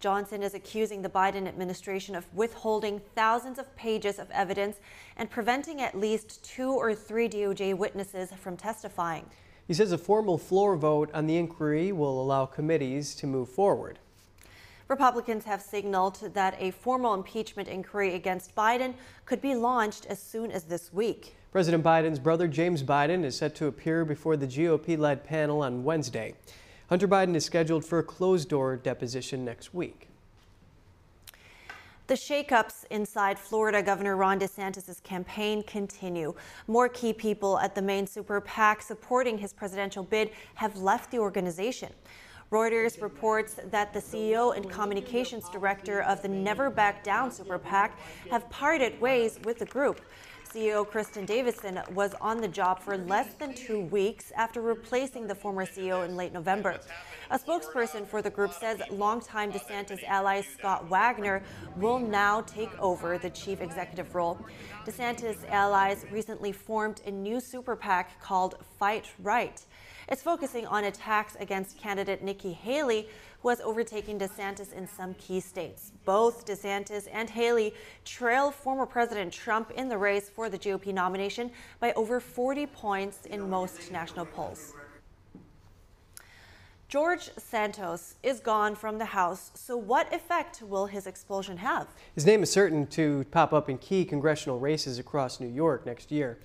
Johnson 0.00 0.44
is 0.44 0.54
accusing 0.54 1.02
the 1.02 1.08
Biden 1.08 1.48
administration 1.48 2.14
of 2.14 2.32
withholding 2.32 3.00
thousands 3.16 3.58
of 3.58 3.74
pages 3.74 4.20
of 4.20 4.30
evidence 4.30 4.76
and 5.16 5.28
preventing 5.28 5.80
at 5.80 5.98
least 5.98 6.44
two 6.44 6.70
or 6.70 6.94
three 6.94 7.28
DOJ 7.28 7.76
witnesses 7.76 8.30
from 8.40 8.56
testifying. 8.56 9.24
He 9.66 9.74
says 9.74 9.90
a 9.90 9.98
formal 9.98 10.38
floor 10.38 10.76
vote 10.76 11.10
on 11.12 11.26
the 11.26 11.36
inquiry 11.36 11.90
will 11.90 12.22
allow 12.22 12.46
committees 12.46 13.16
to 13.16 13.26
move 13.26 13.48
forward. 13.48 13.98
Republicans 14.86 15.44
have 15.44 15.60
signaled 15.60 16.32
that 16.32 16.56
a 16.60 16.70
formal 16.70 17.12
impeachment 17.12 17.68
inquiry 17.68 18.14
against 18.14 18.54
Biden 18.54 18.94
could 19.26 19.42
be 19.42 19.54
launched 19.56 20.06
as 20.06 20.22
soon 20.22 20.52
as 20.52 20.62
this 20.62 20.92
week. 20.92 21.34
President 21.50 21.82
Biden's 21.82 22.20
brother 22.20 22.46
James 22.46 22.84
Biden 22.84 23.24
is 23.24 23.36
set 23.36 23.56
to 23.56 23.66
appear 23.66 24.04
before 24.04 24.36
the 24.36 24.46
GOP 24.46 24.96
led 24.96 25.24
panel 25.24 25.60
on 25.60 25.82
Wednesday. 25.82 26.34
Hunter 26.88 27.06
Biden 27.06 27.34
is 27.34 27.44
scheduled 27.44 27.84
for 27.84 27.98
a 27.98 28.02
closed 28.02 28.48
door 28.48 28.76
deposition 28.76 29.44
next 29.44 29.74
week. 29.74 30.08
The 32.06 32.14
shakeups 32.14 32.86
inside 32.90 33.38
Florida 33.38 33.82
Governor 33.82 34.16
Ron 34.16 34.40
DeSantis' 34.40 35.02
campaign 35.02 35.62
continue. 35.64 36.34
More 36.66 36.88
key 36.88 37.12
people 37.12 37.58
at 37.58 37.74
the 37.74 37.82
main 37.82 38.06
super 38.06 38.40
PAC 38.40 38.80
supporting 38.80 39.36
his 39.36 39.52
presidential 39.52 40.02
bid 40.02 40.30
have 40.54 40.78
left 40.78 41.10
the 41.10 41.18
organization. 41.18 41.92
Reuters 42.50 43.02
reports 43.02 43.60
that 43.70 43.92
the 43.92 44.00
CEO 44.00 44.56
and 44.56 44.70
communications 44.70 45.50
director 45.50 46.00
of 46.00 46.22
the 46.22 46.28
Never 46.28 46.70
Back 46.70 47.04
Down 47.04 47.30
super 47.30 47.58
PAC 47.58 47.98
have 48.30 48.48
parted 48.48 48.98
ways 48.98 49.38
with 49.44 49.58
the 49.58 49.66
group. 49.66 50.00
CEO 50.58 50.84
Kristen 50.84 51.24
Davidson 51.24 51.80
was 51.94 52.14
on 52.20 52.40
the 52.40 52.48
job 52.48 52.80
for 52.80 52.98
less 52.98 53.32
than 53.34 53.54
two 53.54 53.78
weeks 53.78 54.32
after 54.36 54.60
replacing 54.60 55.28
the 55.28 55.34
former 55.34 55.64
CEO 55.64 56.04
in 56.04 56.16
late 56.16 56.32
November. 56.32 56.80
A 57.30 57.38
spokesperson 57.38 58.04
for 58.04 58.22
the 58.22 58.30
group 58.30 58.52
says 58.52 58.82
longtime 58.90 59.52
DeSantis 59.52 60.02
ally 60.02 60.40
Scott 60.40 60.88
Wagner 60.88 61.44
will 61.76 62.00
now 62.00 62.40
take 62.40 62.76
over 62.80 63.18
the 63.18 63.30
chief 63.30 63.60
executive 63.60 64.16
role. 64.16 64.36
DeSantis 64.84 65.48
allies 65.48 66.04
recently 66.10 66.50
formed 66.50 67.02
a 67.06 67.10
new 67.12 67.38
super 67.38 67.76
PAC 67.76 68.20
called 68.20 68.56
Fight 68.80 69.12
Right. 69.20 69.64
It's 70.10 70.22
focusing 70.22 70.66
on 70.66 70.84
attacks 70.84 71.36
against 71.38 71.78
candidate 71.78 72.24
Nikki 72.24 72.52
Haley, 72.52 73.08
who 73.40 73.48
has 73.48 73.60
overtaken 73.60 74.18
DeSantis 74.18 74.72
in 74.72 74.86
some 74.86 75.14
key 75.14 75.40
states. 75.40 75.92
Both 76.04 76.46
DeSantis 76.46 77.06
and 77.12 77.30
Haley 77.30 77.74
trail 78.04 78.50
former 78.50 78.86
President 78.86 79.32
Trump 79.32 79.70
in 79.72 79.88
the 79.88 79.98
race 79.98 80.28
for 80.28 80.48
the 80.48 80.58
GOP 80.58 80.92
nomination 80.92 81.50
by 81.80 81.92
over 81.92 82.20
40 82.20 82.66
points 82.66 83.26
in 83.26 83.48
most 83.48 83.92
national 83.92 84.26
polls. 84.26 84.74
George 86.88 87.28
Santos 87.36 88.14
is 88.22 88.40
gone 88.40 88.74
from 88.74 88.96
the 88.96 89.04
House, 89.04 89.50
so 89.52 89.76
what 89.76 90.10
effect 90.10 90.62
will 90.62 90.86
his 90.86 91.06
expulsion 91.06 91.58
have? 91.58 91.86
His 92.14 92.24
name 92.24 92.42
is 92.42 92.50
certain 92.50 92.86
to 92.86 93.26
pop 93.30 93.52
up 93.52 93.68
in 93.68 93.76
key 93.76 94.06
congressional 94.06 94.58
races 94.58 94.98
across 94.98 95.38
New 95.38 95.48
York 95.48 95.84
next 95.84 96.10
year. 96.10 96.38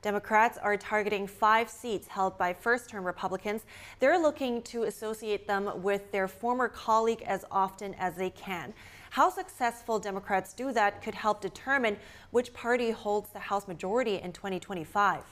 Democrats 0.00 0.58
are 0.58 0.76
targeting 0.76 1.26
five 1.26 1.68
seats 1.68 2.06
held 2.06 2.38
by 2.38 2.52
first 2.52 2.88
term 2.88 3.04
Republicans. 3.04 3.64
They're 3.98 4.18
looking 4.18 4.62
to 4.62 4.84
associate 4.84 5.48
them 5.48 5.82
with 5.82 6.12
their 6.12 6.28
former 6.28 6.68
colleague 6.68 7.22
as 7.22 7.44
often 7.50 7.94
as 7.94 8.14
they 8.14 8.30
can. 8.30 8.72
How 9.10 9.28
successful 9.28 9.98
Democrats 9.98 10.52
do 10.52 10.70
that 10.72 11.02
could 11.02 11.16
help 11.16 11.40
determine 11.40 11.96
which 12.30 12.52
party 12.52 12.92
holds 12.92 13.30
the 13.30 13.40
House 13.40 13.66
majority 13.66 14.16
in 14.16 14.32
2025. 14.32 15.24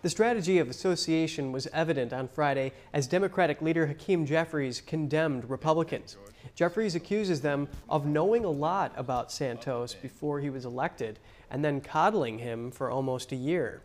The 0.00 0.10
strategy 0.10 0.58
of 0.58 0.70
association 0.70 1.52
was 1.52 1.66
evident 1.68 2.12
on 2.12 2.28
Friday 2.28 2.72
as 2.92 3.06
Democratic 3.06 3.60
leader 3.60 3.86
Hakeem 3.86 4.24
Jeffries 4.24 4.80
condemned 4.80 5.50
Republicans. 5.50 6.16
Jeffries 6.54 6.94
accuses 6.94 7.40
them 7.40 7.68
of 7.88 8.06
knowing 8.06 8.44
a 8.44 8.50
lot 8.50 8.92
about 8.96 9.32
Santos 9.32 9.94
before 9.94 10.40
he 10.40 10.50
was 10.50 10.64
elected 10.64 11.18
and 11.50 11.64
then 11.64 11.80
coddling 11.80 12.38
him 12.38 12.70
for 12.70 12.90
almost 12.90 13.32
a 13.32 13.36
year. 13.36 13.82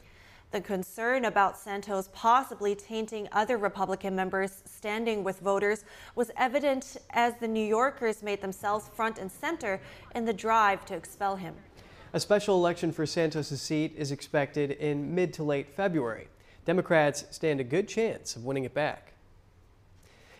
The 0.52 0.62
concern 0.62 1.26
about 1.26 1.60
Santos 1.60 2.10
possibly 2.12 2.74
tainting 2.74 3.30
other 3.32 3.58
Republican 3.58 4.16
members 4.16 4.64
standing 4.66 5.24
with 5.24 5.40
voters 5.42 5.86
was 6.16 6.32
evident 6.36 6.98
as 7.12 7.36
the 7.40 7.48
New 7.48 7.64
Yorkers 7.64 8.24
made 8.24 8.42
themselves 8.42 8.90
front 8.96 9.20
and 9.20 9.32
center 9.32 9.80
in 10.16 10.26
the 10.26 10.34
drive 10.34 10.86
to 10.86 10.96
expel 10.96 11.36
him. 11.36 11.54
A 12.14 12.20
special 12.20 12.56
election 12.56 12.92
for 12.92 13.06
Santos' 13.06 13.62
seat 13.62 13.94
is 13.96 14.12
expected 14.12 14.72
in 14.72 15.14
mid 15.14 15.34
to 15.34 15.44
late 15.44 15.70
February. 15.70 16.30
Democrats 16.66 17.26
stand 17.30 17.60
a 17.60 17.64
good 17.64 17.88
chance 17.88 18.36
of 18.36 18.44
winning 18.44 18.64
it 18.64 18.74
back. 18.74 19.14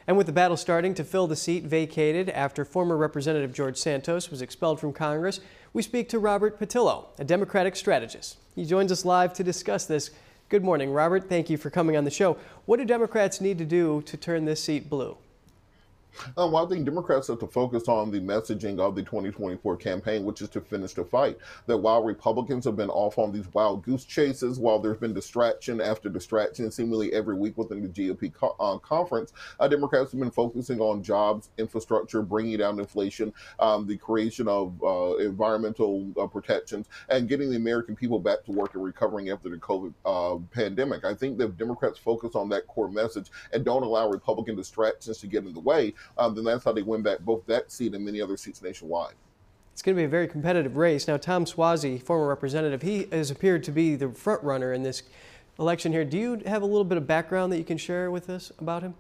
And 0.08 0.18
with 0.18 0.26
the 0.26 0.34
battle 0.34 0.58
starting 0.58 0.96
to 0.96 1.04
fill 1.04 1.28
the 1.28 1.36
seat 1.36 1.66
vacated 1.66 2.32
after 2.32 2.66
former 2.66 2.98
Representative 2.98 3.54
George 3.54 3.78
Santos 3.78 4.32
was 4.32 4.42
expelled 4.42 4.80
from 4.80 4.92
Congress, 4.92 5.40
we 5.74 5.82
speak 5.82 6.10
to 6.10 6.20
Robert 6.20 6.60
Patillo, 6.60 7.06
a 7.20 7.24
Democratic 7.24 7.76
strategist. 7.76 8.38
He 8.56 8.66
joins 8.66 8.92
us 8.92 9.06
live 9.06 9.34
to 9.34 9.44
discuss 9.44 9.86
this. 9.86 10.12
Good 10.50 10.64
morning, 10.64 10.92
Robert. 10.92 11.30
Thank 11.30 11.50
you 11.50 11.58
for 11.58 11.70
coming 11.70 11.96
on 11.96 12.06
the 12.06 12.12
show. 12.12 12.38
What 12.66 12.78
do 12.78 12.86
Democrats 12.86 13.40
need 13.40 13.58
to 13.60 13.66
do 13.66 14.02
to 14.04 14.18
turn 14.18 14.46
this 14.46 14.64
seat 14.64 14.90
blue? 14.90 15.16
Uh, 16.38 16.48
well, 16.48 16.66
I 16.66 16.70
think 16.70 16.86
Democrats 16.86 17.28
have 17.28 17.40
to 17.40 17.48
focus 17.48 17.88
on 17.88 18.12
the 18.12 18.20
messaging 18.20 18.80
of 18.80 18.96
the 18.96 19.04
2024 19.04 19.78
campaign, 19.78 20.26
which 20.26 20.42
is 20.42 20.50
to 20.50 20.62
finish 20.62 20.94
the 20.94 21.04
fight. 21.04 21.38
That 21.66 21.78
while 21.78 22.04
Republicans 22.04 22.66
have 22.66 22.76
been 22.76 22.90
off 22.90 23.18
on 23.18 23.32
these 23.32 23.52
wild 23.54 23.84
goose 23.84 24.06
chases, 24.06 24.60
while 24.60 24.80
there's 24.80 24.98
been 24.98 25.14
distraction 25.14 25.80
after 25.80 26.10
distraction 26.10 26.72
seemingly 26.72 27.14
every 27.14 27.36
week 27.36 27.58
within 27.58 27.82
the 27.82 27.88
GOP 27.88 28.34
co- 28.34 28.56
uh, 28.60 28.78
conference, 28.80 29.34
uh, 29.60 29.68
Democrats 29.68 30.12
have 30.12 30.20
been 30.20 30.32
focusing 30.32 30.80
on 30.80 31.04
jobs, 31.04 31.50
infrastructure, 31.58 32.22
bringing 32.22 32.58
down 32.58 32.80
inflation, 32.80 33.34
um, 33.60 33.88
the 33.88 33.98
creation 33.98 34.48
of 34.48 34.82
uh, 34.84 35.16
environmental 35.18 36.08
uh, 36.20 36.28
protections, 36.28 36.88
and 37.10 37.30
getting 37.30 37.50
the 37.50 37.56
American 37.58 37.96
people 37.96 38.20
back 38.20 38.44
to 38.44 38.52
work 38.52 38.74
and 38.74 38.84
recovering 38.84 39.30
after 39.30 39.50
the 39.50 39.58
COVID 39.58 39.94
uh, 40.06 40.38
pandemic. 40.52 41.06
I 41.06 41.14
think 41.14 41.38
that 41.38 41.58
Democrats 41.58 41.98
focus 41.98 42.36
on 42.36 42.50
that 42.50 42.68
core 42.68 42.90
message 42.90 43.32
and 43.54 43.64
don't 43.64 43.84
allow 43.84 44.10
Republican 44.10 44.56
distractions 44.56 45.20
to 45.20 45.28
get 45.28 45.46
in 45.46 45.54
the 45.54 45.60
way, 45.60 45.94
um, 46.18 46.36
then 46.36 46.44
that's 46.44 46.64
how 46.64 46.72
they 46.72 46.82
win 46.82 47.02
back 47.02 47.20
both 47.20 47.46
that 47.48 47.72
seat 47.72 47.94
and 47.94 48.04
many 48.04 48.22
other 48.22 48.38
seats 48.38 48.62
nationwide. 48.62 49.16
It's 49.74 49.82
going 49.82 49.96
to 49.96 50.02
be 50.02 50.06
a 50.06 50.10
very 50.10 50.28
competitive 50.28 50.76
race. 50.76 51.08
Now, 51.08 51.16
Tom 51.16 51.46
Suozzi, 51.46 52.04
former 52.04 52.28
representative, 52.28 52.82
he 52.82 53.08
has 53.12 53.32
appeared 53.32 53.64
to 53.64 53.72
be 53.72 53.96
the 53.96 54.10
front 54.10 54.44
runner 54.44 54.74
in 54.74 54.84
this 54.84 55.04
election 55.58 55.94
here. 55.94 56.04
Do 56.04 56.18
you 56.18 56.42
have 56.46 56.62
a 56.62 56.66
little 56.66 56.84
bit 56.84 56.98
of 56.98 57.08
background 57.08 57.54
that 57.54 57.58
you 57.58 57.64
can 57.64 57.78
share 57.78 58.12
with 58.12 58.30
us 58.30 58.52
about 58.60 58.84
him? 58.84 58.96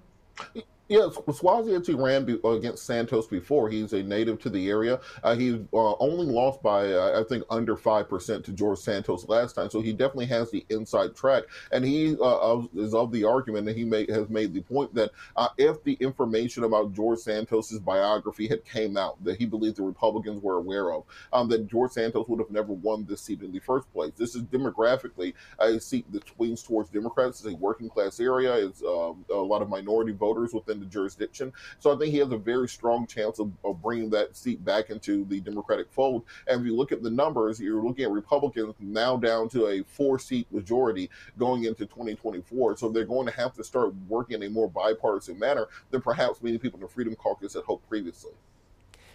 Yeah, 0.90 1.08
Suozzi 1.28 1.78
actually 1.78 2.02
ran 2.02 2.26
be, 2.26 2.40
against 2.44 2.84
Santos 2.84 3.28
before. 3.28 3.70
He's 3.70 3.94
a 3.94 4.02
native 4.02 4.40
to 4.42 4.50
the 4.50 4.68
area. 4.68 5.00
Uh, 5.22 5.36
he 5.36 5.64
uh, 5.72 5.96
only 6.00 6.26
lost 6.26 6.64
by, 6.64 6.92
uh, 6.92 7.22
I 7.22 7.24
think, 7.30 7.44
under 7.52 7.78
5% 7.78 8.44
to 8.44 8.52
George 8.52 8.80
Santos 8.80 9.28
last 9.30 9.54
time. 9.54 9.70
So 9.70 9.82
he 9.82 9.94
definitely 9.94 10.26
has 10.26 10.50
the 10.50 10.66
inside 10.70 11.16
track. 11.16 11.44
And 11.72 11.86
he 11.86 12.18
uh, 12.20 12.64
is 12.76 12.96
of 12.96 13.12
the 13.12 13.24
argument 13.24 13.68
that 13.68 13.78
he 13.78 13.88
has 14.12 14.30
made 14.30 14.52
the 14.52 14.62
point 14.62 14.96
that 14.96 15.12
uh, 15.36 15.50
if 15.60 15.84
the 15.84 15.94
information 16.00 16.64
about 16.64 16.92
George 16.94 17.20
Santos's 17.20 17.80
biography 17.80 18.48
had 18.48 18.66
came 18.66 18.98
out, 18.98 19.24
that 19.24 19.38
he 19.38 19.46
believed 19.46 19.78
the 19.78 19.84
Republicans 19.84 20.42
were 20.42 20.56
aware 20.56 20.92
of, 20.92 21.04
um, 21.32 21.48
that 21.50 21.68
George 21.68 21.92
Santos 21.92 22.28
would 22.28 22.40
have 22.40 22.50
never 22.50 22.74
won 22.74 23.06
this 23.06 23.22
seat 23.22 23.44
in 23.44 23.52
the 23.52 23.60
first 23.60 23.94
place. 23.94 24.14
This 24.18 24.34
is 24.34 24.42
demographically 24.42 25.36
a 25.60 25.80
seat 25.80 26.12
that 26.14 26.28
swings 26.28 26.64
towards 26.64 26.90
Democrats. 26.90 27.46
It's 27.46 27.54
a 27.54 27.58
working 27.58 27.90
class 27.90 28.20
area. 28.20 28.56
It's 28.56 28.82
um, 28.82 29.24
a 29.32 29.36
lot 29.36 29.62
of 29.62 29.70
minority 29.70 30.14
voters 30.14 30.52
within 30.52 30.79
the 30.80 30.86
jurisdiction. 30.86 31.52
So 31.80 31.94
I 31.94 31.98
think 31.98 32.12
he 32.12 32.20
has 32.20 32.32
a 32.32 32.38
very 32.38 32.68
strong 32.68 33.08
chance 33.08 33.40
of, 33.40 33.52
of, 33.64 33.82
bringing 33.82 34.10
that 34.10 34.36
seat 34.36 34.64
back 34.66 34.90
into 34.90 35.26
the 35.26 35.40
Democratic 35.40 35.92
fold. 35.92 36.24
And 36.48 36.62
if 36.62 36.68
you 36.68 36.76
look 36.76 36.92
at 36.92 37.02
the 37.02 37.10
numbers, 37.10 37.60
you're 37.60 37.82
looking 37.82 38.06
at 38.06 38.12
Republicans 38.12 38.76
now 38.80 39.16
down 39.18 39.50
to 39.50 39.68
a 39.68 39.84
four 39.84 40.20
seat 40.20 40.48
majority 40.52 41.10
going 41.38 41.64
into 41.64 41.86
2024. 41.86 42.78
So 42.78 42.90
they're 42.90 43.06
going 43.06 43.28
to 43.28 43.34
have 43.34 43.54
to 43.54 43.64
start 43.64 43.94
working 44.08 44.42
in 44.42 44.44
a 44.44 44.50
more 44.50 44.70
bipartisan 44.70 45.40
manner 45.40 45.68
than 45.92 46.02
perhaps 46.02 46.44
many 46.44 46.58
people 46.58 46.78
in 46.78 46.82
the 46.82 46.92
Freedom 46.92 47.16
Caucus 47.16 47.54
had 47.54 47.64
hoped 47.64 47.88
previously. 47.88 48.32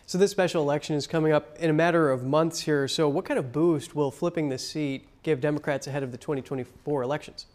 So 0.06 0.18
this 0.18 0.30
special 0.30 0.62
election 0.62 0.96
is 0.96 1.06
coming 1.06 1.32
up 1.32 1.56
in 1.58 1.70
a 1.70 1.72
matter 1.72 2.10
of 2.10 2.24
months 2.24 2.60
here. 2.60 2.86
So 2.88 3.08
what 3.08 3.24
kind 3.24 3.38
of 3.38 3.52
boost 3.52 3.94
will 3.94 4.10
flipping 4.10 4.50
the 4.50 4.58
seat 4.58 5.08
give 5.22 5.40
Democrats 5.40 5.86
ahead 5.86 6.02
of 6.02 6.12
the 6.12 6.18
2024 6.18 7.02
elections? 7.02 7.46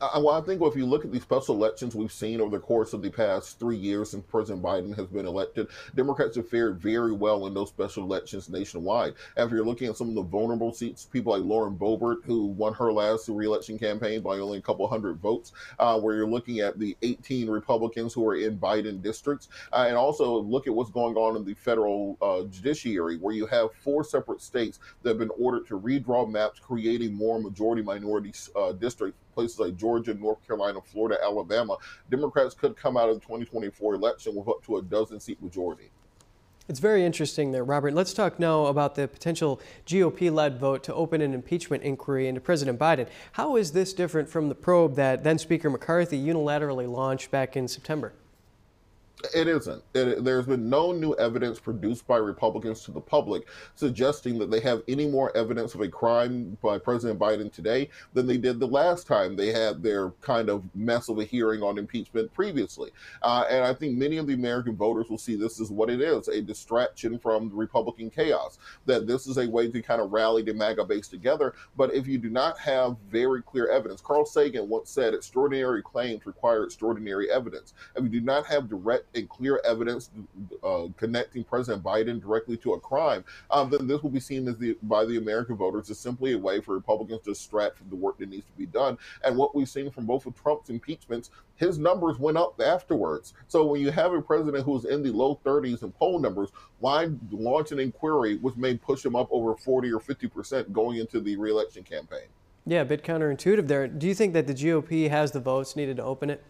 Well, 0.00 0.30
I 0.30 0.40
think 0.40 0.60
if 0.62 0.76
you 0.76 0.86
look 0.86 1.04
at 1.04 1.12
the 1.12 1.20
special 1.20 1.54
elections 1.54 1.94
we've 1.94 2.12
seen 2.12 2.40
over 2.40 2.56
the 2.56 2.62
course 2.62 2.92
of 2.92 3.02
the 3.02 3.10
past 3.10 3.58
three 3.58 3.76
years 3.76 4.10
since 4.10 4.24
President 4.26 4.62
Biden 4.62 4.94
has 4.96 5.06
been 5.06 5.26
elected, 5.26 5.68
Democrats 5.94 6.36
have 6.36 6.48
fared 6.48 6.80
very 6.80 7.12
well 7.12 7.46
in 7.46 7.54
those 7.54 7.68
special 7.68 8.04
elections 8.04 8.48
nationwide. 8.48 9.14
After 9.36 9.56
you're 9.56 9.64
looking 9.64 9.88
at 9.88 9.96
some 9.96 10.08
of 10.08 10.14
the 10.14 10.22
vulnerable 10.22 10.72
seats, 10.72 11.04
people 11.04 11.32
like 11.32 11.42
Lauren 11.42 11.76
Boebert, 11.76 12.24
who 12.24 12.46
won 12.46 12.74
her 12.74 12.92
last 12.92 13.28
reelection 13.28 13.78
campaign 13.78 14.20
by 14.20 14.38
only 14.38 14.58
a 14.58 14.62
couple 14.62 14.86
hundred 14.88 15.18
votes, 15.18 15.52
uh, 15.78 15.98
where 15.98 16.16
you're 16.16 16.28
looking 16.28 16.60
at 16.60 16.78
the 16.78 16.96
18 17.02 17.48
Republicans 17.48 18.12
who 18.12 18.26
are 18.28 18.36
in 18.36 18.58
Biden 18.58 19.02
districts, 19.02 19.48
uh, 19.72 19.84
and 19.88 19.96
also 19.96 20.40
look 20.40 20.66
at 20.66 20.74
what's 20.74 20.90
going 20.90 21.16
on 21.16 21.36
in 21.36 21.44
the 21.44 21.54
federal 21.54 22.16
uh, 22.20 22.42
judiciary, 22.50 23.16
where 23.16 23.34
you 23.34 23.46
have 23.46 23.72
four 23.72 24.04
separate 24.04 24.40
states 24.40 24.80
that 25.02 25.10
have 25.10 25.18
been 25.18 25.30
ordered 25.38 25.66
to 25.66 25.78
redraw 25.78 26.28
maps, 26.28 26.60
creating 26.60 27.14
more 27.14 27.40
majority 27.40 27.82
minority 27.82 28.32
uh, 28.56 28.72
districts 28.72 29.18
places 29.40 29.58
like 29.58 29.74
Georgia, 29.76 30.12
North 30.12 30.46
Carolina, 30.46 30.80
Florida, 30.84 31.18
Alabama, 31.24 31.78
Democrats 32.10 32.54
could 32.54 32.76
come 32.76 32.98
out 32.98 33.08
of 33.08 33.14
the 33.14 33.20
2024 33.20 33.94
election 33.94 34.34
with 34.34 34.46
up 34.48 34.62
to 34.66 34.76
a 34.76 34.82
dozen 34.82 35.18
seat 35.18 35.42
majority. 35.42 35.90
It's 36.68 36.78
very 36.78 37.06
interesting 37.06 37.50
there, 37.50 37.64
Robert. 37.64 37.94
Let's 37.94 38.12
talk 38.12 38.38
now 38.38 38.66
about 38.66 38.96
the 38.96 39.08
potential 39.08 39.58
GOP 39.86 40.30
led 40.30 40.58
vote 40.58 40.84
to 40.84 40.94
open 40.94 41.22
an 41.22 41.32
impeachment 41.32 41.82
inquiry 41.82 42.28
into 42.28 42.40
President 42.42 42.78
Biden. 42.78 43.08
How 43.32 43.56
is 43.56 43.72
this 43.72 43.94
different 43.94 44.28
from 44.28 44.50
the 44.50 44.54
probe 44.54 44.94
that 44.96 45.24
then 45.24 45.38
Speaker 45.38 45.70
McCarthy 45.70 46.22
unilaterally 46.22 46.88
launched 46.88 47.30
back 47.30 47.56
in 47.56 47.66
September? 47.66 48.12
It 49.34 49.48
isn't. 49.48 49.82
It, 49.94 50.24
there's 50.24 50.46
been 50.46 50.70
no 50.70 50.92
new 50.92 51.14
evidence 51.14 51.60
produced 51.60 52.06
by 52.06 52.16
Republicans 52.16 52.82
to 52.84 52.90
the 52.90 53.00
public 53.00 53.48
suggesting 53.74 54.38
that 54.38 54.50
they 54.50 54.60
have 54.60 54.82
any 54.88 55.06
more 55.06 55.36
evidence 55.36 55.74
of 55.74 55.82
a 55.82 55.88
crime 55.88 56.56
by 56.62 56.78
President 56.78 57.18
Biden 57.18 57.52
today 57.52 57.90
than 58.14 58.26
they 58.26 58.38
did 58.38 58.58
the 58.58 58.66
last 58.66 59.06
time 59.06 59.36
they 59.36 59.52
had 59.52 59.82
their 59.82 60.10
kind 60.22 60.48
of 60.48 60.64
mess 60.74 61.08
of 61.08 61.18
a 61.18 61.24
hearing 61.24 61.62
on 61.62 61.76
impeachment 61.76 62.32
previously. 62.32 62.90
Uh, 63.22 63.44
and 63.50 63.62
I 63.62 63.74
think 63.74 63.98
many 63.98 64.16
of 64.16 64.26
the 64.26 64.34
American 64.34 64.74
voters 64.74 65.10
will 65.10 65.18
see 65.18 65.36
this 65.36 65.60
as 65.60 65.70
what 65.70 65.90
it 65.90 66.00
is 66.00 66.28
a 66.28 66.40
distraction 66.40 67.18
from 67.18 67.50
Republican 67.54 68.10
chaos, 68.10 68.58
that 68.86 69.06
this 69.06 69.26
is 69.26 69.36
a 69.36 69.48
way 69.48 69.70
to 69.70 69.82
kind 69.82 70.00
of 70.00 70.12
rally 70.12 70.42
the 70.42 70.54
MAGA 70.54 70.84
base 70.84 71.08
together. 71.08 71.54
But 71.76 71.94
if 71.94 72.06
you 72.06 72.16
do 72.16 72.30
not 72.30 72.58
have 72.58 72.96
very 73.10 73.42
clear 73.42 73.68
evidence, 73.70 74.00
Carl 74.00 74.24
Sagan 74.24 74.68
once 74.68 74.90
said 74.90 75.12
extraordinary 75.12 75.82
claims 75.82 76.24
require 76.24 76.64
extraordinary 76.64 77.30
evidence. 77.30 77.74
If 77.96 78.04
you 78.04 78.08
do 78.08 78.20
not 78.22 78.46
have 78.46 78.68
direct 78.68 79.09
and 79.14 79.28
clear 79.28 79.60
evidence 79.64 80.10
uh, 80.62 80.86
connecting 80.96 81.44
President 81.44 81.82
Biden 81.82 82.20
directly 82.20 82.56
to 82.58 82.74
a 82.74 82.80
crime, 82.80 83.24
um, 83.50 83.70
then 83.70 83.86
this 83.86 84.02
will 84.02 84.10
be 84.10 84.20
seen 84.20 84.46
as 84.48 84.56
the 84.58 84.76
by 84.82 85.04
the 85.04 85.16
American 85.16 85.56
voters 85.56 85.90
as 85.90 85.98
simply 85.98 86.32
a 86.32 86.38
way 86.38 86.60
for 86.60 86.74
Republicans 86.74 87.22
to 87.22 87.30
distract 87.30 87.78
from 87.78 87.88
the 87.88 87.96
work 87.96 88.18
that 88.18 88.28
needs 88.28 88.46
to 88.46 88.52
be 88.52 88.66
done. 88.66 88.98
And 89.24 89.36
what 89.36 89.54
we've 89.54 89.68
seen 89.68 89.90
from 89.90 90.06
both 90.06 90.26
of 90.26 90.40
Trump's 90.40 90.70
impeachments, 90.70 91.30
his 91.56 91.78
numbers 91.78 92.18
went 92.18 92.36
up 92.36 92.60
afterwards. 92.60 93.34
So 93.48 93.64
when 93.66 93.80
you 93.80 93.90
have 93.90 94.12
a 94.12 94.22
president 94.22 94.64
who's 94.64 94.84
in 94.84 95.02
the 95.02 95.10
low 95.10 95.40
30s 95.44 95.82
in 95.82 95.92
poll 95.92 96.18
numbers, 96.18 96.50
why 96.78 97.08
launch 97.30 97.72
an 97.72 97.78
inquiry 97.78 98.36
which 98.36 98.56
may 98.56 98.76
push 98.76 99.04
him 99.04 99.16
up 99.16 99.28
over 99.30 99.54
40 99.54 99.92
or 99.92 100.00
50 100.00 100.28
percent 100.28 100.72
going 100.72 100.98
into 100.98 101.20
the 101.20 101.36
reelection 101.36 101.82
campaign? 101.82 102.28
Yeah, 102.66 102.82
a 102.82 102.84
bit 102.84 103.02
counterintuitive 103.02 103.68
there. 103.68 103.88
Do 103.88 104.06
you 104.06 104.14
think 104.14 104.32
that 104.34 104.46
the 104.46 104.54
GOP 104.54 105.08
has 105.08 105.32
the 105.32 105.40
votes 105.40 105.76
needed 105.76 105.96
to 105.96 106.04
open 106.04 106.30
it? 106.30 106.44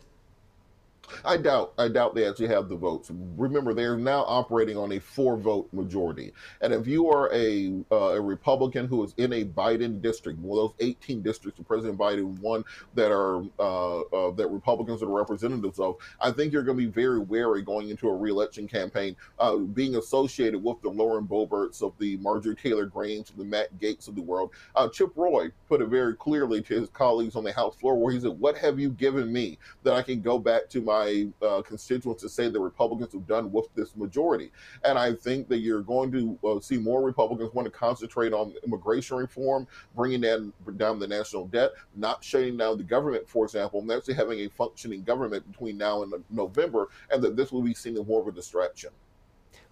I 1.25 1.37
doubt. 1.37 1.73
I 1.79 1.89
doubt 1.89 2.15
they 2.15 2.29
actually 2.29 2.49
have 2.49 2.69
the 2.69 2.77
votes. 2.77 3.11
Remember, 3.37 3.75
they're 3.75 3.97
now 3.97 4.25
operating 4.27 4.77
on 4.77 4.93
a 4.93 4.99
four-vote 4.99 5.69
majority, 5.73 6.33
and 6.61 6.73
if 6.73 6.87
you 6.87 7.09
are 7.11 7.33
a 7.33 7.73
uh, 7.91 8.15
a 8.15 8.21
Republican 8.21 8.87
who 8.87 9.03
is 9.05 9.15
in 9.17 9.33
a 9.33 9.45
Biden 9.45 10.01
district, 10.01 10.39
one 10.41 10.59
of 10.59 10.71
those 10.71 10.87
18 10.87 11.23
districts 11.23 11.59
that 11.59 11.67
President 11.67 11.99
Biden 11.99 12.39
won 12.41 12.65
that 12.95 13.11
are 13.11 13.43
uh, 13.59 14.01
uh, 14.01 14.31
that 14.33 14.49
Republicans 14.49 15.03
are 15.03 15.07
representatives 15.07 15.79
of, 15.79 15.97
I 16.21 16.31
think 16.31 16.53
you're 16.53 16.63
going 16.63 16.79
to 16.79 16.85
be 16.85 16.91
very 16.91 17.19
wary 17.19 17.63
going 17.63 17.89
into 17.89 18.09
a 18.09 18.17
reelection 18.17 18.69
campaign, 18.69 19.17
uh, 19.39 19.57
being 19.57 19.97
associated 19.97 20.63
with 20.63 20.81
the 20.83 20.91
Lauren 20.91 21.27
Boeberts 21.27 21.83
of 21.83 21.93
the 21.99 22.17
Marjorie 22.19 22.57
Taylor 22.57 22.87
Greenes, 22.87 23.31
of 23.31 23.37
the 23.37 23.45
Matt 23.45 23.79
Gaetz 23.79 24.09
of 24.09 24.15
the 24.15 24.23
world. 24.23 24.51
Uh, 24.75 24.89
Chip 24.89 25.11
Roy 25.17 25.51
put 25.69 25.81
it 25.81 25.89
very 25.89 26.15
clearly 26.15 26.63
to 26.63 26.81
his 26.81 26.89
colleagues 26.91 27.37
on 27.37 27.45
the 27.45 27.53
House 27.53 27.77
floor, 27.77 27.99
where 27.99 28.13
he 28.13 28.21
said, 28.21 28.39
"What 28.39 28.57
have 28.59 28.79
you 28.79 28.91
given 28.91 29.33
me 29.33 29.59
that 29.83 29.95
I 29.95 30.03
can 30.03 30.21
go 30.21 30.39
back 30.39 30.69
to 30.71 30.81
my 30.81 31.00
my 31.01 31.47
uh, 31.47 31.63
constituents 31.63 32.23
to 32.23 32.29
say 32.29 32.49
the 32.49 32.61
Republicans 32.61 33.13
have 33.13 33.27
done 33.27 33.51
with 33.53 33.67
this 33.75 33.97
majority. 33.97 34.51
And 34.85 34.99
I 34.99 35.15
think 35.15 35.49
that 35.49 35.59
you're 35.59 35.83
going 35.83 36.13
to 36.13 36.39
uh, 36.47 36.61
see 36.61 36.79
more 36.79 37.03
Republicans 37.03 37.53
want 37.55 37.67
to 37.67 37.71
concentrate 37.71 38.33
on 38.33 38.55
immigration 38.65 39.17
reform, 39.17 39.67
bringing 39.97 40.21
down, 40.21 40.53
down 40.77 40.99
the 40.99 41.07
national 41.07 41.47
debt, 41.49 41.71
not 41.97 42.23
shutting 42.23 42.57
down 42.57 42.77
the 42.79 42.85
government, 42.85 43.29
for 43.29 43.45
example, 43.45 43.81
and 43.81 43.91
actually 43.91 44.15
having 44.15 44.41
a 44.41 44.49
functioning 44.49 45.03
government 45.03 45.51
between 45.51 45.77
now 45.77 46.03
and 46.03 46.13
November, 46.31 46.89
and 47.11 47.23
that 47.23 47.37
this 47.37 47.53
will 47.53 47.63
be 47.63 47.75
seen 47.75 47.97
as 47.97 48.07
more 48.07 48.21
of 48.21 48.29
a 48.29 48.33
distraction. 48.33 48.91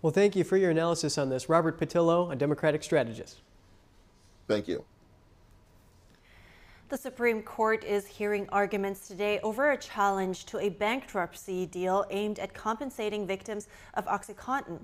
Well, 0.01 0.13
thank 0.13 0.37
you 0.37 0.45
for 0.45 0.57
your 0.57 0.71
analysis 0.71 1.19
on 1.19 1.29
this. 1.29 1.49
Robert 1.49 1.79
Patillo, 1.79 2.33
a 2.33 2.37
Democratic 2.37 2.83
strategist. 2.83 3.43
Thank 4.47 4.69
you. 4.69 4.85
The 6.89 6.97
Supreme 6.97 7.43
Court 7.43 7.85
is 7.85 8.07
hearing 8.07 8.49
arguments 8.49 9.09
today 9.09 9.41
over 9.41 9.73
a 9.73 9.77
challenge 9.77 10.47
to 10.47 10.59
a 10.59 10.71
bankruptcy 10.71 11.67
deal 11.67 12.07
aimed 12.09 12.39
at 12.39 12.55
compensating 12.55 13.27
victims 13.27 13.69
of 13.93 14.07
OxyContin, 14.07 14.81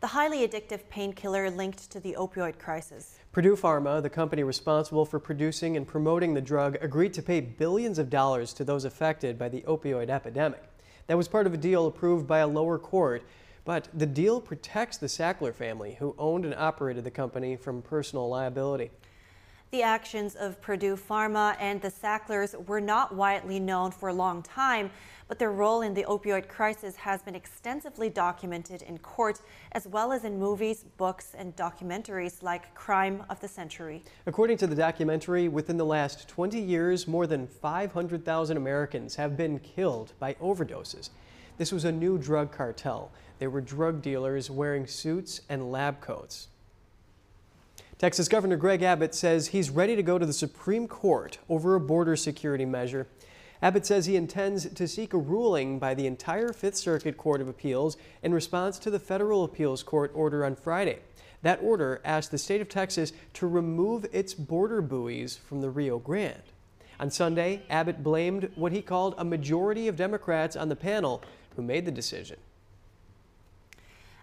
the 0.00 0.06
highly 0.06 0.46
addictive 0.46 0.88
painkiller 0.88 1.50
linked 1.50 1.90
to 1.90 1.98
the 1.98 2.14
opioid 2.16 2.60
crisis. 2.60 3.18
Purdue 3.32 3.56
Pharma, 3.56 4.00
the 4.00 4.08
company 4.08 4.44
responsible 4.44 5.04
for 5.04 5.18
producing 5.18 5.76
and 5.76 5.84
promoting 5.84 6.32
the 6.32 6.40
drug, 6.40 6.78
agreed 6.80 7.12
to 7.14 7.22
pay 7.22 7.40
billions 7.40 7.98
of 7.98 8.08
dollars 8.08 8.52
to 8.52 8.62
those 8.62 8.84
affected 8.84 9.36
by 9.36 9.48
the 9.48 9.62
opioid 9.62 10.10
epidemic. 10.10 10.62
That 11.08 11.16
was 11.16 11.26
part 11.26 11.48
of 11.48 11.54
a 11.54 11.56
deal 11.56 11.88
approved 11.88 12.28
by 12.28 12.38
a 12.38 12.46
lower 12.46 12.78
court. 12.78 13.24
But 13.64 13.88
the 13.92 14.06
deal 14.06 14.40
protects 14.40 14.96
the 14.96 15.08
Sackler 15.08 15.52
family, 15.52 15.96
who 15.98 16.14
owned 16.18 16.44
and 16.44 16.54
operated 16.54 17.02
the 17.02 17.10
company, 17.10 17.56
from 17.56 17.82
personal 17.82 18.28
liability. 18.28 18.92
The 19.70 19.82
actions 19.82 20.34
of 20.34 20.58
Purdue 20.62 20.96
Pharma 20.96 21.54
and 21.60 21.82
the 21.82 21.90
Sacklers 21.90 22.54
were 22.66 22.80
not 22.80 23.14
widely 23.14 23.60
known 23.60 23.90
for 23.90 24.08
a 24.08 24.14
long 24.14 24.42
time, 24.42 24.90
but 25.28 25.38
their 25.38 25.52
role 25.52 25.82
in 25.82 25.92
the 25.92 26.04
opioid 26.04 26.48
crisis 26.48 26.96
has 26.96 27.20
been 27.20 27.34
extensively 27.34 28.08
documented 28.08 28.80
in 28.80 28.96
court, 28.96 29.42
as 29.72 29.86
well 29.86 30.10
as 30.10 30.24
in 30.24 30.38
movies, 30.38 30.86
books, 30.96 31.34
and 31.36 31.54
documentaries 31.54 32.42
like 32.42 32.74
Crime 32.74 33.22
of 33.28 33.40
the 33.40 33.48
Century. 33.48 34.02
According 34.24 34.56
to 34.56 34.66
the 34.66 34.74
documentary, 34.74 35.48
within 35.48 35.76
the 35.76 35.84
last 35.84 36.28
20 36.28 36.58
years, 36.58 37.06
more 37.06 37.26
than 37.26 37.46
500,000 37.46 38.56
Americans 38.56 39.16
have 39.16 39.36
been 39.36 39.58
killed 39.58 40.14
by 40.18 40.32
overdoses. 40.34 41.10
This 41.58 41.72
was 41.72 41.84
a 41.84 41.92
new 41.92 42.16
drug 42.16 42.52
cartel. 42.52 43.12
They 43.38 43.48
were 43.48 43.60
drug 43.60 44.00
dealers 44.00 44.50
wearing 44.50 44.86
suits 44.86 45.42
and 45.50 45.70
lab 45.70 46.00
coats. 46.00 46.48
Texas 47.98 48.28
Governor 48.28 48.56
Greg 48.56 48.82
Abbott 48.82 49.12
says 49.12 49.48
he's 49.48 49.70
ready 49.70 49.96
to 49.96 50.04
go 50.04 50.18
to 50.18 50.26
the 50.26 50.32
Supreme 50.32 50.86
Court 50.86 51.38
over 51.48 51.74
a 51.74 51.80
border 51.80 52.14
security 52.14 52.64
measure. 52.64 53.08
Abbott 53.60 53.84
says 53.86 54.06
he 54.06 54.14
intends 54.14 54.72
to 54.72 54.86
seek 54.86 55.12
a 55.12 55.18
ruling 55.18 55.80
by 55.80 55.94
the 55.94 56.06
entire 56.06 56.52
Fifth 56.52 56.76
Circuit 56.76 57.16
Court 57.16 57.40
of 57.40 57.48
Appeals 57.48 57.96
in 58.22 58.32
response 58.32 58.78
to 58.78 58.90
the 58.90 59.00
federal 59.00 59.42
appeals 59.42 59.82
court 59.82 60.12
order 60.14 60.44
on 60.44 60.54
Friday. 60.54 61.00
That 61.42 61.58
order 61.60 62.00
asked 62.04 62.30
the 62.30 62.38
state 62.38 62.60
of 62.60 62.68
Texas 62.68 63.12
to 63.34 63.48
remove 63.48 64.06
its 64.12 64.32
border 64.32 64.80
buoys 64.80 65.36
from 65.36 65.60
the 65.60 65.70
Rio 65.70 65.98
Grande. 65.98 66.52
On 67.00 67.10
Sunday, 67.10 67.62
Abbott 67.68 68.04
blamed 68.04 68.48
what 68.54 68.70
he 68.70 68.80
called 68.80 69.16
a 69.18 69.24
majority 69.24 69.88
of 69.88 69.96
Democrats 69.96 70.54
on 70.54 70.68
the 70.68 70.76
panel 70.76 71.20
who 71.56 71.62
made 71.62 71.84
the 71.84 71.90
decision. 71.90 72.38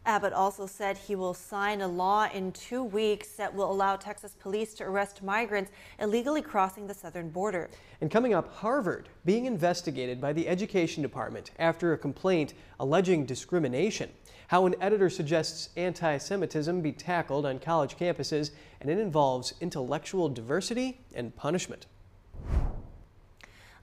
Abbott 0.05 0.33
also 0.33 0.67
said 0.67 0.97
he 0.97 1.15
will 1.15 1.33
sign 1.33 1.81
a 1.81 1.87
law 1.87 2.29
in 2.31 2.51
two 2.51 2.83
weeks 2.83 3.29
that 3.33 3.53
will 3.53 3.71
allow 3.71 3.95
Texas 3.95 4.35
police 4.39 4.75
to 4.75 4.83
arrest 4.83 5.23
migrants 5.23 5.71
illegally 5.99 6.43
crossing 6.43 6.85
the 6.85 6.93
southern 6.93 7.29
border. 7.29 7.69
And 8.01 8.11
coming 8.11 8.33
up, 8.33 8.53
Harvard 8.53 9.09
being 9.25 9.45
investigated 9.45 10.21
by 10.21 10.31
the 10.31 10.47
Education 10.47 11.01
Department 11.01 11.51
after 11.57 11.93
a 11.93 11.97
complaint 11.97 12.53
alleging 12.79 13.25
discrimination. 13.25 14.11
How 14.47 14.67
an 14.67 14.75
editor 14.79 15.09
suggests 15.09 15.69
anti 15.75 16.17
Semitism 16.17 16.81
be 16.81 16.91
tackled 16.91 17.47
on 17.47 17.57
college 17.57 17.97
campuses, 17.97 18.51
and 18.79 18.91
it 18.91 18.99
involves 18.99 19.55
intellectual 19.59 20.29
diversity 20.29 20.99
and 21.15 21.35
punishment. 21.35 21.87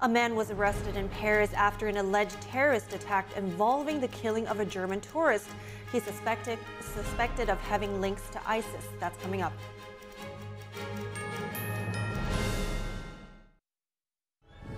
A 0.02 0.08
man 0.08 0.34
was 0.34 0.50
arrested 0.50 0.96
in 0.96 1.08
Paris 1.10 1.52
after 1.54 1.86
an 1.86 1.96
alleged 1.96 2.40
terrorist 2.40 2.92
attack 2.92 3.24
involving 3.36 4.00
the 4.00 4.08
killing 4.08 4.48
of 4.48 4.58
a 4.58 4.64
German 4.64 5.00
tourist. 5.00 5.46
He's 5.92 6.02
suspected, 6.04 6.58
suspected 6.80 7.50
of 7.50 7.60
having 7.60 8.00
links 8.00 8.22
to 8.30 8.40
ISIS. 8.48 8.88
That's 8.98 9.22
coming 9.22 9.42
up. 9.42 9.52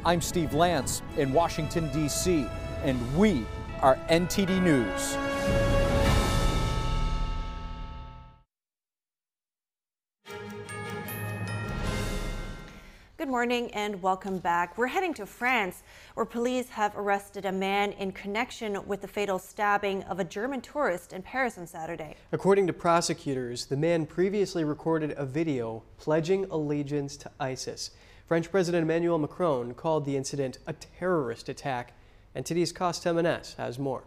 I'm 0.05 0.20
Steve 0.20 0.53
Lance 0.53 1.03
in 1.16 1.33
Washington, 1.33 1.88
D.C., 1.92 2.46
and 2.83 3.16
we 3.16 3.46
are 3.81 3.96
NTD 4.11 4.61
News. 4.61 5.74
Good 13.25 13.31
morning 13.31 13.71
and 13.71 14.03
welcome 14.03 14.37
back. 14.37 14.77
We're 14.77 14.89
heading 14.89 15.15
to 15.15 15.25
France, 15.25 15.83
where 16.13 16.27
police 16.27 16.69
have 16.69 16.95
arrested 16.95 17.47
a 17.47 17.53
man 17.53 17.93
in 17.93 18.13
connection 18.13 18.87
with 18.87 19.01
the 19.01 19.09
fatal 19.09 19.39
stabbing 19.39 20.03
of 20.03 20.21
a 20.21 20.25
German 20.25 20.61
tourist 20.61 21.15
in 21.15 21.23
Paris 21.23 21.57
on 21.57 21.67
Saturday. 21.67 22.17
According 22.33 22.67
to 22.67 22.75
prosecutors, 22.75 23.65
the 23.65 23.79
man 23.79 24.05
previously 24.05 24.63
recorded 24.63 25.15
a 25.17 25.25
video 25.25 25.85
pledging 25.97 26.45
allegiance 26.51 27.17
to 27.17 27.31
ISIS. 27.41 27.93
French 28.27 28.51
President 28.51 28.83
Emmanuel 28.83 29.17
Macron 29.17 29.73
called 29.73 30.05
the 30.05 30.19
incident 30.19 30.59
a 30.67 30.75
terrorist 30.75 31.49
attack, 31.49 31.95
and 32.35 32.45
today's 32.45 32.73
Cost 32.73 33.07
M&S 33.07 33.55
has 33.55 33.79
more. 33.79 34.05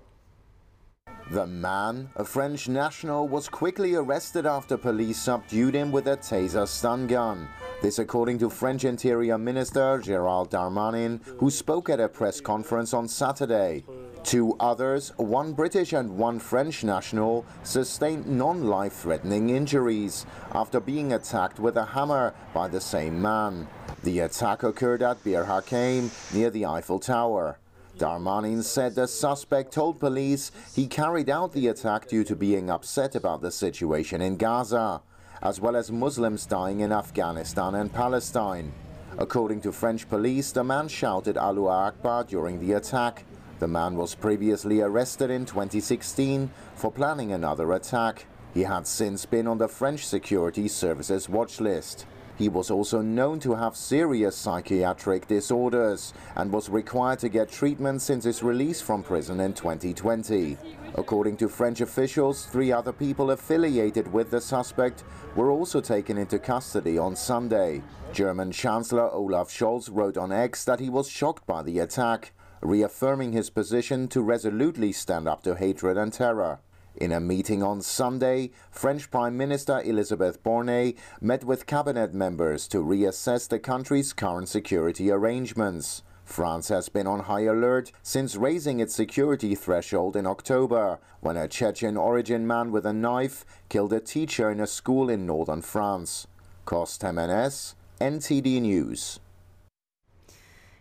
The 1.29 1.45
man, 1.45 2.09
a 2.15 2.23
French 2.23 2.69
national, 2.69 3.27
was 3.27 3.49
quickly 3.49 3.95
arrested 3.95 4.45
after 4.45 4.77
police 4.77 5.19
subdued 5.19 5.75
him 5.75 5.91
with 5.91 6.07
a 6.07 6.15
taser 6.15 6.65
stun 6.65 7.05
gun. 7.05 7.49
This 7.81 7.99
according 7.99 8.39
to 8.39 8.49
French 8.49 8.85
Interior 8.85 9.37
Minister 9.37 9.99
Gerald 9.99 10.51
Darmanin, 10.51 11.19
who 11.37 11.51
spoke 11.51 11.89
at 11.89 11.99
a 11.99 12.07
press 12.07 12.39
conference 12.39 12.93
on 12.93 13.09
Saturday. 13.09 13.83
Two 14.23 14.55
others, 14.59 15.11
one 15.17 15.51
British 15.51 15.91
and 15.91 16.17
one 16.17 16.39
French 16.39 16.85
national, 16.85 17.45
sustained 17.63 18.25
non-life-threatening 18.25 19.49
injuries 19.49 20.25
after 20.53 20.79
being 20.79 21.11
attacked 21.11 21.59
with 21.59 21.75
a 21.75 21.85
hammer 21.85 22.33
by 22.53 22.69
the 22.69 22.81
same 22.81 23.21
man. 23.21 23.67
The 24.03 24.19
attack 24.19 24.63
occurred 24.63 25.03
at 25.03 25.23
Bir 25.25 25.43
Hakeim, 25.43 26.09
near 26.33 26.49
the 26.49 26.65
Eiffel 26.65 26.99
Tower. 26.99 27.59
Darmanin 27.97 28.63
said 28.63 28.95
the 28.95 29.07
suspect 29.07 29.73
told 29.73 29.99
police 29.99 30.51
he 30.75 30.87
carried 30.87 31.29
out 31.29 31.53
the 31.53 31.67
attack 31.67 32.07
due 32.07 32.23
to 32.23 32.35
being 32.35 32.69
upset 32.69 33.15
about 33.15 33.41
the 33.41 33.51
situation 33.51 34.21
in 34.21 34.37
Gaza 34.37 35.01
as 35.41 35.61
well 35.61 35.75
as 35.75 35.91
Muslims 35.91 36.45
dying 36.45 36.79
in 36.79 36.91
Afghanistan 36.91 37.75
and 37.75 37.93
Palestine. 37.93 38.71
According 39.17 39.61
to 39.61 39.71
French 39.71 40.07
police, 40.09 40.51
the 40.51 40.63
man 40.63 40.87
shouted 40.87 41.37
Allahu 41.37 41.67
Akbar 41.67 42.23
during 42.23 42.59
the 42.59 42.73
attack. 42.73 43.23
The 43.59 43.67
man 43.67 43.95
was 43.95 44.15
previously 44.15 44.81
arrested 44.81 45.31
in 45.31 45.45
2016 45.45 46.51
for 46.75 46.91
planning 46.91 47.31
another 47.31 47.73
attack. 47.73 48.25
He 48.53 48.63
had 48.63 48.87
since 48.87 49.25
been 49.25 49.47
on 49.47 49.57
the 49.57 49.67
French 49.67 50.05
Security 50.05 50.67
Services 50.67 51.29
watch 51.29 51.59
list. 51.59 52.05
He 52.37 52.49
was 52.49 52.69
also 52.69 53.01
known 53.01 53.39
to 53.39 53.55
have 53.55 53.75
serious 53.75 54.35
psychiatric 54.35 55.27
disorders 55.27 56.13
and 56.35 56.51
was 56.51 56.69
required 56.69 57.17
to 57.19 57.29
get 57.29 57.51
treatment 57.51 58.01
since 58.01 58.25
his 58.25 58.43
release 58.43 58.79
from 58.79 59.01
prison 59.01 59.39
in 59.39 59.53
2020. 59.53 60.55
According 60.95 61.37
to 61.37 61.49
French 61.49 61.81
officials, 61.81 62.45
three 62.45 62.71
other 62.71 62.93
people 62.93 63.31
affiliated 63.31 64.11
with 64.13 64.29
the 64.29 64.39
suspect 64.39 65.03
were 65.35 65.49
also 65.49 65.81
taken 65.81 66.17
into 66.17 66.37
custody 66.37 66.99
on 66.99 67.15
Sunday. 67.15 67.81
German 68.13 68.51
Chancellor 68.51 69.11
Olaf 69.11 69.49
Scholz 69.49 69.89
wrote 69.91 70.17
on 70.17 70.31
X 70.31 70.63
that 70.65 70.79
he 70.79 70.89
was 70.89 71.09
shocked 71.09 71.45
by 71.47 71.63
the 71.63 71.79
attack, 71.79 72.33
reaffirming 72.61 73.31
his 73.31 73.49
position 73.49 74.07
to 74.09 74.21
resolutely 74.21 74.91
stand 74.91 75.27
up 75.27 75.41
to 75.43 75.55
hatred 75.55 75.97
and 75.97 76.13
terror. 76.13 76.59
In 76.99 77.11
a 77.11 77.19
meeting 77.19 77.61
on 77.61 77.81
Sunday, 77.81 78.49
French 78.71 79.11
Prime 79.11 79.37
Minister 79.37 79.81
Elisabeth 79.81 80.41
Borne 80.41 80.95
met 81.21 81.43
with 81.43 81.67
cabinet 81.67 82.11
members 82.11 82.67
to 82.69 82.83
reassess 82.83 83.47
the 83.47 83.59
country's 83.59 84.13
current 84.13 84.49
security 84.49 85.11
arrangements. 85.11 86.01
France 86.25 86.69
has 86.69 86.89
been 86.89 87.05
on 87.05 87.19
high 87.19 87.43
alert 87.43 87.91
since 88.01 88.35
raising 88.35 88.79
its 88.79 88.95
security 88.95 89.53
threshold 89.53 90.15
in 90.15 90.25
October, 90.25 90.97
when 91.19 91.37
a 91.37 91.47
Chechen 91.47 91.97
origin 91.97 92.47
man 92.47 92.71
with 92.71 92.85
a 92.85 92.93
knife 92.93 93.45
killed 93.69 93.93
a 93.93 93.99
teacher 93.99 94.49
in 94.49 94.59
a 94.59 94.65
school 94.65 95.07
in 95.07 95.27
northern 95.27 95.61
France. 95.61 96.25
Kost 96.65 97.01
MNS, 97.01 97.75
NTD 98.01 98.59
News. 98.59 99.19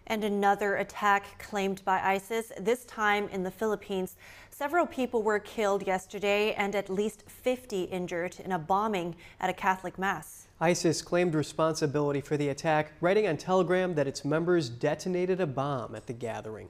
And 0.06 0.22
another 0.22 0.76
attack 0.76 1.38
claimed 1.42 1.84
by 1.84 2.00
ISIS, 2.00 2.52
this 2.60 2.84
time 2.84 3.28
in 3.28 3.42
the 3.42 3.50
Philippines. 3.50 4.16
Several 4.50 4.86
people 4.86 5.22
were 5.22 5.38
killed 5.40 5.86
yesterday 5.86 6.54
and 6.54 6.74
at 6.74 6.88
least 6.88 7.24
50 7.26 7.84
injured 7.84 8.36
in 8.44 8.52
a 8.52 8.58
bombing 8.58 9.16
at 9.40 9.50
a 9.50 9.52
Catholic 9.52 9.98
Mass. 9.98 10.46
ISIS 10.60 11.02
claimed 11.02 11.34
responsibility 11.34 12.20
for 12.20 12.36
the 12.36 12.48
attack, 12.48 12.92
writing 13.00 13.26
on 13.26 13.36
Telegram 13.36 13.94
that 13.94 14.06
its 14.06 14.24
members 14.24 14.68
detonated 14.68 15.40
a 15.40 15.46
bomb 15.46 15.94
at 15.94 16.06
the 16.06 16.12
gathering. 16.12 16.68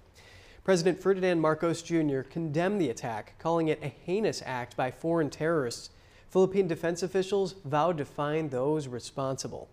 President 0.64 1.00
Ferdinand 1.00 1.40
Marcos 1.40 1.82
Jr. 1.82 2.22
condemned 2.22 2.80
the 2.80 2.90
attack, 2.90 3.38
calling 3.38 3.68
it 3.68 3.78
a 3.82 3.88
heinous 3.88 4.42
act 4.44 4.76
by 4.76 4.90
foreign 4.90 5.30
terrorists. 5.30 5.90
Philippine 6.28 6.66
defense 6.66 7.04
officials 7.04 7.54
vowed 7.64 7.98
to 7.98 8.04
find 8.04 8.50
those 8.50 8.88
responsible. 8.88 9.68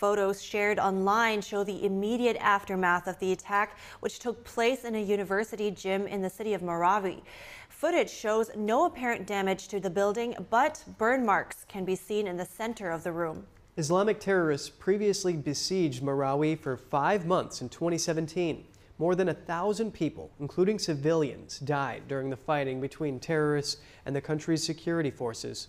Photos 0.00 0.40
shared 0.40 0.78
online 0.78 1.42
show 1.42 1.62
the 1.62 1.84
immediate 1.84 2.38
aftermath 2.40 3.06
of 3.06 3.18
the 3.18 3.32
attack, 3.32 3.76
which 4.00 4.18
took 4.18 4.42
place 4.44 4.84
in 4.86 4.94
a 4.94 4.98
university 4.98 5.70
gym 5.70 6.06
in 6.06 6.22
the 6.22 6.30
city 6.30 6.54
of 6.54 6.62
Marawi. 6.62 7.20
Footage 7.68 8.08
shows 8.08 8.50
no 8.56 8.86
apparent 8.86 9.26
damage 9.26 9.68
to 9.68 9.78
the 9.78 9.90
building, 9.90 10.34
but 10.48 10.82
burn 10.96 11.26
marks 11.26 11.66
can 11.68 11.84
be 11.84 11.94
seen 11.94 12.26
in 12.26 12.38
the 12.38 12.46
center 12.46 12.90
of 12.90 13.04
the 13.04 13.12
room. 13.12 13.46
Islamic 13.76 14.20
terrorists 14.20 14.70
previously 14.70 15.36
besieged 15.36 16.02
Marawi 16.02 16.58
for 16.58 16.78
five 16.78 17.26
months 17.26 17.60
in 17.60 17.68
2017. 17.68 18.64
More 18.96 19.14
than 19.14 19.28
a 19.28 19.34
thousand 19.34 19.92
people, 19.92 20.30
including 20.40 20.78
civilians, 20.78 21.58
died 21.58 22.04
during 22.08 22.30
the 22.30 22.38
fighting 22.38 22.80
between 22.80 23.20
terrorists 23.20 23.82
and 24.06 24.16
the 24.16 24.22
country's 24.22 24.64
security 24.64 25.10
forces. 25.10 25.68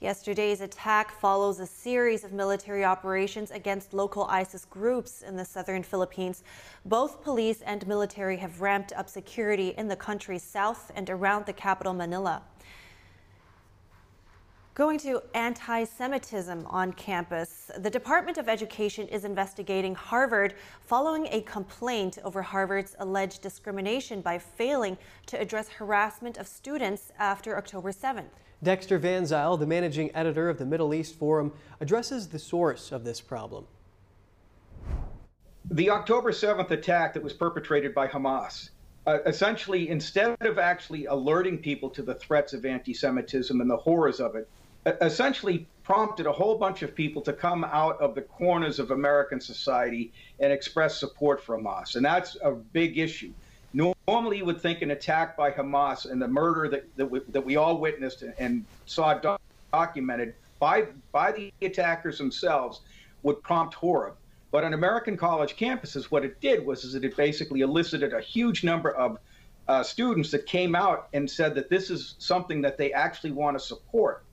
Yesterday's 0.00 0.60
attack 0.60 1.10
follows 1.10 1.58
a 1.58 1.66
series 1.66 2.22
of 2.22 2.32
military 2.32 2.84
operations 2.84 3.50
against 3.50 3.92
local 3.92 4.26
ISIS 4.26 4.64
groups 4.64 5.22
in 5.22 5.34
the 5.34 5.44
southern 5.44 5.82
Philippines. 5.82 6.44
Both 6.84 7.20
police 7.20 7.62
and 7.62 7.84
military 7.86 8.36
have 8.36 8.60
ramped 8.60 8.92
up 8.92 9.08
security 9.08 9.74
in 9.76 9.88
the 9.88 9.96
country's 9.96 10.44
south 10.44 10.92
and 10.94 11.10
around 11.10 11.46
the 11.46 11.52
capital, 11.52 11.94
Manila. 11.94 12.42
Going 14.78 15.00
to 15.00 15.20
anti 15.34 15.82
Semitism 15.82 16.64
on 16.68 16.92
campus. 16.92 17.68
The 17.78 17.90
Department 17.90 18.38
of 18.38 18.48
Education 18.48 19.08
is 19.08 19.24
investigating 19.24 19.92
Harvard 19.92 20.54
following 20.82 21.26
a 21.32 21.40
complaint 21.40 22.18
over 22.22 22.42
Harvard's 22.42 22.94
alleged 23.00 23.42
discrimination 23.42 24.20
by 24.20 24.38
failing 24.38 24.96
to 25.26 25.40
address 25.40 25.68
harassment 25.68 26.36
of 26.36 26.46
students 26.46 27.10
after 27.18 27.58
October 27.58 27.90
7th. 27.90 28.30
Dexter 28.62 28.98
Van 28.98 29.26
Zile, 29.26 29.56
the 29.56 29.66
managing 29.66 30.14
editor 30.14 30.48
of 30.48 30.58
the 30.58 30.66
Middle 30.66 30.94
East 30.94 31.18
Forum, 31.18 31.52
addresses 31.80 32.28
the 32.28 32.38
source 32.38 32.92
of 32.92 33.02
this 33.02 33.20
problem. 33.20 33.66
The 35.72 35.90
October 35.90 36.30
7th 36.30 36.70
attack 36.70 37.14
that 37.14 37.22
was 37.24 37.32
perpetrated 37.32 37.96
by 37.96 38.06
Hamas, 38.06 38.70
uh, 39.08 39.18
essentially, 39.26 39.88
instead 39.88 40.36
of 40.42 40.58
actually 40.58 41.06
alerting 41.06 41.58
people 41.58 41.90
to 41.90 42.02
the 42.02 42.14
threats 42.14 42.52
of 42.52 42.64
anti 42.64 42.94
Semitism 42.94 43.60
and 43.60 43.68
the 43.68 43.76
horrors 43.76 44.20
of 44.20 44.36
it, 44.36 44.48
essentially 45.00 45.66
prompted 45.82 46.26
a 46.26 46.32
whole 46.32 46.56
bunch 46.58 46.82
of 46.82 46.94
people 46.94 47.22
to 47.22 47.32
come 47.32 47.64
out 47.64 47.98
of 48.00 48.14
the 48.14 48.22
corners 48.22 48.78
of 48.78 48.90
American 48.90 49.40
society 49.40 50.12
and 50.38 50.52
express 50.52 50.98
support 50.98 51.42
for 51.42 51.58
Hamas. 51.58 51.96
And 51.96 52.04
that's 52.04 52.36
a 52.42 52.52
big 52.52 52.98
issue. 52.98 53.32
Normally, 53.72 54.38
you 54.38 54.44
would 54.44 54.60
think 54.60 54.82
an 54.82 54.90
attack 54.90 55.36
by 55.36 55.50
Hamas 55.50 56.10
and 56.10 56.20
the 56.20 56.28
murder 56.28 56.68
that, 56.68 56.96
that, 56.96 57.06
we, 57.06 57.20
that 57.28 57.44
we 57.44 57.56
all 57.56 57.78
witnessed 57.78 58.22
and 58.38 58.64
saw 58.86 59.14
doc 59.14 59.40
documented 59.72 60.34
by, 60.58 60.86
by 61.12 61.32
the 61.32 61.52
attackers 61.62 62.18
themselves 62.18 62.80
would 63.22 63.42
prompt 63.42 63.74
horror. 63.74 64.14
But 64.50 64.64
on 64.64 64.72
American 64.72 65.16
college 65.16 65.56
campuses, 65.56 66.04
what 66.04 66.24
it 66.24 66.40
did 66.40 66.64
was 66.64 66.84
is 66.84 66.94
that 66.94 67.04
it 67.04 67.16
basically 67.16 67.60
elicited 67.60 68.14
a 68.14 68.20
huge 68.20 68.64
number 68.64 68.90
of 68.90 69.18
uh, 69.68 69.82
students 69.82 70.30
that 70.30 70.46
came 70.46 70.74
out 70.74 71.08
and 71.12 71.30
said 71.30 71.54
that 71.54 71.68
this 71.68 71.90
is 71.90 72.14
something 72.18 72.62
that 72.62 72.78
they 72.78 72.92
actually 72.92 73.32
want 73.32 73.58
to 73.58 73.62
support. 73.62 74.24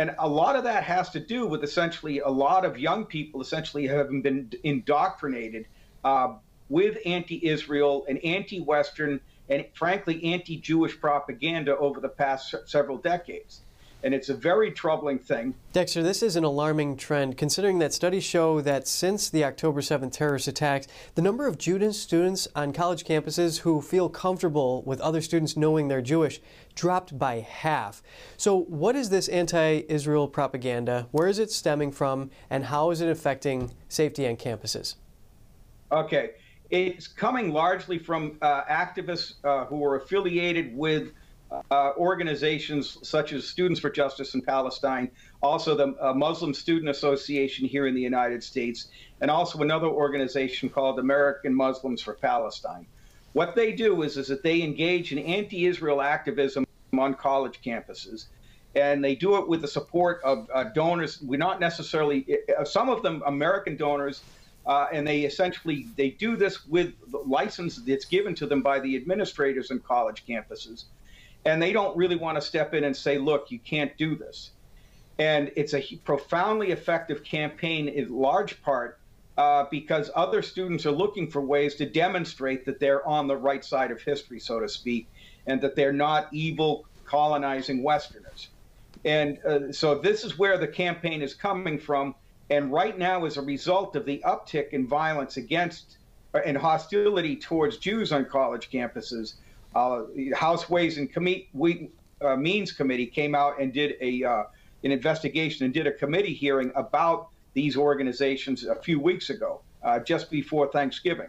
And 0.00 0.14
a 0.18 0.26
lot 0.26 0.56
of 0.56 0.64
that 0.64 0.84
has 0.84 1.10
to 1.10 1.20
do 1.20 1.46
with 1.46 1.62
essentially 1.62 2.20
a 2.20 2.30
lot 2.30 2.64
of 2.64 2.78
young 2.78 3.04
people 3.04 3.42
essentially 3.42 3.86
having 3.86 4.22
been 4.22 4.50
indoctrinated 4.64 5.66
uh, 6.02 6.36
with 6.70 6.96
anti 7.04 7.46
Israel 7.46 8.06
and 8.08 8.18
anti 8.24 8.60
Western 8.60 9.20
and, 9.50 9.66
frankly, 9.74 10.32
anti 10.32 10.56
Jewish 10.56 10.98
propaganda 10.98 11.76
over 11.76 12.00
the 12.00 12.08
past 12.08 12.54
several 12.64 12.96
decades. 12.96 13.60
And 14.02 14.14
it's 14.14 14.28
a 14.28 14.34
very 14.34 14.70
troubling 14.70 15.18
thing. 15.18 15.54
Dexter, 15.72 16.02
this 16.02 16.22
is 16.22 16.36
an 16.36 16.44
alarming 16.44 16.96
trend, 16.96 17.36
considering 17.36 17.78
that 17.80 17.92
studies 17.92 18.24
show 18.24 18.60
that 18.60 18.88
since 18.88 19.28
the 19.28 19.44
October 19.44 19.80
7th 19.80 20.12
terrorist 20.12 20.48
attacks, 20.48 20.86
the 21.14 21.22
number 21.22 21.46
of 21.46 21.58
Jewish 21.58 21.96
students 21.96 22.48
on 22.54 22.72
college 22.72 23.04
campuses 23.04 23.60
who 23.60 23.80
feel 23.80 24.08
comfortable 24.08 24.82
with 24.82 25.00
other 25.00 25.20
students 25.20 25.56
knowing 25.56 25.88
they're 25.88 26.02
Jewish 26.02 26.40
dropped 26.74 27.18
by 27.18 27.40
half. 27.40 28.02
So, 28.36 28.62
what 28.62 28.96
is 28.96 29.10
this 29.10 29.28
anti 29.28 29.82
Israel 29.88 30.28
propaganda? 30.28 31.06
Where 31.10 31.28
is 31.28 31.38
it 31.38 31.50
stemming 31.50 31.92
from? 31.92 32.30
And 32.48 32.64
how 32.64 32.90
is 32.90 33.00
it 33.00 33.08
affecting 33.08 33.72
safety 33.88 34.26
on 34.26 34.36
campuses? 34.36 34.96
Okay. 35.92 36.30
It's 36.70 37.08
coming 37.08 37.52
largely 37.52 37.98
from 37.98 38.38
uh, 38.42 38.62
activists 38.64 39.34
uh, 39.42 39.64
who 39.66 39.84
are 39.84 39.96
affiliated 39.96 40.76
with 40.76 41.12
uh, 41.70 41.92
organizations 41.96 42.98
such 43.02 43.32
as 43.32 43.46
Students 43.46 43.80
for 43.80 43.90
Justice 43.90 44.34
in 44.34 44.42
Palestine, 44.42 45.10
also 45.42 45.74
the 45.74 45.94
uh, 46.00 46.12
Muslim 46.14 46.54
Student 46.54 46.90
Association 46.90 47.66
here 47.66 47.86
in 47.86 47.94
the 47.94 48.00
United 48.00 48.42
States, 48.42 48.88
and 49.20 49.30
also 49.30 49.60
another 49.60 49.88
organization 49.88 50.68
called 50.68 50.98
American 50.98 51.54
Muslims 51.54 52.00
for 52.00 52.14
Palestine. 52.14 52.86
What 53.32 53.54
they 53.54 53.72
do 53.72 54.02
is, 54.02 54.16
is 54.16 54.28
that 54.28 54.42
they 54.42 54.62
engage 54.62 55.12
in 55.12 55.18
anti 55.18 55.66
Israel 55.66 56.00
activism 56.02 56.66
on 56.96 57.14
college 57.14 57.60
campuses. 57.64 58.26
And 58.76 59.02
they 59.02 59.16
do 59.16 59.36
it 59.36 59.48
with 59.48 59.62
the 59.62 59.68
support 59.68 60.20
of 60.22 60.48
uh, 60.54 60.64
donors. 60.64 61.20
We're 61.20 61.38
not 61.38 61.58
necessarily, 61.58 62.24
uh, 62.56 62.64
some 62.64 62.88
of 62.88 63.02
them 63.02 63.20
American 63.26 63.76
donors, 63.76 64.22
uh, 64.64 64.86
and 64.92 65.06
they 65.06 65.22
essentially 65.22 65.86
they 65.96 66.10
do 66.10 66.36
this 66.36 66.66
with 66.66 66.92
the 67.10 67.18
license 67.18 67.76
that's 67.76 68.04
given 68.04 68.34
to 68.36 68.46
them 68.46 68.62
by 68.62 68.78
the 68.78 68.94
administrators 68.94 69.72
in 69.72 69.80
college 69.80 70.24
campuses 70.24 70.84
and 71.44 71.60
they 71.60 71.72
don't 71.72 71.96
really 71.96 72.16
want 72.16 72.36
to 72.36 72.42
step 72.42 72.74
in 72.74 72.84
and 72.84 72.96
say 72.96 73.18
look 73.18 73.50
you 73.50 73.58
can't 73.58 73.96
do 73.96 74.16
this. 74.16 74.50
And 75.18 75.50
it's 75.56 75.74
a 75.74 75.82
profoundly 76.04 76.70
effective 76.70 77.22
campaign 77.22 77.88
in 77.88 78.08
large 78.10 78.62
part 78.62 78.98
uh, 79.36 79.64
because 79.70 80.10
other 80.14 80.42
students 80.42 80.86
are 80.86 80.92
looking 80.92 81.30
for 81.30 81.40
ways 81.40 81.74
to 81.76 81.86
demonstrate 81.86 82.64
that 82.66 82.80
they're 82.80 83.06
on 83.06 83.26
the 83.26 83.36
right 83.36 83.64
side 83.64 83.90
of 83.90 84.00
history 84.02 84.40
so 84.40 84.60
to 84.60 84.68
speak 84.68 85.08
and 85.46 85.60
that 85.60 85.76
they're 85.76 85.92
not 85.92 86.28
evil 86.32 86.86
colonizing 87.04 87.82
westerners. 87.82 88.48
And 89.04 89.38
uh, 89.44 89.72
so 89.72 89.96
this 89.96 90.24
is 90.24 90.38
where 90.38 90.58
the 90.58 90.68
campaign 90.68 91.22
is 91.22 91.34
coming 91.34 91.78
from. 91.78 92.14
And 92.50 92.72
right 92.72 92.98
now, 92.98 93.24
as 93.24 93.36
a 93.36 93.42
result 93.42 93.96
of 93.96 94.04
the 94.04 94.22
uptick 94.26 94.70
in 94.70 94.86
violence 94.86 95.36
against 95.36 95.98
uh, 96.34 96.40
and 96.44 96.56
hostility 96.56 97.36
towards 97.36 97.78
Jews 97.78 98.12
on 98.12 98.24
college 98.26 98.70
campuses, 98.70 99.34
uh, 99.74 100.02
the 100.14 100.32
House 100.32 100.68
Ways 100.68 100.98
and 100.98 101.08
we, 101.52 101.90
uh, 102.20 102.36
Means 102.36 102.72
Committee 102.72 103.06
came 103.06 103.34
out 103.34 103.60
and 103.60 103.72
did 103.72 103.94
a 104.00 104.24
uh, 104.24 104.42
an 104.82 104.92
investigation 104.92 105.64
and 105.64 105.74
did 105.74 105.86
a 105.86 105.92
committee 105.92 106.32
hearing 106.32 106.72
about 106.74 107.28
these 107.52 107.76
organizations 107.76 108.64
a 108.64 108.76
few 108.76 108.98
weeks 108.98 109.28
ago, 109.30 109.60
uh, 109.82 109.98
just 109.98 110.30
before 110.30 110.70
Thanksgiving. 110.72 111.28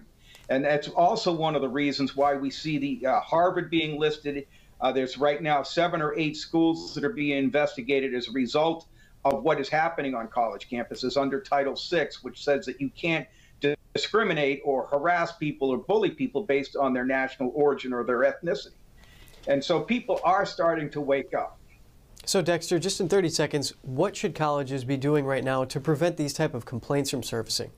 And 0.50 0.64
that's 0.64 0.88
also 0.90 1.34
one 1.34 1.56
of 1.56 1.62
the 1.62 1.70
reasons 1.70 2.16
why 2.16 2.36
we 2.36 2.50
see 2.50 2.78
the 2.78 3.08
uh, 3.08 3.20
Harvard 3.20 3.70
being 3.70 4.00
listed. 4.00 4.48
there's 4.94 5.18
right 5.18 5.42
now 5.42 5.64
seven 5.64 6.02
or 6.02 6.18
eight 6.18 6.38
schools 6.38 6.96
that 6.96 7.04
are 7.04 7.14
being 7.14 7.38
investigated 7.38 8.14
as 8.14 8.28
a 8.28 8.32
result 8.32 8.88
of 9.24 9.44
what 9.44 9.60
is 9.60 9.70
happening 9.70 10.16
on 10.16 10.28
college 10.28 10.70
campuses 10.70 11.20
under 11.22 11.40
Title 11.42 11.76
VI, 11.76 12.10
which 12.22 12.44
says 12.44 12.66
that 12.66 12.82
you 12.82 12.90
can't 12.90 13.28
discriminate 13.94 14.62
or 14.64 14.88
harass 14.88 15.36
people 15.38 15.70
or 15.70 15.78
bully 15.78 16.12
people 16.12 16.44
based 16.44 16.76
on 16.76 16.94
their 16.94 17.06
national 17.06 17.52
origin 17.54 17.94
or 17.94 18.04
their 18.04 18.20
ethnicity. 18.20 18.74
And 19.48 19.64
so 19.64 19.82
people 19.82 20.20
are 20.24 20.46
starting 20.46 20.90
to 20.92 21.02
wake 21.02 21.34
up. 21.34 21.58
So 22.26 22.42
Dexter, 22.42 22.78
just 22.78 23.02
in 23.02 23.10
30 23.10 23.30
seconds, 23.30 23.74
what 23.82 24.16
should 24.16 24.36
colleges 24.36 24.84
be 24.84 24.96
doing 24.96 25.26
right 25.26 25.44
now 25.44 25.66
to 25.66 25.80
prevent 25.80 26.18
these 26.18 26.34
type 26.34 26.54
of 26.54 26.66
complaints 26.66 27.10
from 27.10 27.24
surfacing? 27.24 27.72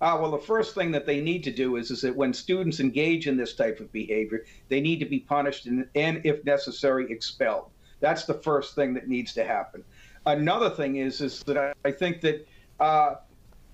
Uh, 0.00 0.18
well, 0.20 0.30
the 0.30 0.38
first 0.38 0.74
thing 0.74 0.90
that 0.90 1.06
they 1.06 1.20
need 1.20 1.42
to 1.44 1.50
do 1.50 1.76
is, 1.76 1.90
is 1.90 2.02
that 2.02 2.14
when 2.14 2.34
students 2.34 2.80
engage 2.80 3.26
in 3.26 3.38
this 3.38 3.54
type 3.54 3.80
of 3.80 3.90
behavior, 3.92 4.44
they 4.68 4.80
need 4.80 4.98
to 4.98 5.06
be 5.06 5.20
punished 5.20 5.66
and, 5.66 5.88
and 5.94 6.20
if 6.24 6.44
necessary, 6.44 7.10
expelled. 7.10 7.70
That's 8.00 8.26
the 8.26 8.34
first 8.34 8.74
thing 8.74 8.92
that 8.94 9.08
needs 9.08 9.32
to 9.34 9.44
happen. 9.44 9.82
Another 10.26 10.68
thing 10.68 10.96
is, 10.96 11.22
is 11.22 11.42
that 11.44 11.56
I, 11.56 11.72
I 11.86 11.90
think 11.90 12.20
that 12.20 12.46
uh, 12.80 13.14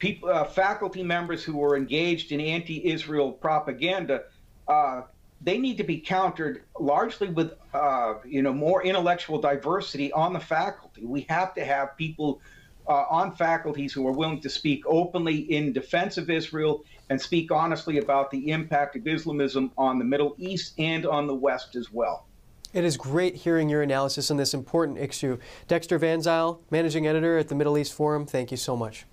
people, 0.00 0.28
uh, 0.28 0.44
faculty 0.44 1.04
members 1.04 1.44
who 1.44 1.62
are 1.62 1.76
engaged 1.76 2.32
in 2.32 2.40
anti-Israel 2.40 3.30
propaganda 3.32 4.24
uh, 4.66 5.02
they 5.40 5.58
need 5.58 5.78
to 5.78 5.84
be 5.84 5.98
countered 5.98 6.62
largely 6.78 7.28
with 7.28 7.54
uh, 7.74 8.14
you 8.24 8.42
know 8.42 8.52
more 8.52 8.84
intellectual 8.84 9.40
diversity 9.40 10.12
on 10.12 10.32
the 10.32 10.40
faculty. 10.40 11.04
We 11.04 11.26
have 11.28 11.54
to 11.54 11.64
have 11.64 11.96
people 11.96 12.40
uh, 12.88 13.04
on 13.10 13.34
faculties 13.34 13.92
who 13.92 14.06
are 14.06 14.12
willing 14.12 14.40
to 14.42 14.50
speak 14.50 14.84
openly 14.86 15.36
in 15.36 15.72
defense 15.72 16.18
of 16.18 16.30
Israel 16.30 16.84
and 17.08 17.20
speak 17.20 17.50
honestly 17.50 17.98
about 17.98 18.30
the 18.30 18.50
impact 18.50 18.96
of 18.96 19.06
Islamism 19.06 19.72
on 19.76 19.98
the 19.98 20.04
Middle 20.04 20.34
East 20.38 20.74
and 20.78 21.06
on 21.06 21.26
the 21.26 21.34
West 21.34 21.74
as 21.74 21.92
well. 21.92 22.26
It 22.72 22.84
is 22.84 22.96
great 22.96 23.34
hearing 23.34 23.68
your 23.68 23.82
analysis 23.82 24.30
on 24.30 24.36
this 24.36 24.54
important 24.54 24.98
issue. 24.98 25.38
Dexter 25.66 25.98
Van 25.98 26.22
Zile, 26.22 26.60
managing 26.70 27.06
editor 27.06 27.36
at 27.36 27.48
the 27.48 27.56
Middle 27.56 27.76
East 27.76 27.92
Forum, 27.92 28.26
thank 28.26 28.52
you 28.52 28.56
so 28.56 28.76
much. 28.76 29.06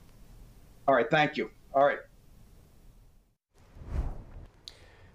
All 0.88 0.96
right, 0.96 1.10
thank 1.10 1.36
you. 1.36 1.50
All 1.74 1.86
right. 1.86 2.00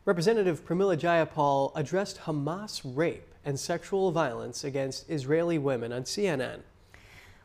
Representative 0.04 0.66
Pramila 0.66 0.98
Jayapal 0.98 1.72
addressed 1.74 2.22
Hamas 2.22 2.82
rape 2.84 3.34
and 3.44 3.58
sexual 3.58 4.12
violence 4.12 4.64
against 4.64 5.08
Israeli 5.08 5.58
women 5.58 5.92
on 5.92 6.02
CNN. 6.02 6.60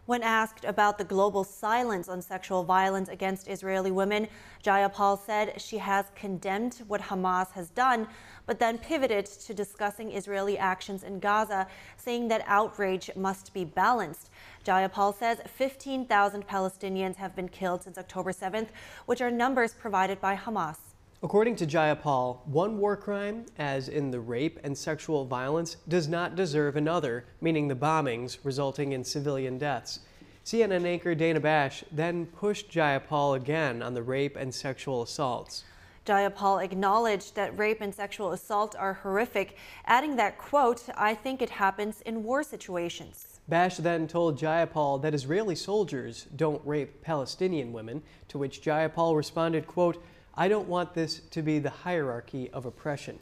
When 0.08 0.24
asked 0.24 0.64
about 0.64 0.98
the 0.98 1.04
global 1.04 1.44
silence 1.44 2.08
on 2.08 2.22
sexual 2.22 2.64
violence 2.64 3.10
against 3.10 3.50
Israeli 3.50 3.92
women, 3.92 4.30
Jayapal 4.64 5.20
said 5.20 5.60
she 5.62 5.78
has 5.80 6.06
condemned 6.16 6.82
what 6.88 7.02
Hamas 7.02 7.52
has 7.52 7.70
done, 7.72 8.08
but 8.46 8.58
then 8.58 8.78
pivoted 8.78 9.26
to 9.26 9.54
discussing 9.54 10.14
Israeli 10.14 10.58
actions 10.58 11.04
in 11.04 11.20
Gaza, 11.20 11.68
saying 11.98 12.30
that 12.30 12.44
outrage 12.48 13.12
must 13.18 13.54
be 13.54 13.66
balanced. 13.66 14.30
Jayapal 14.68 15.18
says 15.18 15.40
15,000 15.46 16.46
Palestinians 16.46 17.16
have 17.16 17.34
been 17.34 17.48
killed 17.48 17.84
since 17.84 17.98
October 17.98 18.34
7th, 18.34 18.68
which 19.06 19.22
are 19.22 19.32
numbers 19.32 19.74
provided 19.74 20.20
by 20.20 20.36
Hamas. 20.36 20.76
According 21.24 21.56
to 21.58 21.66
Jayapal, 21.66 22.46
one 22.46 22.78
war 22.78 22.98
crime, 22.98 23.46
as 23.58 23.88
in 23.88 24.12
the 24.12 24.20
rape 24.20 24.60
and 24.66 24.78
sexual 24.78 25.24
violence, 25.24 25.78
does 25.88 26.10
not 26.10 26.36
deserve 26.36 26.76
another, 26.76 27.24
meaning 27.40 27.70
the 27.70 27.76
bombings 27.76 28.40
resulting 28.44 28.92
in 28.92 29.06
civilian 29.06 29.58
deaths. 29.58 30.02
CNN 30.44 30.86
anchor 30.86 31.16
Dana 31.16 31.40
Bash 31.40 31.86
then 31.90 32.26
pushed 32.26 32.70
Jayapal 32.70 33.38
again 33.38 33.82
on 33.82 33.94
the 33.94 34.04
rape 34.04 34.36
and 34.36 34.54
sexual 34.54 35.02
assaults. 35.02 35.64
Jayapal 36.06 36.62
acknowledged 36.62 37.36
that 37.36 37.58
rape 37.58 37.80
and 37.80 37.96
sexual 37.96 38.34
assault 38.34 38.76
are 38.78 38.96
horrific, 38.96 39.58
adding 39.86 40.18
that, 40.18 40.38
quote, 40.38 40.84
I 40.98 41.16
think 41.16 41.42
it 41.42 41.52
happens 41.52 42.02
in 42.02 42.24
war 42.24 42.44
situations. 42.44 43.27
Bash 43.48 43.78
then 43.78 44.08
told 44.08 44.38
Jayapal 44.38 45.02
that 45.02 45.14
Israeli 45.14 45.56
soldiers 45.56 46.28
don't 46.36 46.62
rape 46.66 47.02
Palestinian 47.02 47.72
women, 47.72 48.04
to 48.28 48.38
which 48.38 48.62
Jayapal 48.62 49.16
responded, 49.16 49.68
quote, 49.68 50.04
I 50.36 50.48
don't 50.48 50.68
want 50.68 50.94
this 50.94 51.22
to 51.32 51.42
be 51.42 51.58
the 51.60 51.70
hierarchy 51.70 52.50
of 52.52 52.66
oppression. 52.66 53.20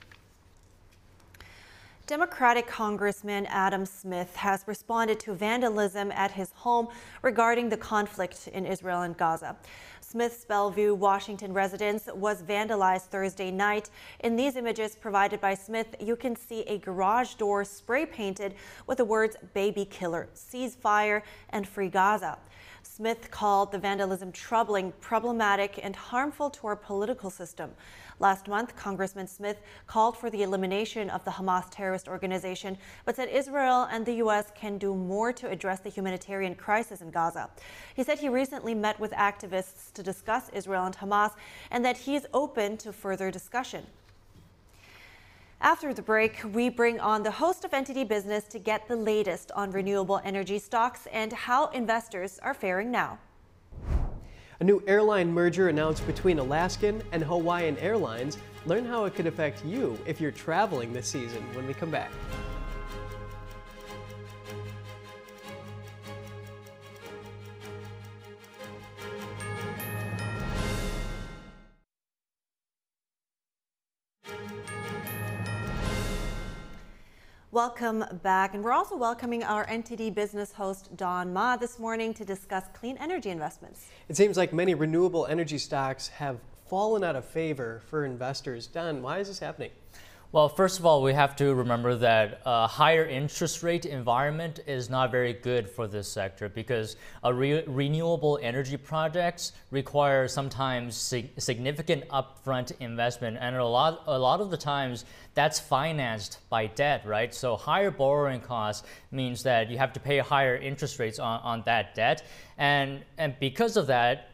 Democratic 2.07 2.67
Congressman 2.67 3.47
Adam 3.47 3.83
Smith 3.83 4.35
has 4.35 4.63
responded 4.67 5.19
to 5.21 5.33
vandalism 5.33 6.11
at 6.11 6.31
his 6.31 6.51
home 6.51 6.87
regarding 7.23 7.69
the 7.69 7.77
conflict 7.77 8.47
in 8.49 8.63
Israel 8.65 9.01
and 9.01 9.17
Gaza. 9.17 9.55
Smith's 10.07 10.45
Bellevue, 10.45 10.93
Washington 10.93 11.51
residence 11.51 12.07
was 12.13 12.43
vandalized 12.43 13.07
Thursday 13.07 13.49
night. 13.49 13.89
In 14.19 14.35
these 14.35 14.55
images 14.55 14.95
provided 14.95 15.41
by 15.41 15.55
Smith, 15.55 15.95
you 15.99 16.15
can 16.15 16.35
see 16.35 16.61
a 16.61 16.77
garage 16.77 17.33
door 17.33 17.65
spray 17.65 18.05
painted 18.05 18.53
with 18.85 18.99
the 18.99 19.05
words 19.05 19.35
baby 19.55 19.83
killer, 19.83 20.29
ceasefire, 20.35 21.23
and 21.49 21.67
free 21.67 21.89
Gaza. 21.89 22.37
Smith 22.83 23.31
called 23.31 23.71
the 23.71 23.79
vandalism 23.79 24.31
troubling, 24.31 24.93
problematic, 25.01 25.79
and 25.81 25.95
harmful 25.95 26.51
to 26.51 26.67
our 26.67 26.75
political 26.75 27.31
system. 27.31 27.71
Last 28.19 28.47
month, 28.47 28.75
Congressman 28.77 29.27
Smith 29.27 29.59
called 29.87 30.15
for 30.15 30.29
the 30.29 30.43
elimination 30.43 31.09
of 31.09 31.25
the 31.25 31.31
Hamas 31.31 31.69
terrorist 31.69 32.07
organization, 32.07 32.77
but 33.03 33.15
said 33.15 33.27
Israel 33.27 33.87
and 33.91 34.05
the 34.05 34.15
U.S. 34.15 34.51
can 34.55 34.77
do 34.77 34.95
more 34.95 35.33
to 35.33 35.49
address 35.49 35.81
the 35.81 35.89
humanitarian 35.89 36.55
crisis 36.55 37.01
in 37.01 37.11
Gaza. 37.11 37.49
He 37.93 38.03
said 38.03 38.19
he 38.19 38.29
recently 38.29 38.73
met 38.73 38.99
with 38.99 39.11
activists 39.11 39.91
to 39.93 40.03
discuss 40.03 40.49
Israel 40.49 40.85
and 40.85 40.95
Hamas 40.95 41.33
and 41.71 41.83
that 41.83 41.97
he 41.97 42.15
is 42.15 42.25
open 42.33 42.77
to 42.77 42.93
further 42.93 43.31
discussion. 43.31 43.85
After 45.59 45.93
the 45.93 46.01
break, 46.01 46.41
we 46.53 46.69
bring 46.69 46.99
on 46.99 47.23
the 47.23 47.31
host 47.31 47.65
of 47.65 47.71
NTD 47.71 48.07
Business 48.07 48.43
to 48.45 48.59
get 48.59 48.87
the 48.87 48.95
latest 48.95 49.51
on 49.53 49.71
renewable 49.71 50.21
energy 50.23 50.59
stocks 50.59 51.07
and 51.11 51.33
how 51.33 51.67
investors 51.67 52.39
are 52.43 52.53
faring 52.53 52.91
now. 52.91 53.19
A 54.61 54.63
new 54.63 54.81
airline 54.87 55.33
merger 55.33 55.67
announced 55.67 56.07
between 56.07 56.39
Alaskan 56.39 57.03
and 57.11 57.21
Hawaiian 57.21 57.77
Airlines. 57.77 58.37
Learn 58.65 58.85
how 58.85 59.03
it 59.03 59.13
could 59.13 59.27
affect 59.27 59.65
you 59.65 59.99
if 60.05 60.21
you're 60.21 60.31
traveling 60.31 60.93
this 60.93 61.09
season 61.09 61.43
when 61.53 61.67
we 61.67 61.73
come 61.73 61.91
back. 61.91 62.09
Welcome 77.55 78.03
back. 78.21 78.53
And 78.53 78.61
we're 78.61 78.73
also 78.73 78.97
welcoming 78.97 79.41
our 79.41 79.65
NTD 79.67 80.13
business 80.13 80.51
host, 80.51 80.97
Don 80.97 81.31
Ma, 81.31 81.55
this 81.55 81.79
morning 81.79 82.13
to 82.15 82.25
discuss 82.25 82.65
clean 82.73 82.97
energy 82.97 83.29
investments. 83.29 83.87
It 84.09 84.17
seems 84.17 84.35
like 84.35 84.51
many 84.51 84.73
renewable 84.73 85.25
energy 85.27 85.57
stocks 85.57 86.09
have 86.09 86.37
fallen 86.67 87.01
out 87.01 87.15
of 87.15 87.23
favor 87.23 87.81
for 87.87 88.03
investors. 88.03 88.67
Don, 88.67 89.01
why 89.01 89.19
is 89.19 89.29
this 89.29 89.39
happening? 89.39 89.71
Well, 90.35 90.49
first 90.49 90.79
of 90.79 90.85
all, 90.85 91.01
we 91.01 91.13
have 91.13 91.37
to 91.37 91.55
remember 91.55 91.95
that 91.95 92.41
a 92.45 92.67
higher 92.67 93.05
interest 93.05 93.63
rate 93.63 93.85
environment 93.85 94.59
is 94.67 94.89
not 94.89 95.09
very 95.09 95.31
good 95.31 95.69
for 95.69 95.87
this 95.87 96.09
sector 96.09 96.49
because 96.49 96.97
re 97.23 97.63
renewable 97.65 98.37
energy 98.41 98.75
projects 98.75 99.53
require 99.71 100.27
sometimes 100.27 100.97
sig 100.97 101.29
significant 101.37 102.05
upfront 102.09 102.73
investment, 102.81 103.37
and 103.39 103.55
a 103.55 103.63
lot, 103.65 104.03
a 104.07 104.19
lot 104.19 104.41
of 104.41 104.51
the 104.51 104.57
times 104.57 105.05
that's 105.35 105.57
financed 105.57 106.39
by 106.49 106.67
debt, 106.67 107.05
right? 107.05 107.33
So 107.33 107.55
higher 107.55 107.89
borrowing 107.89 108.41
costs 108.41 108.85
means 109.11 109.41
that 109.43 109.69
you 109.69 109.77
have 109.77 109.93
to 109.93 110.01
pay 110.01 110.17
higher 110.17 110.57
interest 110.57 110.99
rates 110.99 111.17
on, 111.17 111.39
on 111.43 111.63
that 111.65 111.95
debt, 111.95 112.25
and 112.57 113.05
and 113.17 113.39
because 113.39 113.77
of 113.77 113.87
that, 113.87 114.31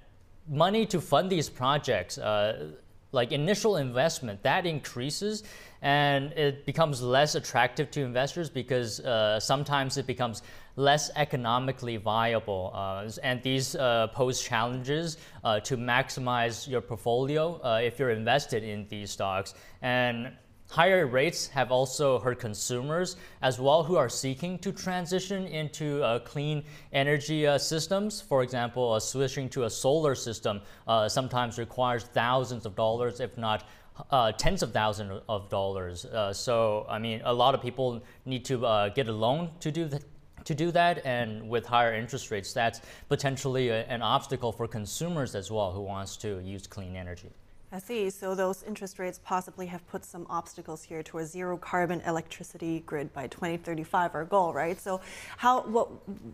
money 0.50 0.88
to 0.88 1.00
fund 1.00 1.30
these 1.30 1.48
projects. 1.48 2.18
Uh, 2.18 2.72
like 3.14 3.34
initial 3.34 3.76
investment 3.76 4.42
that 4.44 4.66
increases 4.66 5.44
and 5.82 6.32
it 6.34 6.66
becomes 6.66 7.02
less 7.02 7.36
attractive 7.36 7.90
to 7.92 8.02
investors 8.02 8.50
because 8.50 9.00
uh, 9.00 9.40
sometimes 9.40 9.98
it 9.98 10.06
becomes 10.06 10.44
less 10.76 11.10
economically 11.16 11.98
viable. 11.98 12.72
Uh, 12.74 13.10
and 13.24 13.42
these 13.42 13.76
uh, 13.76 14.08
pose 14.08 14.42
challenges 14.42 15.18
uh, 15.44 15.60
to 15.62 15.78
maximize 15.78 16.70
your 16.70 16.82
portfolio 16.82 17.60
uh, 17.64 17.80
if 17.84 18.00
you're 18.00 18.12
invested 18.12 18.64
in 18.64 18.88
these 18.90 19.12
stocks. 19.12 19.54
And 19.82 20.32
Higher 20.70 21.06
rates 21.06 21.48
have 21.48 21.70
also 21.70 22.18
hurt 22.18 22.40
consumers 22.40 23.18
as 23.42 23.60
well 23.60 23.84
who 23.84 23.98
are 23.98 24.08
seeking 24.08 24.58
to 24.60 24.72
transition 24.72 25.46
into 25.48 26.02
uh, 26.02 26.20
clean 26.20 26.64
energy 26.94 27.46
systems. 27.58 28.22
For 28.22 28.42
example, 28.42 28.98
switching 29.02 29.50
to 29.50 29.66
a 29.66 29.70
solar 29.70 30.16
system 30.16 30.62
sometimes 31.10 31.58
requires 31.58 32.06
thousands 32.06 32.66
of 32.66 32.78
dollars, 32.78 33.20
if 33.20 33.38
not 33.38 33.68
uh, 34.10 34.32
tens 34.34 34.64
of 34.64 34.72
thousands 34.74 35.22
of 35.30 35.50
dollars. 35.50 36.06
Uh, 36.06 36.34
so, 36.34 36.86
I 36.90 37.00
mean, 37.00 37.22
a 37.24 37.34
lot 37.34 37.56
of 37.56 37.62
people 37.62 38.02
need 38.26 38.46
to 38.46 38.66
uh, 38.66 38.90
get 38.90 39.08
a 39.08 39.12
loan 39.12 39.52
to 39.60 39.72
do 39.72 39.86
that 39.86 40.04
to 40.44 40.56
do 40.56 40.72
that 40.72 41.06
and 41.06 41.48
with 41.48 41.68
higher 41.68 41.94
interest 41.94 42.32
rates 42.32 42.52
that's 42.52 42.82
potentially 43.10 43.70
a, 43.70 43.84
an 43.84 44.02
obstacle 44.02 44.52
for 44.52 44.68
consumers 44.68 45.36
as 45.36 45.52
well 45.52 45.72
who 45.72 45.82
wants 45.82 46.18
to 46.18 46.40
use 46.40 46.66
clean 46.66 46.96
energy 46.96 47.30
I 47.74 47.80
see. 47.80 48.10
So 48.10 48.36
those 48.36 48.64
interest 48.64 49.00
rates 49.00 49.22
possibly 49.24 49.66
have 49.68 49.88
put 49.88 50.04
some 50.04 50.28
obstacles 50.30 50.84
here 50.84 51.02
to 51.04 51.20
a 51.20 51.26
zero 51.26 51.56
carbon 51.56 52.02
electricity 52.02 52.82
grid 52.86 53.14
by 53.14 53.28
2035, 53.28 54.14
our 54.14 54.26
goal, 54.26 54.52
right? 54.52 54.80
So 54.80 55.00
how 55.38 55.62
what 55.62 55.88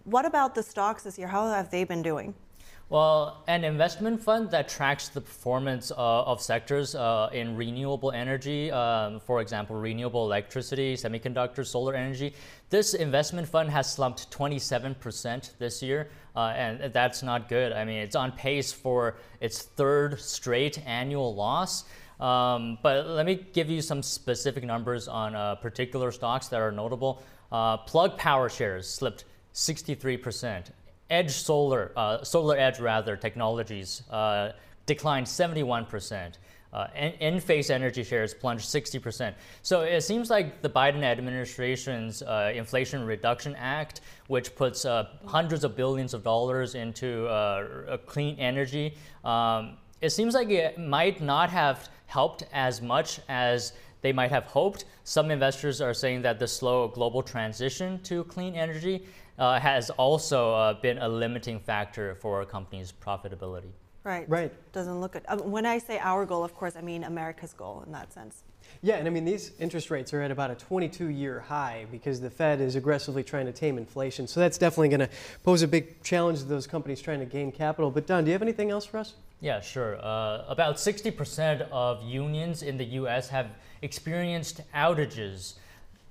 what 0.05 0.25
about 0.25 0.55
the 0.55 0.63
stocks 0.63 1.03
this 1.03 1.19
year? 1.19 1.27
How 1.27 1.47
have 1.49 1.69
they 1.69 1.83
been 1.83 2.01
doing? 2.01 2.33
Well, 2.89 3.43
an 3.47 3.65
investment 3.65 4.21
fund 4.21 4.49
that 4.51 4.69
tracks 4.69 5.09
the 5.09 5.19
performance 5.19 5.91
uh, 5.91 5.95
of 6.23 6.41
sectors 6.41 6.95
uh, 6.95 7.29
in 7.33 7.57
renewable 7.57 8.13
energy, 8.13 8.71
um, 8.71 9.19
for 9.19 9.41
example, 9.41 9.75
renewable 9.75 10.23
electricity, 10.23 10.95
semiconductors, 10.95 11.67
solar 11.67 11.95
energy, 11.95 12.33
this 12.69 12.93
investment 12.93 13.45
fund 13.45 13.69
has 13.71 13.91
slumped 13.91 14.31
27% 14.31 15.57
this 15.57 15.83
year, 15.83 16.07
uh, 16.37 16.53
and 16.55 16.93
that's 16.93 17.23
not 17.23 17.49
good. 17.49 17.73
I 17.73 17.83
mean, 17.83 17.97
it's 17.97 18.15
on 18.15 18.31
pace 18.31 18.71
for 18.71 19.17
its 19.41 19.63
third 19.63 20.17
straight 20.21 20.81
annual 20.87 21.35
loss. 21.35 21.83
Um, 22.21 22.77
but 22.83 23.05
let 23.05 23.25
me 23.25 23.45
give 23.51 23.69
you 23.69 23.81
some 23.81 24.01
specific 24.01 24.63
numbers 24.63 25.09
on 25.09 25.35
uh, 25.35 25.55
particular 25.55 26.09
stocks 26.13 26.47
that 26.47 26.61
are 26.61 26.71
notable. 26.71 27.21
Uh, 27.51 27.75
Plug 27.75 28.17
Power 28.17 28.47
shares 28.47 28.87
slipped 28.89 29.25
63%. 29.53 30.67
Edge 31.09 31.31
Solar, 31.31 31.91
uh, 31.95 32.23
Solar 32.23 32.57
Edge 32.57 32.79
rather, 32.79 33.15
technologies 33.15 34.03
uh, 34.11 34.51
declined 34.85 35.25
71%. 35.25 36.33
Uh, 36.73 36.87
Enphase 37.21 37.69
Energy 37.69 38.03
shares 38.03 38.33
plunged 38.33 38.65
60%. 38.65 39.33
So 39.61 39.81
it 39.81 40.01
seems 40.01 40.29
like 40.29 40.61
the 40.61 40.69
Biden 40.69 41.01
administration's 41.01 42.21
uh, 42.21 42.51
Inflation 42.53 43.05
Reduction 43.05 43.55
Act, 43.55 44.01
which 44.27 44.53
puts 44.53 44.83
uh, 44.83 45.07
hundreds 45.25 45.63
of 45.63 45.75
billions 45.77 46.13
of 46.13 46.23
dollars 46.23 46.75
into 46.75 47.25
uh, 47.27 47.97
clean 48.05 48.37
energy, 48.37 48.95
um, 49.23 49.77
it 50.01 50.11
seems 50.11 50.33
like 50.33 50.49
it 50.49 50.77
might 50.77 51.21
not 51.21 51.49
have 51.49 51.89
helped 52.05 52.43
as 52.53 52.81
much 52.81 53.19
as 53.29 53.73
they 54.01 54.13
might 54.13 54.29
have 54.29 54.43
hoped. 54.43 54.85
Some 55.03 55.31
investors 55.31 55.81
are 55.81 55.93
saying 55.93 56.21
that 56.21 56.37
the 56.37 56.47
slow 56.47 56.87
global 56.87 57.23
transition 57.23 57.99
to 58.03 58.23
clean 58.25 58.55
energy 58.55 59.05
uh, 59.37 59.59
has 59.59 59.89
also 59.91 60.53
uh, 60.53 60.73
been 60.73 60.97
a 60.97 61.07
limiting 61.07 61.59
factor 61.59 62.15
for 62.15 62.41
a 62.41 62.45
company's 62.45 62.91
profitability. 62.91 63.71
Right. 64.03 64.29
Right. 64.29 64.71
Doesn't 64.71 65.01
look 65.01 65.13
good. 65.13 65.25
Um, 65.27 65.51
when 65.51 65.65
I 65.65 65.79
say 65.79 65.99
our 65.99 66.25
goal, 66.25 66.43
of 66.43 66.55
course, 66.55 66.77
I 66.77 66.81
mean 66.81 67.03
America's 67.03 67.51
goal 67.51 67.83
in 67.85 67.91
that 67.91 68.13
sense. 68.13 68.43
Yeah, 68.81 68.95
and 68.95 69.07
I 69.07 69.11
mean, 69.11 69.25
these 69.25 69.51
interest 69.59 69.91
rates 69.91 70.13
are 70.13 70.21
at 70.21 70.31
about 70.31 70.49
a 70.49 70.55
22 70.55 71.07
year 71.07 71.41
high 71.41 71.87
because 71.91 72.21
the 72.21 72.29
Fed 72.29 72.61
is 72.61 72.75
aggressively 72.75 73.23
trying 73.23 73.45
to 73.47 73.51
tame 73.51 73.77
inflation. 73.77 74.25
So 74.27 74.39
that's 74.39 74.57
definitely 74.57 74.89
going 74.89 75.01
to 75.01 75.09
pose 75.43 75.61
a 75.61 75.67
big 75.67 76.01
challenge 76.03 76.39
to 76.39 76.45
those 76.45 76.67
companies 76.67 77.01
trying 77.01 77.19
to 77.19 77.25
gain 77.25 77.51
capital. 77.51 77.91
But, 77.91 78.07
Don, 78.07 78.23
do 78.23 78.29
you 78.29 78.33
have 78.33 78.41
anything 78.41 78.71
else 78.71 78.85
for 78.85 78.97
us? 78.97 79.15
Yeah, 79.41 79.59
sure. 79.59 79.97
Uh, 80.01 80.45
about 80.47 80.77
60% 80.77 81.69
of 81.71 82.01
unions 82.03 82.63
in 82.63 82.77
the 82.77 82.85
U.S. 82.85 83.29
have 83.29 83.49
experienced 83.81 84.61
outages 84.73 85.55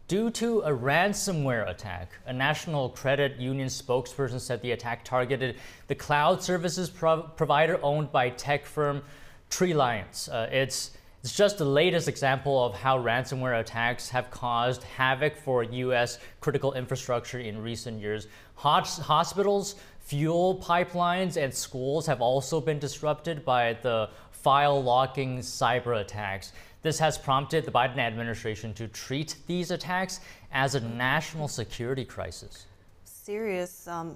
Due 0.09 0.31
to 0.31 0.61
a 0.61 0.71
ransomware 0.71 1.69
attack, 1.69 2.13
a 2.27 2.33
national 2.33 2.91
credit 2.91 3.41
union 3.41 3.67
spokesperson 3.67 4.39
said 4.39 4.63
the 4.63 4.71
attack 4.71 5.05
targeted 5.05 5.57
the 5.89 5.97
cloud 5.97 6.41
services 6.41 6.89
provider 6.89 7.81
owned 7.83 8.13
by 8.13 8.31
tech 8.31 8.65
firm 8.65 9.03
Trellance. 9.51 10.29
Uh, 10.29 10.49
it's 10.53 10.93
it's 11.25 11.35
just 11.35 11.59
the 11.59 11.65
latest 11.65 12.07
example 12.07 12.65
of 12.65 12.73
how 12.77 13.03
ransomware 13.03 13.59
attacks 13.59 14.09
have 14.09 14.31
caused 14.31 14.85
havoc 14.85 15.37
for 15.37 15.65
U.S. 15.65 16.21
critical 16.41 16.75
infrastructure 16.75 17.41
in 17.41 17.61
recent 17.61 18.01
years. 18.01 18.29
hospitals, 18.55 19.75
fuel 19.99 20.63
pipelines, 20.65 21.37
and 21.37 21.53
schools 21.53 22.07
have 22.07 22.21
also 22.21 22.61
been 22.61 22.79
disrupted 22.79 23.45
by 23.45 23.77
the 23.83 24.09
file 24.31 24.81
locking 24.81 25.41
cyber 25.41 26.01
attacks. 26.01 26.53
This 26.87 27.01
has 27.01 27.19
prompted 27.19 27.65
the 27.65 27.73
Biden 27.73 27.99
administration 27.99 28.73
to 28.75 28.87
treat 28.87 29.35
these 29.49 29.73
attacks 29.73 30.21
as 30.53 30.77
a 30.77 30.81
national 30.81 31.49
security 31.49 32.05
crisis. 32.05 32.67
Serious, 33.03 33.89
um, 33.89 34.15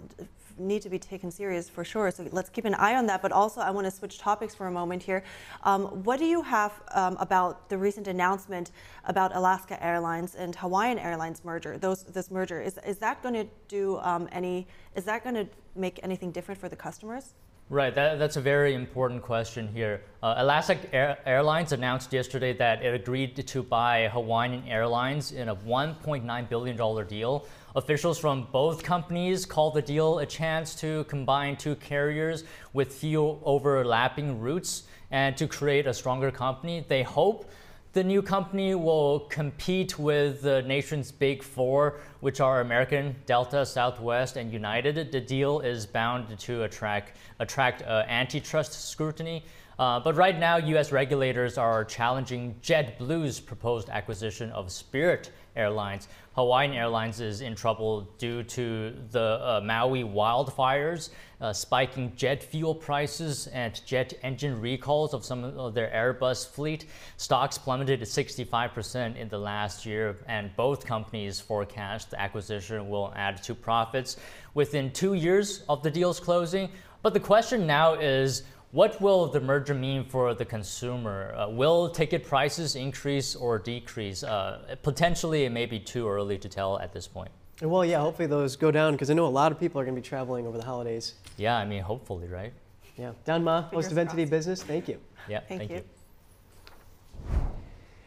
need 0.56 0.80
to 0.82 0.88
be 0.88 0.96
taken 0.96 1.32
serious 1.32 1.68
for 1.68 1.82
sure. 1.82 2.12
So 2.12 2.28
let's 2.30 2.48
keep 2.48 2.66
an 2.66 2.76
eye 2.76 2.94
on 2.94 3.06
that. 3.06 3.22
But 3.22 3.32
also, 3.32 3.60
I 3.60 3.72
want 3.72 3.86
to 3.86 3.90
switch 3.90 4.20
topics 4.20 4.54
for 4.54 4.68
a 4.68 4.70
moment 4.70 5.02
here. 5.02 5.24
Um, 5.64 5.86
what 6.04 6.20
do 6.20 6.26
you 6.26 6.42
have 6.42 6.80
um, 6.92 7.16
about 7.18 7.68
the 7.70 7.76
recent 7.76 8.06
announcement 8.06 8.70
about 9.04 9.34
Alaska 9.34 9.84
Airlines 9.84 10.36
and 10.36 10.54
Hawaiian 10.54 11.00
Airlines 11.00 11.44
merger? 11.44 11.76
Those 11.76 12.04
this 12.04 12.30
merger 12.30 12.60
is 12.60 12.78
is 12.86 12.98
that 12.98 13.20
going 13.20 13.34
to 13.34 13.48
do 13.66 13.98
um, 13.98 14.28
any? 14.30 14.68
Is 14.94 15.02
that 15.06 15.24
going 15.24 15.34
to 15.34 15.48
make 15.74 15.98
anything 16.04 16.30
different 16.30 16.60
for 16.60 16.68
the 16.68 16.76
customers? 16.76 17.34
Right, 17.72 17.94
that, 17.94 18.18
that's 18.18 18.36
a 18.36 18.40
very 18.40 18.74
important 18.74 19.22
question 19.22 19.68
here. 19.68 20.02
Uh, 20.24 20.34
Alaska 20.38 20.76
Air, 20.92 21.18
Airlines 21.24 21.70
announced 21.70 22.12
yesterday 22.12 22.52
that 22.54 22.82
it 22.82 23.00
agreed 23.00 23.46
to 23.46 23.62
buy 23.62 24.08
Hawaiian 24.08 24.64
Airlines 24.66 25.30
in 25.30 25.48
a 25.48 25.54
$1.9 25.54 26.48
billion 26.48 27.06
deal. 27.06 27.46
Officials 27.76 28.18
from 28.18 28.48
both 28.50 28.82
companies 28.82 29.46
called 29.46 29.74
the 29.74 29.82
deal 29.82 30.18
a 30.18 30.26
chance 30.26 30.74
to 30.80 31.04
combine 31.04 31.56
two 31.56 31.76
carriers 31.76 32.42
with 32.72 32.92
few 32.92 33.38
overlapping 33.44 34.40
routes 34.40 34.82
and 35.12 35.36
to 35.36 35.46
create 35.46 35.86
a 35.86 35.94
stronger 35.94 36.32
company. 36.32 36.84
They 36.88 37.04
hope 37.04 37.48
the 37.93 38.05
new 38.05 38.22
company 38.22 38.74
will 38.76 39.20
compete 39.30 39.99
with 39.99 40.43
the 40.43 40.62
nation's 40.62 41.11
big 41.11 41.43
four, 41.43 41.99
which 42.20 42.41
are 42.41 42.61
American, 42.61 43.16
Delta, 43.26 43.66
Southwest, 43.66 44.36
and 44.36 44.53
United. 44.53 45.11
The 45.11 45.20
deal 45.20 45.61
is 45.61 45.86
bound 45.86 46.38
to 46.38 46.62
attract, 46.62 47.16
attract 47.41 47.82
uh, 47.82 48.05
antitrust 48.07 48.88
scrutiny. 48.91 49.45
Uh, 49.76 49.99
but 49.99 50.14
right 50.14 50.38
now, 50.38 50.57
U.S. 50.59 50.93
regulators 50.93 51.59
are 51.59 51.84
challenging 51.84 52.55
JetBlue's 52.62 53.41
proposed 53.41 53.88
acquisition 53.88 54.51
of 54.53 54.70
Spirit 54.70 55.32
Airlines. 55.57 56.09
Hawaiian 56.34 56.72
Airlines 56.72 57.20
is 57.20 57.40
in 57.40 57.55
trouble 57.55 58.03
due 58.18 58.42
to 58.44 58.94
the 59.11 59.20
uh, 59.20 59.61
Maui 59.62 60.05
wildfires, 60.05 61.11
uh, 61.40 61.53
spiking 61.53 62.14
jet 62.16 62.42
fuel 62.42 62.74
prices, 62.74 63.46
and 63.48 63.84
jet 63.84 64.14
engine 64.22 64.61
recalls 64.61 65.12
of 65.12 65.24
some 65.24 65.44
of 65.44 65.74
their 65.74 65.90
Airbus 65.90 66.48
fleet. 66.48 66.86
Stocks 67.16 67.59
plummeted 67.59 68.01
65% 68.01 69.16
in 69.16 69.28
the 69.28 69.38
last 69.38 69.84
year, 69.84 70.16
and 70.28 70.55
both 70.57 70.86
companies 70.86 71.40
forecast 71.40 72.11
the 72.11 72.20
acquisition 72.20 72.88
will 72.88 73.12
add 73.16 73.42
to 73.42 73.55
profits 73.55 74.16
within 74.55 74.90
two 74.92 75.14
years 75.14 75.62
of 75.68 75.82
the 75.82 75.90
deal's 75.90 76.20
closing. 76.20 76.70
But 77.03 77.14
the 77.14 77.20
question 77.20 77.66
now 77.66 77.94
is 77.94 78.42
what 78.72 79.00
will 79.00 79.26
the 79.26 79.40
merger 79.40 79.74
mean 79.74 80.04
for 80.04 80.32
the 80.32 80.44
consumer? 80.44 81.34
Uh, 81.34 81.48
will 81.48 81.90
ticket 81.90 82.24
prices 82.24 82.76
increase 82.76 83.34
or 83.34 83.58
decrease? 83.58 84.22
Uh, 84.22 84.76
potentially, 84.82 85.44
it 85.44 85.50
may 85.50 85.66
be 85.66 85.80
too 85.80 86.08
early 86.08 86.38
to 86.38 86.48
tell 86.48 86.78
at 86.78 86.92
this 86.92 87.08
point. 87.08 87.30
Well, 87.62 87.84
yeah, 87.84 87.98
hopefully 87.98 88.28
those 88.28 88.56
go 88.56 88.70
down 88.70 88.92
because 88.92 89.10
I 89.10 89.14
know 89.14 89.26
a 89.26 89.28
lot 89.28 89.52
of 89.52 89.58
people 89.58 89.80
are 89.80 89.84
going 89.84 89.94
to 89.96 90.00
be 90.00 90.06
traveling 90.06 90.46
over 90.46 90.56
the 90.56 90.64
holidays. 90.64 91.14
Yeah, 91.36 91.56
I 91.56 91.64
mean, 91.64 91.82
hopefully, 91.82 92.28
right? 92.28 92.52
Yeah. 92.96 93.12
Don 93.24 93.42
Ma, 93.42 93.62
host 93.62 93.90
of 93.90 93.98
NTD 93.98 94.30
Business, 94.30 94.62
thank 94.62 94.88
you. 94.88 94.98
Yeah, 95.28 95.40
thank, 95.40 95.60
thank 95.60 95.70
you. 95.70 95.76
you. 95.78 95.84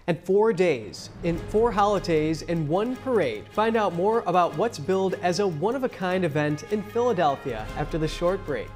And 0.07 0.19
four 0.25 0.53
days, 0.53 1.09
in 1.23 1.37
four 1.37 1.71
holidays, 1.71 2.41
in 2.43 2.67
one 2.67 2.95
parade. 2.97 3.45
Find 3.51 3.77
out 3.77 3.93
more 3.93 4.23
about 4.25 4.57
what's 4.57 4.79
billed 4.79 5.15
as 5.15 5.39
a 5.39 5.47
one 5.47 5.75
of 5.75 5.83
a 5.83 5.89
kind 5.89 6.25
event 6.25 6.63
in 6.71 6.81
Philadelphia 6.83 7.65
after 7.77 7.97
the 7.97 8.07
short 8.07 8.45
break. 8.45 8.69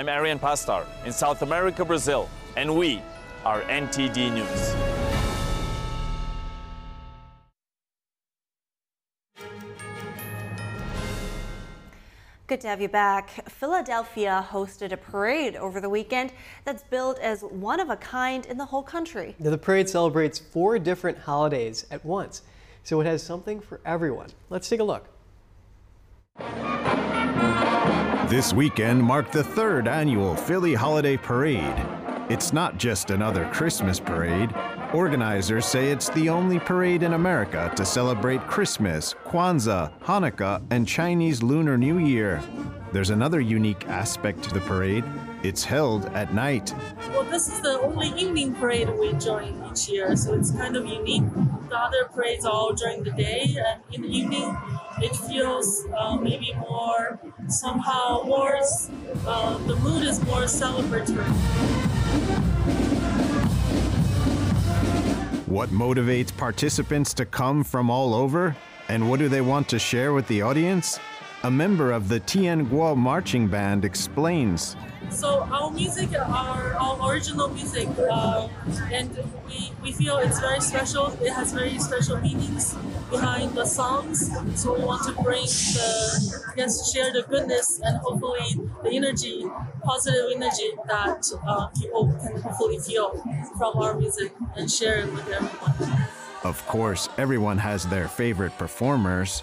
I'm 0.00 0.08
Arian 0.08 0.38
Pastar 0.38 0.86
in 1.04 1.12
South 1.12 1.42
America, 1.42 1.84
Brazil, 1.84 2.30
and 2.56 2.74
we 2.74 3.02
are 3.44 3.60
NTD 3.64 4.32
News. 4.32 4.74
Good 12.46 12.62
to 12.62 12.68
have 12.68 12.80
you 12.80 12.88
back. 12.88 13.46
Philadelphia 13.50 14.46
hosted 14.50 14.92
a 14.92 14.96
parade 14.96 15.54
over 15.56 15.82
the 15.82 15.90
weekend 15.90 16.32
that's 16.64 16.82
billed 16.84 17.18
as 17.18 17.42
one 17.42 17.78
of 17.78 17.90
a 17.90 17.96
kind 17.96 18.46
in 18.46 18.56
the 18.56 18.64
whole 18.64 18.82
country. 18.82 19.36
The 19.38 19.58
parade 19.58 19.90
celebrates 19.90 20.38
four 20.38 20.78
different 20.78 21.18
holidays 21.18 21.84
at 21.90 22.02
once, 22.06 22.40
so 22.84 23.02
it 23.02 23.06
has 23.06 23.22
something 23.22 23.60
for 23.60 23.82
everyone. 23.84 24.30
Let's 24.48 24.66
take 24.66 24.80
a 24.80 24.84
look. 24.84 25.10
This 28.30 28.52
weekend 28.52 29.02
marked 29.02 29.32
the 29.32 29.42
third 29.42 29.88
annual 29.88 30.36
Philly 30.36 30.72
Holiday 30.72 31.16
Parade. 31.16 31.74
It's 32.28 32.52
not 32.52 32.78
just 32.78 33.10
another 33.10 33.50
Christmas 33.52 33.98
parade. 33.98 34.54
Organizers 34.94 35.66
say 35.66 35.90
it's 35.90 36.10
the 36.10 36.28
only 36.28 36.60
parade 36.60 37.02
in 37.02 37.14
America 37.14 37.72
to 37.74 37.84
celebrate 37.84 38.46
Christmas, 38.46 39.16
Kwanzaa, 39.26 39.90
Hanukkah, 40.02 40.64
and 40.70 40.86
Chinese 40.86 41.42
Lunar 41.42 41.76
New 41.76 41.98
Year. 41.98 42.40
There's 42.92 43.10
another 43.10 43.40
unique 43.40 43.88
aspect 43.88 44.44
to 44.44 44.54
the 44.54 44.60
parade. 44.60 45.04
It's 45.42 45.64
held 45.64 46.04
at 46.06 46.34
night. 46.34 46.74
Well, 47.12 47.24
this 47.24 47.48
is 47.48 47.62
the 47.62 47.80
only 47.80 48.08
evening 48.08 48.54
parade 48.54 48.90
we 48.90 49.14
join 49.14 49.64
each 49.70 49.88
year, 49.88 50.14
so 50.14 50.34
it's 50.34 50.50
kind 50.50 50.76
of 50.76 50.86
unique. 50.86 51.24
The 51.70 51.78
other 51.78 52.04
parades 52.12 52.44
are 52.44 52.52
all 52.52 52.74
during 52.74 53.04
the 53.04 53.10
day, 53.12 53.56
and 53.56 53.80
in 53.90 54.02
the 54.02 54.08
evening, 54.08 54.54
it 55.00 55.16
feels 55.16 55.86
uh, 55.96 56.16
maybe 56.16 56.52
more 56.58 57.18
somehow 57.48 58.22
more. 58.24 58.60
Uh, 59.26 59.56
the 59.66 59.76
mood 59.76 60.02
is 60.02 60.22
more 60.26 60.42
celebratory. 60.42 61.24
What 65.46 65.70
motivates 65.70 66.36
participants 66.36 67.14
to 67.14 67.24
come 67.24 67.64
from 67.64 67.88
all 67.88 68.12
over? 68.12 68.54
And 68.88 69.08
what 69.08 69.18
do 69.18 69.28
they 69.30 69.40
want 69.40 69.70
to 69.70 69.78
share 69.78 70.12
with 70.12 70.26
the 70.28 70.42
audience? 70.42 71.00
A 71.44 71.50
member 71.50 71.92
of 71.92 72.08
the 72.10 72.20
Tian 72.20 72.66
Guo 72.66 72.94
marching 72.94 73.48
band 73.48 73.86
explains. 73.86 74.76
So 75.08 75.42
our 75.50 75.70
music, 75.70 76.12
our, 76.14 76.74
our 76.74 77.12
original 77.12 77.48
music, 77.48 77.88
uh, 77.98 78.48
and 78.92 79.10
we, 79.48 79.72
we 79.82 79.92
feel 79.92 80.18
it's 80.18 80.38
very 80.38 80.60
special. 80.60 81.08
It 81.20 81.32
has 81.32 81.52
very 81.52 81.78
special 81.78 82.18
meanings 82.20 82.74
behind 83.10 83.54
the 83.54 83.64
songs. 83.64 84.30
So 84.54 84.78
we 84.78 84.84
want 84.84 85.02
to 85.08 85.22
bring 85.22 85.44
the, 85.44 86.52
guess, 86.54 86.92
share 86.92 87.12
the 87.12 87.22
goodness 87.28 87.80
and 87.82 87.96
hopefully 87.98 88.60
the 88.82 88.90
energy, 88.90 89.44
positive 89.82 90.26
energy 90.34 90.70
that 90.86 91.26
uh, 91.46 91.66
people 91.68 92.14
can 92.22 92.40
hopefully 92.40 92.78
feel 92.78 93.10
from 93.58 93.76
our 93.78 93.94
music 93.94 94.32
and 94.56 94.70
share 94.70 95.00
it 95.00 95.12
with 95.12 95.28
everyone. 95.28 96.06
Of 96.44 96.64
course, 96.66 97.08
everyone 97.18 97.58
has 97.58 97.84
their 97.86 98.08
favorite 98.08 98.56
performers. 98.58 99.42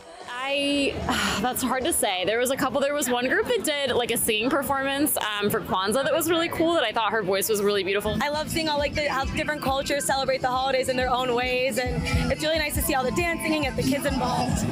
I, 0.50 0.93
that's 1.41 1.62
hard 1.62 1.84
to 1.84 1.93
say. 1.93 2.24
There 2.26 2.39
was 2.39 2.52
a 2.52 2.56
couple. 2.56 2.80
There 2.80 2.93
was 2.93 3.10
one 3.10 3.28
group 3.28 3.48
that 3.48 3.64
did 3.64 3.91
like 3.91 4.12
a 4.12 4.18
singing 4.18 4.50
performance 4.50 5.18
um, 5.18 5.50
for 5.50 5.60
Kwanzaa 5.60 6.06
that 6.06 6.14
was 6.14 6.30
really 6.30 6.48
cool. 6.50 6.74
That 6.74 6.84
I 6.84 6.91
thought 6.93 7.12
her 7.12 7.22
voice 7.22 7.50
was 7.50 7.62
really 7.62 7.84
beautiful. 7.84 8.18
I 8.22 8.30
love 8.30 8.50
seeing 8.50 8.70
all 8.70 8.78
like 8.78 8.95
the, 8.95 9.10
how 9.10 9.26
different 9.26 9.62
cultures 9.62 10.06
celebrate 10.06 10.41
the 10.41 10.48
holidays 10.48 10.88
in 10.88 10.95
their 10.95 11.10
own 11.10 11.36
ways, 11.36 11.78
and 11.78 12.02
it's 12.32 12.43
really 12.43 12.60
nice 12.60 12.76
to 12.76 12.82
see 12.82 12.95
all 12.95 13.04
the 13.04 13.12
dancing 13.12 13.56
and 13.56 13.64
get 13.64 13.76
the 13.76 13.84
kids 13.84 14.06
involved. 14.06 14.66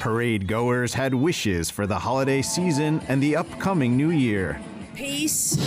Parade 0.00 0.46
goers 0.46 0.94
had 0.94 1.12
wishes 1.12 1.68
for 1.68 1.86
the 1.86 1.98
holiday 1.98 2.40
season 2.40 3.02
and 3.08 3.22
the 3.22 3.36
upcoming 3.36 3.96
new 3.96 4.10
year. 4.10 4.60
Peace, 4.94 5.58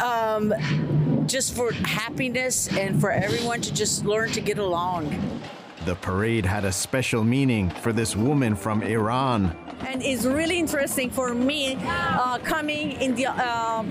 um, 0.00 0.54
just 1.26 1.56
for 1.56 1.72
happiness, 1.72 2.68
and 2.68 3.00
for 3.00 3.10
everyone 3.10 3.60
to 3.62 3.74
just 3.74 4.04
learn 4.04 4.30
to 4.30 4.40
get 4.40 4.58
along. 4.58 5.12
The 5.84 5.94
parade 5.96 6.44
had 6.44 6.64
a 6.64 6.72
special 6.72 7.24
meaning 7.24 7.70
for 7.70 7.92
this 7.92 8.16
woman 8.16 8.54
from 8.56 8.82
Iran. 8.82 9.56
And 9.86 10.02
it's 10.02 10.24
really 10.24 10.58
interesting 10.58 11.08
for 11.08 11.34
me 11.34 11.78
uh, 11.86 12.38
coming 12.38 12.92
in 13.00 13.14
the 13.14 13.26
uh, 13.26 13.84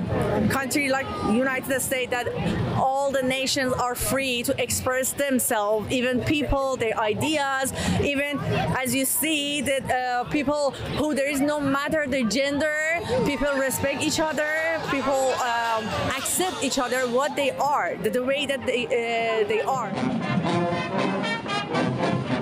country 0.50 0.90
like 0.90 1.08
United 1.32 1.82
States 1.82 2.12
that 2.12 2.28
all 2.76 3.10
the 3.10 3.24
nations 3.24 3.74
are 3.74 3.96
free 3.96 4.44
to 4.44 4.62
express 4.62 5.14
themselves, 5.14 5.90
even 5.90 6.22
people, 6.26 6.76
their 6.76 7.00
ideas, 7.00 7.74
even 8.02 8.38
as 8.78 8.94
you 8.94 9.06
see 9.06 9.62
that 9.62 9.90
uh, 9.90 10.24
people 10.26 10.72
who 11.00 11.16
there 11.16 11.30
is 11.30 11.40
no 11.40 11.60
matter 11.60 12.06
the 12.06 12.24
gender, 12.26 13.00
people 13.26 13.54
respect 13.54 14.04
each 14.04 14.20
other, 14.20 14.82
people 14.92 15.32
um, 15.40 15.86
accept 16.18 16.64
each 16.64 16.80
other 16.80 17.08
what 17.08 17.36
they 17.36 17.52
are, 17.52 17.96
the, 18.04 18.10
the 18.10 18.24
way 18.24 18.46
that 18.46 18.66
they, 18.66 18.86
uh, 18.86 19.48
they 19.48 19.62
are. 19.62 21.27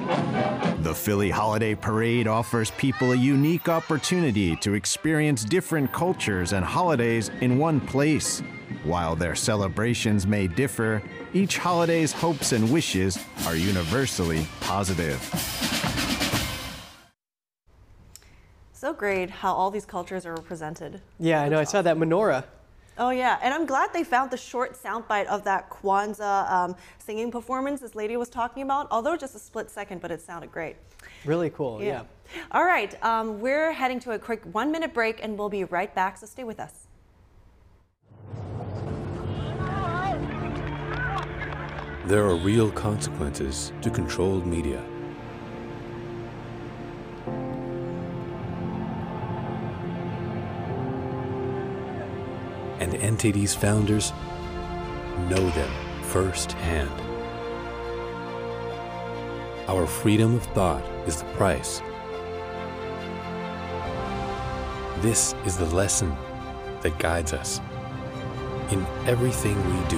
The 0.06 0.94
Philly 0.94 1.32
Holiday 1.32 1.74
Parade 1.74 2.28
offers 2.28 2.70
people 2.72 3.14
a 3.14 3.16
unique 3.16 3.68
opportunity 3.68 4.56
to 4.58 4.76
experience 4.76 5.44
different 5.44 5.92
cultures 5.92 6.54
and 6.54 6.64
holidays 6.64 7.32
in 7.42 7.58
one 7.58 7.82
place. 7.82 8.42
While 8.84 9.16
their 9.16 9.34
celebrations 9.34 10.28
may 10.28 10.48
differ, 10.48 11.02
each 11.34 11.58
holiday's 11.58 12.12
hopes 12.12 12.52
and 12.52 12.72
wishes 12.72 13.18
are 13.48 13.56
universally 13.56 14.46
positive. 14.62 15.20
So 18.74 18.94
great 18.94 19.32
how 19.32 19.54
all 19.54 19.72
these 19.72 19.86
cultures 19.86 20.28
are 20.28 20.36
represented. 20.36 21.02
Yeah, 21.20 21.42
I 21.42 21.50
know. 21.50 21.58
I 21.58 21.64
saw 21.64 21.82
that 21.82 21.98
menorah. 21.98 22.44
Oh 22.98 23.10
yeah, 23.10 23.38
and 23.42 23.54
I'm 23.54 23.66
glad 23.66 23.92
they 23.92 24.06
found 24.06 24.32
the 24.32 24.38
short 24.38 24.82
soundbite 24.82 25.26
of 25.26 25.44
that 25.44 25.70
Kwanzaa 25.70 26.50
um, 26.50 26.76
singing 26.98 27.30
performance 27.30 27.82
this 27.82 27.94
lady 27.94 28.16
was 28.16 28.30
talking 28.30 28.64
about. 28.64 28.88
Although 28.90 29.18
just 29.18 29.36
a 29.36 29.40
split 29.40 29.70
second, 29.70 30.00
but 30.02 30.12
it 30.12 30.22
sounded 30.22 30.52
great. 30.52 30.78
Really 31.26 31.50
cool. 31.50 31.82
Yeah. 31.82 32.04
yeah. 32.34 32.42
All 32.52 32.64
right, 32.64 32.96
um, 33.04 33.42
we're 33.42 33.74
heading 33.74 34.00
to 34.02 34.12
a 34.12 34.20
quick 34.20 34.44
one-minute 34.54 34.94
break, 34.94 35.22
and 35.22 35.38
we'll 35.38 35.50
be 35.50 35.66
right 35.66 35.94
back. 35.94 36.18
So 36.18 36.26
stay 36.26 36.46
with 36.46 36.60
us. 36.60 36.88
There 42.06 42.24
are 42.24 42.36
real 42.36 42.72
consequences 42.72 43.74
to 43.82 43.90
controlled 43.90 44.46
media. 44.46 44.84
And 52.96 53.18
NTD's 53.18 53.54
founders 53.54 54.12
know 55.30 55.50
them 55.52 55.72
firsthand. 56.04 56.90
Our 59.68 59.86
freedom 59.86 60.36
of 60.36 60.44
thought 60.48 60.84
is 61.08 61.22
the 61.22 61.26
price. 61.34 61.82
This 65.02 65.36
is 65.46 65.58
the 65.58 65.66
lesson 65.66 66.16
that 66.82 66.98
guides 67.00 67.34
us 67.34 67.60
in 68.72 68.86
everything 69.06 69.56
we 69.56 69.88
do. 69.88 69.98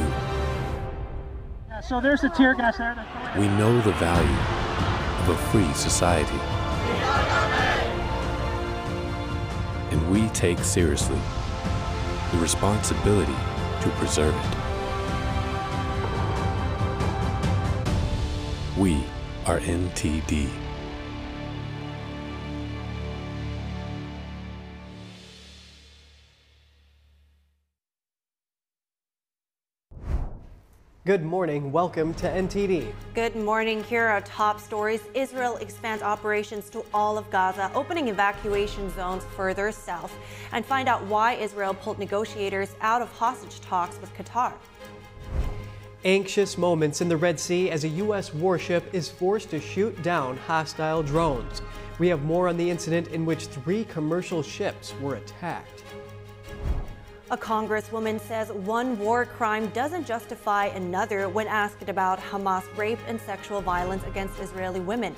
Yeah, 1.70 1.82
so 1.82 2.02
there's 2.02 2.22
the 2.22 2.30
tear 2.30 2.56
gas 2.56 2.78
there. 2.78 2.96
We 3.38 3.48
know 3.48 3.80
the 3.82 3.94
value 3.94 4.38
of 5.22 5.30
a 5.30 5.38
free 5.52 5.74
society. 5.74 6.40
And 9.92 10.12
we 10.12 10.28
take 10.30 10.60
seriously 10.60 11.20
the 12.32 12.38
responsibility 12.40 13.36
to 13.82 13.90
preserve 13.98 14.36
it. 14.36 14.58
We 18.78 19.04
are 19.46 19.60
NTD. 19.60 20.67
Good 31.08 31.24
morning. 31.24 31.72
Welcome 31.72 32.14
to 32.16 32.28
NTD. 32.28 32.92
Good 33.14 33.34
morning. 33.34 33.82
Here 33.82 34.06
are 34.06 34.20
top 34.20 34.60
stories. 34.60 35.00
Israel 35.14 35.56
expands 35.56 36.04
operations 36.04 36.70
to 36.72 36.84
all 36.94 37.18
of 37.18 37.32
Gaza, 37.32 37.72
opening 37.74 38.10
evacuation 38.10 38.90
zones 38.90 39.24
further 39.38 39.72
south, 39.72 40.14
and 40.52 40.66
find 40.66 40.90
out 40.90 41.02
why 41.06 41.36
Israel 41.36 41.74
pulled 41.74 41.98
negotiators 41.98 42.76
out 42.82 43.02
of 43.02 43.10
hostage 43.14 43.62
talks 43.62 43.98
with 44.02 44.14
Qatar. 44.16 44.52
Anxious 46.04 46.58
moments 46.58 47.00
in 47.00 47.08
the 47.08 47.16
Red 47.16 47.40
Sea 47.40 47.72
as 47.72 47.86
a 47.86 47.90
U.S. 48.04 48.34
warship 48.34 48.94
is 48.94 49.08
forced 49.08 49.50
to 49.52 49.62
shoot 49.62 50.04
down 50.04 50.36
hostile 50.36 51.04
drones. 51.04 51.62
We 52.00 52.10
have 52.10 52.26
more 52.26 52.50
on 52.50 52.58
the 52.58 52.70
incident 52.70 53.08
in 53.14 53.26
which 53.26 53.46
three 53.46 53.86
commercial 53.86 54.44
ships 54.44 54.94
were 55.00 55.16
attacked. 55.16 55.77
A 57.30 57.36
congresswoman 57.36 58.22
says 58.22 58.54
one 58.54 58.98
war 58.98 59.26
crime 59.26 59.68
doesn't 59.68 60.08
justify 60.08 60.68
another 60.68 61.28
when 61.28 61.46
asked 61.46 61.90
about 61.90 62.20
Hamas 62.20 62.64
rape 62.78 63.00
and 63.06 63.20
sexual 63.20 63.60
violence 63.60 64.06
against 64.06 64.40
Israeli 64.40 64.80
women. 64.80 65.14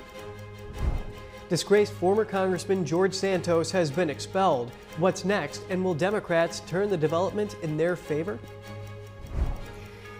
Disgraced 1.48 1.92
former 1.92 2.24
Congressman 2.24 2.84
George 2.84 3.14
Santos 3.14 3.70
has 3.70 3.92
been 3.92 4.10
expelled. 4.10 4.72
What's 4.96 5.24
next, 5.24 5.62
and 5.70 5.84
will 5.84 5.94
Democrats 5.94 6.60
turn 6.66 6.90
the 6.90 6.96
development 6.96 7.54
in 7.62 7.76
their 7.76 7.94
favor? 7.94 8.40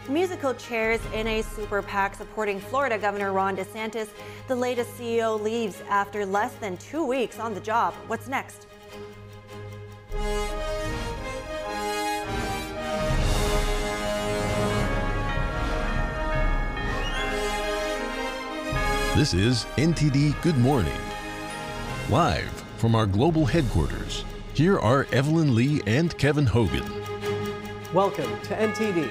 Musical 0.08 0.54
chairs 0.54 1.00
in 1.12 1.26
a 1.26 1.42
super 1.42 1.82
PAC 1.82 2.14
supporting 2.14 2.60
Florida 2.60 2.98
Governor 2.98 3.32
Ron 3.32 3.56
DeSantis. 3.56 4.10
The 4.46 4.54
latest 4.54 4.96
CEO 4.96 5.40
leaves 5.42 5.82
after 5.88 6.24
less 6.24 6.52
than 6.54 6.76
two 6.76 7.04
weeks 7.04 7.40
on 7.40 7.52
the 7.52 7.60
job. 7.60 7.94
What's 8.06 8.28
next? 8.28 8.68
This 19.20 19.34
is 19.34 19.66
NTD 19.76 20.40
Good 20.40 20.56
Morning. 20.56 20.98
Live 22.08 22.48
from 22.78 22.94
our 22.94 23.04
global 23.04 23.44
headquarters, 23.44 24.24
here 24.54 24.78
are 24.78 25.06
Evelyn 25.12 25.54
Lee 25.54 25.82
and 25.86 26.16
Kevin 26.16 26.46
Hogan. 26.46 26.90
Welcome 27.92 28.40
to 28.40 28.56
NTD. 28.56 29.10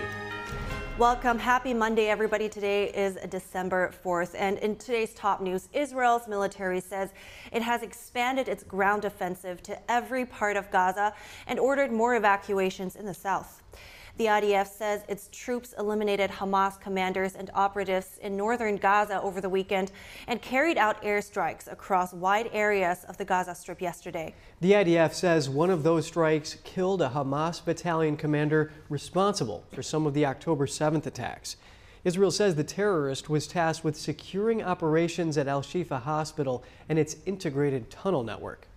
Welcome. 0.97 1.37
Happy 1.37 1.75
Monday, 1.75 2.07
everybody. 2.07 2.49
Today 2.49 2.85
is 2.85 3.19
December 3.29 3.93
4th. 4.03 4.33
And 4.35 4.57
in 4.57 4.77
today's 4.77 5.13
top 5.13 5.41
news, 5.41 5.69
Israel's 5.73 6.27
military 6.27 6.81
says 6.81 7.13
it 7.51 7.61
has 7.61 7.83
expanded 7.83 8.47
its 8.47 8.63
ground 8.63 9.05
offensive 9.05 9.61
to 9.61 9.91
every 9.91 10.25
part 10.25 10.57
of 10.57 10.71
Gaza 10.71 11.13
and 11.45 11.59
ordered 11.59 11.91
more 11.91 12.15
evacuations 12.15 12.95
in 12.95 13.05
the 13.05 13.13
south. 13.13 13.58
The 14.19 14.25
IDF 14.25 14.67
says 14.67 15.03
its 15.07 15.29
troops 15.31 15.73
eliminated 15.79 16.29
Hamas 16.29 16.77
commanders 16.77 17.35
and 17.35 17.49
operatives 17.53 18.17
in 18.21 18.35
northern 18.35 18.75
Gaza 18.75 19.21
over 19.21 19.39
the 19.39 19.47
weekend 19.47 19.93
and 20.27 20.41
carried 20.41 20.77
out 20.77 21.01
airstrikes 21.03 21.71
across 21.71 22.11
wide 22.13 22.49
areas 22.51 23.05
of 23.05 23.15
the 23.15 23.23
Gaza 23.23 23.55
Strip 23.55 23.79
yesterday. 23.79 24.35
The 24.59 24.73
IDF 24.73 25.13
says 25.13 25.49
one 25.49 25.69
of 25.69 25.83
those 25.83 26.05
strikes 26.05 26.57
killed 26.65 27.01
a 27.01 27.07
Hamas 27.07 27.63
battalion 27.63 28.17
commander 28.17 28.73
responsible 28.89 29.63
for 29.71 29.81
some 29.81 30.05
of 30.05 30.13
the 30.13 30.25
October 30.25 30.65
7th 30.65 31.05
attacks. 31.05 31.55
Israel 32.03 32.31
says 32.31 32.55
the 32.55 32.63
terrorist 32.65 33.29
was 33.29 33.47
tasked 33.47 33.85
with 33.85 33.95
securing 33.95 34.61
operations 34.61 35.37
at 35.37 35.47
Al 35.47 35.61
Shifa 35.61 36.01
Hospital 36.01 36.61
and 36.89 36.99
its 36.99 37.15
integrated 37.25 37.89
tunnel 37.89 38.23
network. 38.23 38.67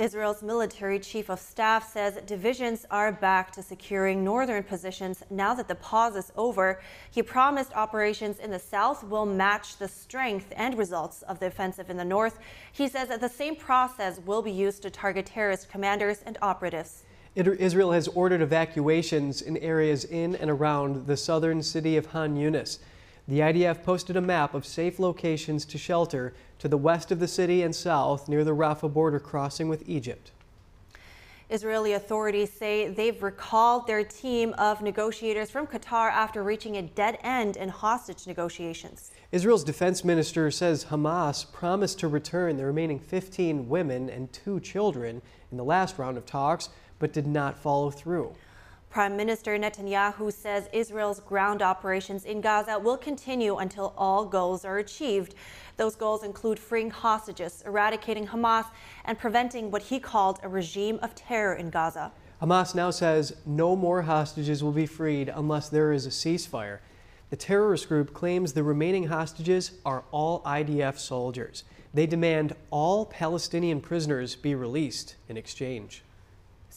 Israel's 0.00 0.42
military 0.42 0.98
chief 0.98 1.28
of 1.28 1.38
staff 1.38 1.92
says 1.92 2.18
divisions 2.24 2.86
are 2.90 3.12
back 3.12 3.52
to 3.52 3.62
securing 3.62 4.24
northern 4.24 4.62
positions 4.62 5.22
now 5.28 5.52
that 5.52 5.68
the 5.68 5.74
pause 5.74 6.16
is 6.16 6.32
over. 6.38 6.80
He 7.10 7.22
promised 7.22 7.74
operations 7.74 8.38
in 8.38 8.50
the 8.50 8.58
south 8.58 9.04
will 9.04 9.26
match 9.26 9.76
the 9.76 9.88
strength 9.88 10.54
and 10.56 10.78
results 10.78 11.20
of 11.22 11.38
the 11.38 11.48
offensive 11.48 11.90
in 11.90 11.98
the 11.98 12.04
north. 12.04 12.38
He 12.72 12.88
says 12.88 13.08
that 13.08 13.20
the 13.20 13.28
same 13.28 13.54
process 13.54 14.18
will 14.24 14.40
be 14.40 14.50
used 14.50 14.80
to 14.84 14.90
target 14.90 15.26
terrorist 15.26 15.68
commanders 15.68 16.22
and 16.24 16.38
operatives. 16.40 17.02
Israel 17.34 17.92
has 17.92 18.08
ordered 18.08 18.40
evacuations 18.40 19.42
in 19.42 19.58
areas 19.58 20.06
in 20.06 20.34
and 20.34 20.50
around 20.50 21.08
the 21.08 21.16
southern 21.16 21.62
city 21.62 21.98
of 21.98 22.06
Han 22.06 22.36
Yunis. 22.36 22.78
The 23.28 23.40
IDF 23.40 23.84
posted 23.84 24.16
a 24.16 24.22
map 24.22 24.54
of 24.54 24.64
safe 24.64 24.98
locations 24.98 25.66
to 25.66 25.76
shelter 25.76 26.32
to 26.60 26.68
the 26.68 26.78
west 26.78 27.10
of 27.10 27.18
the 27.18 27.26
city 27.28 27.62
and 27.62 27.74
south 27.74 28.28
near 28.28 28.44
the 28.44 28.54
Rafah 28.54 28.92
border 28.92 29.18
crossing 29.18 29.68
with 29.68 29.82
Egypt. 29.88 30.30
Israeli 31.48 31.94
authorities 31.94 32.52
say 32.52 32.86
they've 32.88 33.20
recalled 33.20 33.88
their 33.88 34.04
team 34.04 34.54
of 34.56 34.82
negotiators 34.82 35.50
from 35.50 35.66
Qatar 35.66 36.08
after 36.10 36.44
reaching 36.44 36.76
a 36.76 36.82
dead 36.82 37.18
end 37.24 37.56
in 37.56 37.68
hostage 37.68 38.28
negotiations. 38.28 39.10
Israel's 39.32 39.64
defense 39.64 40.04
minister 40.04 40.48
says 40.52 40.84
Hamas 40.84 41.50
promised 41.52 41.98
to 42.00 42.08
return 42.08 42.56
the 42.56 42.64
remaining 42.64 43.00
15 43.00 43.68
women 43.68 44.08
and 44.08 44.32
two 44.32 44.60
children 44.60 45.22
in 45.50 45.56
the 45.56 45.64
last 45.64 45.98
round 45.98 46.16
of 46.16 46.24
talks, 46.24 46.68
but 47.00 47.12
did 47.12 47.26
not 47.26 47.58
follow 47.58 47.90
through. 47.90 48.32
Prime 48.90 49.16
Minister 49.16 49.56
Netanyahu 49.56 50.32
says 50.32 50.68
Israel's 50.72 51.20
ground 51.20 51.62
operations 51.62 52.24
in 52.24 52.40
Gaza 52.40 52.76
will 52.76 52.96
continue 52.96 53.58
until 53.58 53.94
all 53.96 54.24
goals 54.24 54.64
are 54.64 54.78
achieved. 54.78 55.36
Those 55.76 55.94
goals 55.94 56.24
include 56.24 56.58
freeing 56.58 56.90
hostages, 56.90 57.62
eradicating 57.64 58.26
Hamas, 58.26 58.66
and 59.04 59.16
preventing 59.16 59.70
what 59.70 59.82
he 59.82 60.00
called 60.00 60.40
a 60.42 60.48
regime 60.48 60.98
of 61.02 61.14
terror 61.14 61.54
in 61.54 61.70
Gaza. 61.70 62.10
Hamas 62.42 62.74
now 62.74 62.90
says 62.90 63.36
no 63.46 63.76
more 63.76 64.02
hostages 64.02 64.64
will 64.64 64.72
be 64.72 64.86
freed 64.86 65.28
unless 65.32 65.68
there 65.68 65.92
is 65.92 66.04
a 66.04 66.10
ceasefire. 66.10 66.80
The 67.30 67.36
terrorist 67.36 67.88
group 67.88 68.12
claims 68.12 68.54
the 68.54 68.64
remaining 68.64 69.06
hostages 69.06 69.70
are 69.86 70.02
all 70.10 70.42
IDF 70.42 70.98
soldiers. 70.98 71.62
They 71.94 72.08
demand 72.08 72.56
all 72.72 73.06
Palestinian 73.06 73.82
prisoners 73.82 74.34
be 74.34 74.56
released 74.56 75.14
in 75.28 75.36
exchange. 75.36 76.02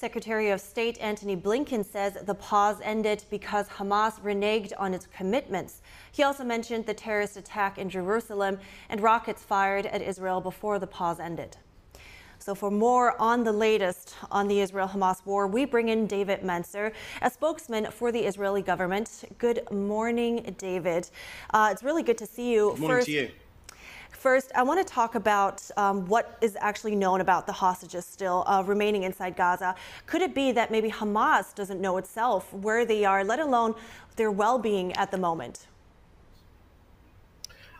Secretary 0.03 0.49
of 0.49 0.59
State 0.59 0.97
Antony 0.99 1.37
Blinken 1.37 1.85
says 1.85 2.17
the 2.25 2.35
pause 2.35 2.75
ended 2.83 3.23
because 3.29 3.69
Hamas 3.69 4.19
reneged 4.19 4.73
on 4.77 4.93
its 4.93 5.07
commitments. 5.07 5.81
He 6.11 6.23
also 6.23 6.43
mentioned 6.43 6.85
the 6.85 6.93
terrorist 6.93 7.37
attack 7.37 7.77
in 7.77 7.89
Jerusalem 7.89 8.59
and 8.89 8.99
rockets 8.99 9.43
fired 9.43 9.85
at 9.85 10.01
Israel 10.01 10.41
before 10.41 10.77
the 10.77 10.87
pause 10.87 11.21
ended. 11.21 11.55
So 12.37 12.53
for 12.53 12.69
more 12.69 13.15
on 13.21 13.45
the 13.45 13.53
latest 13.53 14.15
on 14.29 14.49
the 14.49 14.59
Israel-Hamas 14.59 15.25
war, 15.25 15.47
we 15.47 15.63
bring 15.63 15.87
in 15.87 16.05
David 16.05 16.41
Mencer, 16.41 16.91
a 17.21 17.29
spokesman 17.29 17.89
for 17.89 18.11
the 18.11 18.19
Israeli 18.19 18.61
government. 18.61 19.23
Good 19.37 19.71
morning, 19.71 20.53
David. 20.57 21.09
Uh, 21.53 21.69
it's 21.71 21.81
really 21.81 22.03
good 22.03 22.17
to 22.17 22.25
see 22.25 22.51
you. 22.51 22.71
Good 22.71 22.79
morning 22.81 22.97
First, 22.97 23.07
to 23.07 23.13
you. 23.13 23.31
First, 24.13 24.51
I 24.55 24.63
want 24.63 24.85
to 24.85 24.93
talk 24.93 25.15
about 25.15 25.69
um, 25.75 26.05
what 26.05 26.37
is 26.41 26.55
actually 26.59 26.95
known 26.95 27.19
about 27.19 27.45
the 27.45 27.51
hostages 27.51 28.05
still 28.05 28.43
uh, 28.47 28.63
remaining 28.65 29.03
inside 29.03 29.35
Gaza. 29.35 29.75
Could 30.05 30.21
it 30.21 30.33
be 30.33 30.51
that 30.53 30.71
maybe 30.71 30.89
Hamas 30.89 31.53
doesn't 31.53 31.81
know 31.81 31.97
itself 31.97 32.53
where 32.53 32.85
they 32.85 33.03
are, 33.05 33.23
let 33.23 33.39
alone 33.39 33.75
their 34.15 34.31
well 34.31 34.57
being 34.57 34.93
at 34.93 35.11
the 35.11 35.17
moment? 35.17 35.67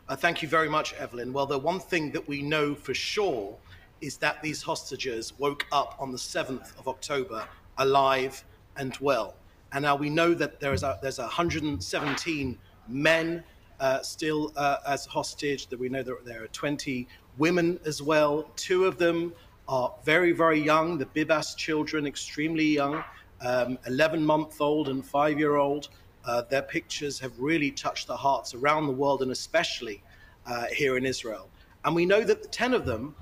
Uh, 0.09 0.15
thank 0.15 0.41
you 0.41 0.49
very 0.49 0.67
much, 0.67 0.93
Evelyn. 0.95 1.31
Well, 1.31 1.45
the 1.45 1.57
one 1.57 1.79
thing 1.79 2.11
that 2.11 2.27
we 2.27 2.41
know 2.41 2.75
for 2.75 2.93
sure 2.93 3.55
is 4.01 4.17
that 4.17 4.41
these 4.41 4.61
hostages 4.61 5.37
woke 5.39 5.65
up 5.71 5.95
on 5.97 6.11
the 6.11 6.17
7th 6.17 6.77
of 6.77 6.89
October 6.89 7.47
alive 7.77 8.43
and 8.75 8.97
well. 8.99 9.35
And 9.71 9.83
now 9.83 9.95
we 9.95 10.09
know 10.09 10.33
that 10.33 10.59
there 10.59 10.73
is 10.73 10.83
a, 10.83 10.99
there's 11.01 11.19
117 11.19 12.57
men 12.89 13.43
uh, 13.83 14.01
still 14.01 14.53
uh, 14.55 14.77
as 14.87 15.05
hostage. 15.05 15.67
That 15.67 15.77
we 15.77 15.89
know 15.89 16.03
that 16.03 16.25
there 16.25 16.41
are 16.41 16.47
20 16.47 17.05
women 17.37 17.79
as 17.85 18.01
well. 18.01 18.49
Two 18.55 18.85
of 18.85 18.97
them 18.97 19.33
are 19.67 19.93
very, 20.05 20.31
very 20.31 20.61
young. 20.61 20.97
The 20.97 21.05
Bibas 21.05 21.57
children, 21.57 22.07
extremely 22.07 22.63
young, 22.65 23.03
um, 23.41 23.77
11 23.85 24.25
month 24.25 24.61
old 24.61 24.87
and 24.87 25.05
five 25.05 25.37
year 25.37 25.57
old. 25.57 25.89
Uh, 26.23 26.43
their 26.43 26.61
pictures 26.61 27.19
have 27.19 27.37
really 27.37 27.71
touched 27.71 28.07
the 28.07 28.15
hearts 28.15 28.53
around 28.53 28.87
the 28.87 28.93
world 28.93 29.21
and 29.21 29.31
especially 29.31 30.01
uh, 30.45 30.65
here 30.71 30.95
in 30.95 31.05
Israel. 31.05 31.49
And 31.83 31.93
we 31.93 32.05
know 32.05 32.23
that 32.23 32.41
the 32.41 32.47
10 32.47 32.73
of 32.73 32.85
them 32.85 33.13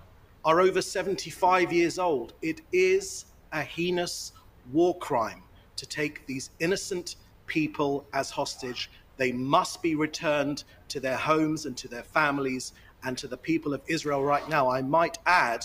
are 0.46 0.62
over 0.62 0.80
75 0.80 1.74
years 1.74 1.98
old. 1.98 2.34
It 2.44 2.62
is 2.72 3.26
a 3.52 3.64
heinous 3.64 4.34
war 4.72 4.96
crime 5.00 5.42
to 5.78 5.88
take 5.88 6.28
these 6.28 6.52
innocent 6.60 7.16
people 7.48 8.06
as 8.14 8.30
hostage 8.30 8.92
they 9.22 9.32
must 9.32 9.84
be 9.84 9.94
returned 9.94 10.64
to 10.88 11.00
their 11.00 11.16
homes 11.16 11.68
and 11.68 11.78
to 11.78 11.88
their 11.88 12.02
families 12.02 12.74
and 13.04 13.16
to 13.20 13.28
the 13.28 13.38
people 13.38 13.72
of 13.72 13.82
Israel 13.86 14.24
right 14.24 14.50
now. 14.50 14.68
I 14.68 14.82
might 14.82 15.20
add 15.28 15.64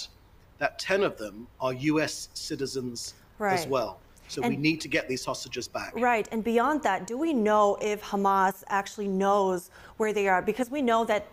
that 0.58 0.78
10 0.78 1.02
of 1.02 1.16
them 1.16 1.48
are 1.58 1.72
US 1.72 2.28
citizens 2.34 3.14
right. 3.38 3.58
as 3.58 3.66
well. 3.66 3.98
So 4.28 4.42
and, 4.42 4.50
we 4.50 4.56
need 4.58 4.82
to 4.82 4.88
get 4.88 5.08
these 5.08 5.24
hostages 5.24 5.68
back. 5.68 5.94
Right. 5.96 6.28
And 6.32 6.44
beyond 6.44 6.82
that, 6.82 7.06
do 7.06 7.16
we 7.16 7.32
know 7.32 7.78
if 7.80 8.02
Hamas 8.02 8.62
actually 8.68 9.08
knows 9.08 9.70
where 9.96 10.12
they 10.12 10.28
are? 10.28 10.42
Because 10.42 10.70
we 10.70 10.82
know 10.82 11.06
that 11.06 11.26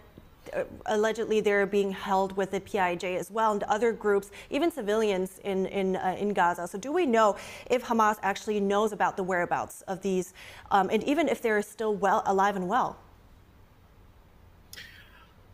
allegedly 0.85 1.41
they're 1.41 1.65
being 1.65 1.91
held 1.91 2.35
with 2.35 2.51
the 2.51 2.59
PIJ 2.59 3.03
as 3.03 3.31
well 3.31 3.53
and 3.53 3.63
other 3.63 3.91
groups, 3.91 4.31
even 4.49 4.71
civilians 4.71 5.39
in 5.43 5.65
in 5.67 5.95
uh, 5.95 6.15
in 6.19 6.33
Gaza. 6.33 6.67
So 6.67 6.77
do 6.77 6.91
we 6.91 7.05
know 7.05 7.35
if 7.69 7.83
Hamas 7.83 8.17
actually 8.21 8.59
knows 8.59 8.91
about 8.91 9.17
the 9.17 9.23
whereabouts 9.23 9.81
of 9.83 10.01
these, 10.01 10.33
um, 10.71 10.89
and 10.89 11.03
even 11.03 11.27
if 11.27 11.41
they're 11.41 11.61
still 11.61 11.95
well 11.95 12.23
alive 12.25 12.55
and 12.55 12.67
well? 12.67 12.97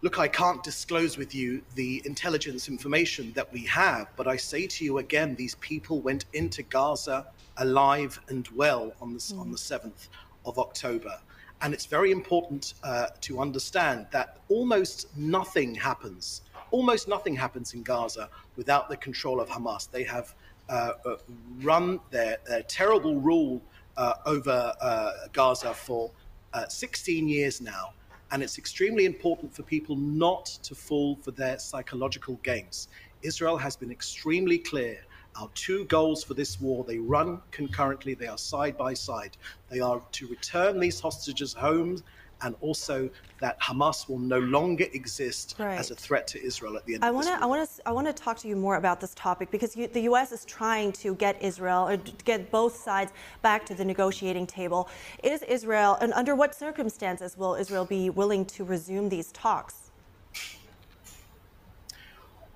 Look, 0.02 0.18
I 0.18 0.30
can't 0.30 0.64
disclose 0.64 1.18
with 1.18 1.36
you 1.36 1.62
the 1.76 2.02
intelligence 2.06 2.70
information 2.70 3.34
that 3.34 3.52
we 3.52 3.66
have, 3.66 4.08
but 4.16 4.30
I 4.30 4.38
say 4.38 4.66
to 4.66 4.86
you 4.86 5.00
again, 5.00 5.36
these 5.36 5.56
people 5.56 6.00
went 6.00 6.24
into 6.32 6.64
Gaza 6.64 7.28
alive 7.58 8.18
and 8.30 8.48
well 8.56 8.94
on 9.02 9.12
the, 9.14 9.20
mm. 9.20 9.40
on 9.40 9.52
the 9.52 9.58
7th 9.58 10.08
of 10.46 10.58
October. 10.58 11.20
And 11.62 11.74
it's 11.74 11.86
very 11.86 12.12
important 12.12 12.74
uh, 12.84 13.08
to 13.22 13.40
understand 13.40 14.08
that 14.12 14.38
almost 14.48 15.08
nothing 15.18 15.76
happens, 15.76 16.42
almost 16.72 17.08
nothing 17.08 17.36
happens 17.36 17.74
in 17.74 17.84
Gaza 17.84 18.30
without 18.56 18.90
the 18.90 18.96
control 18.98 19.42
of 19.42 19.50
Hamas. 19.50 19.90
They 19.92 20.04
have 20.04 20.34
uh, 20.70 20.92
uh 21.06 21.16
run 21.62 22.00
their, 22.12 22.38
their, 22.48 22.62
terrible 22.64 23.20
rule 23.20 23.60
uh, 23.98 24.14
over 24.26 24.72
uh, 24.80 25.12
Gaza 25.34 25.74
for 25.74 26.12
uh, 26.54 26.68
16 26.68 27.28
years 27.28 27.60
now. 27.60 27.94
And 28.32 28.44
it's 28.44 28.58
extremely 28.60 29.06
important 29.06 29.54
for 29.54 29.64
people 29.64 29.96
not 29.96 30.46
to 30.64 30.76
fall 30.76 31.18
for 31.24 31.32
their 31.32 31.58
psychological 31.58 32.36
games. 32.44 32.88
Israel 33.24 33.58
has 33.58 33.76
been 33.76 33.92
extremely 33.92 34.60
clear 34.60 35.00
our 35.40 35.50
two 35.56 35.86
goals 35.86 36.24
for 36.24 36.34
this 36.34 36.60
war, 36.60 36.84
they 36.84 37.00
run 37.00 37.42
concurrently, 37.52 38.14
they 38.14 38.28
are 38.28 38.38
side 38.38 38.78
by 38.78 38.94
side. 38.94 39.38
They 39.70 39.80
are 39.80 40.02
to 40.12 40.28
return 40.28 40.80
these 40.80 41.00
hostages 41.00 41.54
home 41.54 42.04
and 42.42 42.56
also 42.62 43.10
that 43.40 43.60
Hamas 43.60 44.08
will 44.08 44.20
no 44.20 44.40
longer 44.40 44.86
exist 44.94 45.56
right. 45.60 45.78
as 45.78 45.92
a 45.92 45.96
threat 45.96 46.28
to 46.28 46.42
Israel 46.42 46.78
at 46.78 46.86
the 46.86 46.96
end 46.96 47.04
I 47.04 47.12
want 47.12 47.28
to 47.28 47.34
I 47.34 47.46
want 47.46 47.70
to 47.70 47.88
I 47.88 47.92
want 47.92 48.08
to 48.08 48.14
talk 48.14 48.38
to 48.40 48.48
you 48.48 48.56
more 48.56 48.78
about 48.78 49.02
this 49.02 49.14
topic 49.14 49.52
because 49.52 49.76
you, 49.76 49.88
the 49.88 50.02
US 50.02 50.32
is 50.32 50.46
trying 50.46 50.92
to 50.94 51.16
get 51.16 51.42
Israel 51.42 51.90
or 51.90 51.98
get 51.98 52.50
both 52.50 52.76
sides 52.76 53.12
back 53.42 53.66
to 53.66 53.76
the 53.76 53.84
negotiating 53.84 54.48
table. 54.48 54.90
Is 55.24 55.42
Israel 55.44 55.98
and 56.02 56.14
under 56.14 56.34
what 56.36 56.56
circumstances 56.56 57.38
will 57.38 57.56
Israel 57.56 57.86
be 57.86 58.10
willing 58.10 58.46
to 58.46 58.64
resume 58.64 59.10
these 59.10 59.32
talks? 59.34 59.79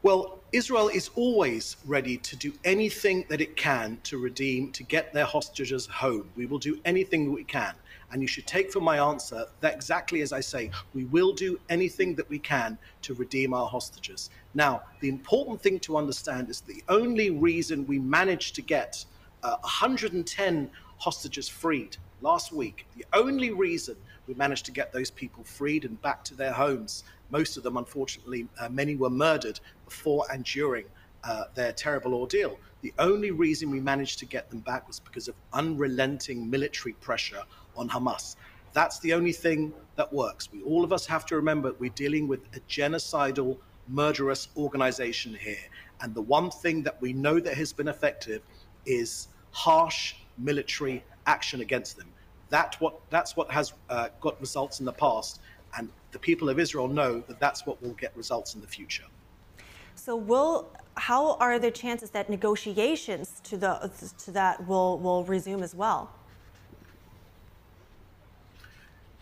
Well, 0.04 0.40
Israel 0.52 0.90
is 0.90 1.12
always 1.16 1.78
ready 1.86 2.18
to 2.18 2.36
do 2.36 2.52
anything 2.66 3.24
that 3.30 3.40
it 3.40 3.56
can 3.56 4.00
to 4.04 4.18
redeem, 4.18 4.74
to 4.74 4.84
get 4.84 5.14
their 5.14 5.24
hostages 5.24 5.86
home. 5.86 6.30
We 6.36 6.46
will 6.46 6.60
do 6.60 6.78
anything 6.84 7.24
that 7.24 7.32
we 7.32 7.46
can. 7.46 7.74
And 8.12 8.22
you 8.22 8.28
should 8.28 8.46
take 8.46 8.70
from 8.70 8.84
my 8.84 9.00
answer 9.00 9.46
that 9.62 9.74
exactly 9.74 10.22
as 10.22 10.34
I 10.34 10.42
say, 10.42 10.72
we 10.94 11.06
will 11.06 11.32
do 11.32 11.58
anything 11.70 12.16
that 12.16 12.30
we 12.30 12.38
can 12.38 12.78
to 13.04 13.14
redeem 13.14 13.54
our 13.54 13.66
hostages. 13.66 14.30
Now, 14.54 14.82
the 15.00 15.08
important 15.08 15.62
thing 15.62 15.80
to 15.80 15.96
understand 15.96 16.50
is 16.50 16.60
the 16.60 16.84
only 16.90 17.30
reason 17.30 17.88
we 17.88 17.98
managed 17.98 18.56
to 18.56 18.62
get 18.62 19.06
uh, 19.42 19.56
110 19.62 20.70
hostages 20.98 21.48
freed 21.48 21.96
last 22.22 22.52
week, 22.52 22.88
the 22.98 23.06
only 23.14 23.52
reason 23.52 23.96
we 24.28 24.34
managed 24.34 24.66
to 24.66 24.72
get 24.72 24.92
those 24.92 25.12
people 25.12 25.44
freed 25.44 25.86
and 25.86 26.02
back 26.02 26.24
to 26.24 26.36
their 26.36 26.54
homes, 26.54 27.04
most 27.34 27.58
of 27.58 27.64
them, 27.64 27.76
unfortunately, 27.78 28.48
uh, 28.60 28.70
many 28.70 28.96
were 28.96 29.10
murdered 29.10 29.60
before 29.86 30.24
and 30.32 30.46
during 30.46 30.86
uh, 31.24 31.46
their 31.56 31.74
terrible 31.74 32.14
ordeal. 32.14 32.58
The 32.82 32.94
only 33.00 33.32
reason 33.32 33.72
we 33.72 33.80
managed 33.80 34.20
to 34.20 34.26
get 34.26 34.50
them 34.50 34.60
back 34.60 34.88
was 34.88 35.00
because 35.00 35.28
of 35.28 35.36
unrelenting 35.52 36.50
military 36.50 36.94
pressure 36.94 37.44
on 37.76 37.90
Hamas. 37.90 38.36
That's 38.74 39.00
the 39.00 39.14
only 39.14 39.32
thing 39.32 39.74
that 39.96 40.12
works. 40.12 40.52
We 40.52 40.62
all 40.64 40.84
of 40.84 40.92
us 40.92 41.06
have 41.06 41.26
to 41.28 41.36
remember 41.36 41.74
we're 41.80 41.92
dealing 42.06 42.28
with 42.28 42.42
a 42.56 42.60
genocidal, 42.62 43.58
murderous 43.88 44.50
organization 44.58 45.34
here. 45.34 45.66
And 46.02 46.14
the 46.14 46.22
one 46.22 46.50
thing 46.52 46.84
that 46.84 47.02
we 47.02 47.14
know 47.14 47.40
that 47.40 47.56
has 47.56 47.72
been 47.74 47.88
effective 47.88 48.42
is 48.86 49.28
harsh 49.52 50.16
military 50.38 51.04
action 51.26 51.62
against 51.62 51.98
them. 51.98 52.10
That 52.50 52.76
what, 52.80 53.00
that's 53.10 53.36
what 53.36 53.50
has 53.52 53.74
uh, 53.90 54.10
got 54.20 54.40
results 54.42 54.80
in 54.80 54.86
the 54.86 54.94
past. 54.94 55.40
The 56.14 56.20
people 56.20 56.48
of 56.48 56.60
Israel 56.60 56.88
know 56.88 57.22
that 57.28 57.40
that's 57.40 57.66
what 57.66 57.82
will 57.82 57.94
get 57.94 58.16
results 58.16 58.56
in 58.56 58.62
the 58.62 58.68
future. 58.68 59.04
So 59.96 60.16
will 60.16 60.70
how 60.96 61.36
are 61.38 61.60
the 61.60 61.72
chances 61.72 62.12
that 62.12 62.30
negotiations 62.30 63.42
to 63.46 63.58
the 63.58 63.92
to 64.20 64.32
that 64.32 64.66
will 64.68 65.00
will 65.00 65.24
resume 65.26 65.64
as 65.64 65.76
well? 65.76 66.12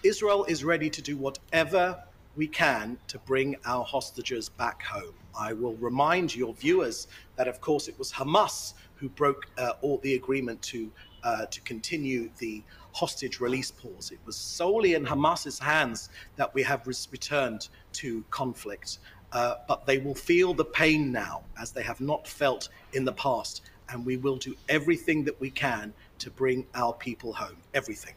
Israel 0.03 0.45
is 0.45 0.63
ready 0.63 0.89
to 0.89 1.01
do 1.01 1.15
whatever 1.15 2.03
we 2.35 2.47
can 2.47 2.97
to 3.07 3.19
bring 3.19 3.55
our 3.65 3.83
hostages 3.83 4.49
back 4.49 4.81
home. 4.83 5.13
I 5.37 5.53
will 5.53 5.75
remind 5.75 6.35
your 6.35 6.53
viewers 6.53 7.07
that, 7.35 7.47
of 7.47 7.61
course, 7.61 7.87
it 7.87 7.97
was 7.99 8.11
Hamas 8.11 8.73
who 8.95 9.09
broke 9.09 9.45
uh, 9.57 9.73
all 9.81 9.97
the 9.99 10.15
agreement 10.15 10.61
to 10.63 10.91
uh, 11.23 11.45
to 11.45 11.61
continue 11.61 12.29
the 12.39 12.63
hostage 12.93 13.39
release 13.39 13.71
pause. 13.71 14.11
It 14.11 14.19
was 14.25 14.35
solely 14.35 14.93
in 14.93 15.05
Hamas's 15.05 15.59
hands 15.59 16.09
that 16.35 16.53
we 16.53 16.63
have 16.63 16.87
returned 16.87 17.69
to 17.93 18.23
conflict. 18.29 18.99
Uh, 19.31 19.55
but 19.67 19.85
they 19.85 19.97
will 19.97 20.15
feel 20.15 20.53
the 20.53 20.65
pain 20.65 21.11
now, 21.11 21.41
as 21.59 21.71
they 21.71 21.83
have 21.83 22.01
not 22.01 22.27
felt 22.27 22.69
in 22.93 23.05
the 23.05 23.13
past. 23.13 23.61
And 23.89 24.05
we 24.05 24.17
will 24.17 24.37
do 24.37 24.55
everything 24.67 25.23
that 25.25 25.39
we 25.39 25.49
can 25.49 25.93
to 26.19 26.29
bring 26.29 26.65
our 26.75 26.93
people 26.93 27.33
home. 27.33 27.57
Everything. 27.73 28.13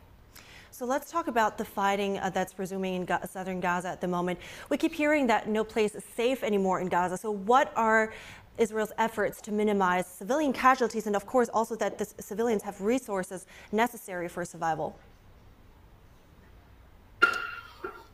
So 0.75 0.85
let's 0.87 1.09
talk 1.09 1.29
about 1.29 1.57
the 1.57 1.64
fighting 1.64 2.18
uh, 2.18 2.31
that's 2.31 2.59
resuming 2.59 2.95
in 2.95 3.05
Ga 3.05 3.25
southern 3.27 3.61
Gaza 3.61 3.89
at 3.91 4.01
the 4.01 4.09
moment. 4.09 4.41
We 4.70 4.77
keep 4.77 4.93
hearing 4.93 5.29
that 5.29 5.49
no 5.49 5.62
place 5.62 5.95
is 5.95 6.03
safe 6.16 6.43
anymore 6.43 6.81
in 6.81 6.89
Gaza. 6.89 7.16
So 7.16 7.31
what 7.31 7.72
are 7.77 8.12
Israel's 8.59 8.92
efforts 8.98 9.40
to 9.42 9.52
minimize 9.52 10.07
civilian 10.07 10.52
casualties 10.52 11.07
and, 11.07 11.16
of 11.16 11.26
course, 11.26 11.48
also 11.48 11.74
that 11.76 11.98
the 11.98 12.07
civilians 12.20 12.62
have 12.62 12.80
resources 12.80 13.46
necessary 13.72 14.28
for 14.28 14.44
survival? 14.44 14.96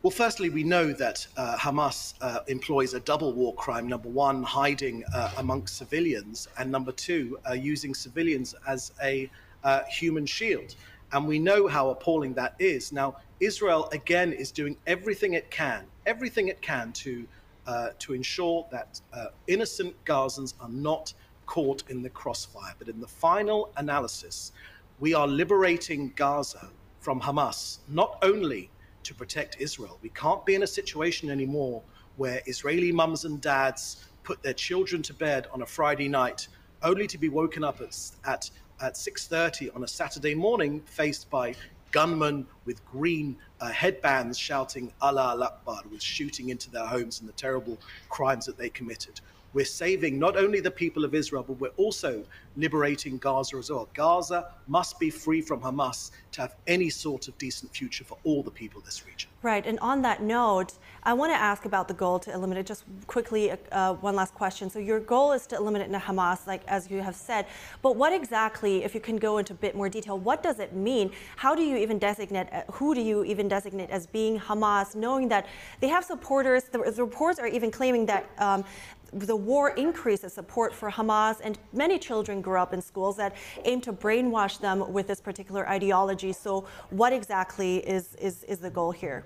Well, 0.03 0.11
firstly, 0.11 0.49
we 0.49 0.65
know 0.65 0.95
that 0.95 1.27
uh, 1.37 1.59
Hamas 1.59 2.15
uh, 2.23 2.41
employs 2.49 2.95
a 2.95 3.01
double 3.01 3.35
war 3.35 3.55
crime. 3.55 3.87
Number 3.87 4.09
one, 4.09 4.43
hiding 4.43 5.05
uh, 5.15 5.33
amongst 5.37 5.77
civilians, 5.77 6.49
and 6.57 6.73
number 6.73 6.91
two, 6.93 7.39
uh, 7.47 7.53
using 7.53 7.95
civilians 7.95 8.55
as 8.67 8.93
a 9.03 9.29
uh, 9.63 9.83
human 9.85 10.25
shield. 10.25 10.75
And 11.13 11.27
we 11.29 11.39
know 11.39 11.67
how 11.67 11.91
appalling 11.91 12.33
that 12.35 12.55
is. 12.59 12.93
Now, 12.93 13.17
Israel, 13.41 13.91
again, 13.93 14.33
is 14.33 14.51
doing 14.51 14.77
everything 14.87 15.35
it 15.35 15.51
can, 15.51 15.85
everything 16.07 16.49
it 16.49 16.63
can 16.63 16.93
to, 16.93 17.27
uh, 17.67 17.91
to 17.99 18.15
ensure 18.15 18.67
that 18.71 19.01
innocent 19.47 19.95
Gazans 20.05 20.55
are 20.61 20.69
not 20.69 21.13
caught 21.47 21.83
in 21.89 22.03
the 22.03 22.11
crossfire. 22.11 22.75
But 22.79 22.89
in 22.89 23.01
the 23.01 23.09
final 23.09 23.71
analysis, 23.77 24.53
we 25.01 25.15
are 25.15 25.27
liberating 25.27 26.13
Gaza 26.15 26.71
from 27.01 27.21
Hamas, 27.21 27.79
not 27.89 28.19
only 28.23 28.71
to 29.03 29.15
protect 29.15 29.57
Israel. 29.59 29.99
We 30.03 30.11
can't 30.11 30.45
be 30.47 30.55
in 30.55 30.63
a 30.63 30.67
situation 30.67 31.31
anymore 31.31 31.83
where 32.17 32.43
Israeli 32.47 32.93
mums 32.93 33.25
and 33.25 33.41
dads 33.41 34.05
put 34.23 34.43
their 34.43 34.53
children 34.53 35.03
to 35.03 35.15
bed 35.15 35.47
on 35.53 35.63
a 35.63 35.67
Friday 35.67 36.09
night 36.09 36.49
only 36.83 37.07
to 37.07 37.19
be 37.19 37.29
woken 37.29 37.65
up 37.65 37.81
at, 37.81 37.99
at, 38.25 38.51
at 38.81 38.95
6.30 38.95 39.75
on 39.75 39.83
a 39.85 39.89
Saturday 39.89 40.35
morning 40.35 40.81
faced 40.83 41.29
by 41.31 41.55
gunmen 41.91 42.47
with 42.65 42.85
green 42.87 43.37
uh, 43.61 43.69
headbands 43.71 44.39
shouting 44.39 44.93
Allah 45.01 45.37
Akbar 45.41 45.83
was 45.93 46.03
shooting 46.03 46.49
into 46.49 46.71
their 46.71 46.87
homes 46.87 47.21
and 47.21 47.29
the 47.29 47.35
terrible 47.35 47.79
crimes 48.09 48.47
that 48.47 48.57
they 48.57 48.71
committed. 48.71 49.21
We're 49.53 49.65
saving 49.65 50.19
not 50.19 50.37
only 50.37 50.61
the 50.61 50.71
people 50.71 51.05
of 51.05 51.15
Israel, 51.15 51.45
but 51.47 51.61
we're 51.61 51.77
also 51.77 52.25
liberating 52.57 53.19
Gaza 53.19 53.57
as 53.57 53.71
well. 53.71 53.89
Gaza 53.95 54.49
must 54.69 54.99
be 55.01 55.11
free 55.11 55.41
from 55.41 55.61
Hamas 55.61 56.11
to 56.33 56.43
have 56.43 56.57
any 56.67 56.91
sort 56.91 57.29
of 57.29 57.37
decent 57.39 57.75
future 57.75 58.05
for 58.05 58.17
all 58.25 58.43
the 58.43 58.51
people 58.51 58.79
of 58.79 58.85
this 58.85 59.05
region. 59.07 59.29
Right. 59.43 59.67
And 59.67 59.79
on 59.81 60.03
that 60.03 60.23
note, 60.23 60.75
I 61.03 61.15
want 61.15 61.33
to 61.33 61.37
ask 61.37 61.65
about 61.65 61.89
the 61.89 61.95
goal 61.95 62.19
to 62.21 62.33
eliminate, 62.33 62.67
just 62.67 62.85
quickly, 63.07 63.53
uh, 63.73 63.95
one 63.95 64.15
last 64.15 64.35
question. 64.35 64.71
So 64.71 64.79
your 64.79 65.01
goal 65.01 65.33
is 65.33 65.47
to 65.49 65.57
eliminate 65.57 65.91
Hamas, 65.91 66.47
like 66.47 66.63
as 66.69 66.91
you 66.91 67.01
have 67.01 67.17
said. 67.17 67.47
But 67.83 67.97
what 67.97 68.13
exactly, 68.13 68.85
if 68.85 68.95
you 68.95 69.01
can 69.01 69.17
go 69.17 69.39
into 69.39 69.55
a 69.55 69.57
bit 69.57 69.75
more 69.75 69.89
detail, 69.89 70.19
what 70.19 70.43
does 70.43 70.61
it 70.61 70.75
mean? 70.75 71.11
How 71.37 71.55
do 71.55 71.63
you 71.63 71.77
even 71.77 71.99
designate, 71.99 72.49
uh, 72.53 72.63
who 72.71 72.95
do 72.95 73.01
you 73.01 73.25
even 73.25 73.49
designate 73.49 73.91
as 73.91 74.07
being 74.07 74.39
Hamas, 74.39 74.95
knowing 74.95 75.29
that 75.29 75.47
they 75.81 75.89
have 75.89 76.05
supporters, 76.05 76.65
the, 76.65 76.79
the 76.79 77.03
reports 77.03 77.39
are 77.39 77.49
even 77.49 77.71
claiming 77.71 78.07
that 78.07 78.31
um, 78.39 78.65
the 79.13 79.37
war 79.37 79.71
increases 79.71 80.33
support 80.33 80.75
for 80.75 80.91
Hamas, 80.91 81.41
and 81.43 81.59
many 81.73 81.99
children 81.99 82.41
grew 82.41 82.59
up 82.59 82.73
in 82.73 82.81
schools 82.81 83.17
that 83.17 83.35
aim 83.65 83.81
to 83.83 83.93
brainwash 83.93 84.61
them 84.61 84.93
with 84.93 85.07
this 85.07 85.21
particular 85.21 85.69
ideology. 85.69 86.33
So, 86.33 86.67
what 86.91 87.13
exactly 87.13 87.79
is, 87.79 88.15
is, 88.17 88.45
is 88.45 88.59
the 88.59 88.71
goal 88.71 88.93
here? 88.93 89.25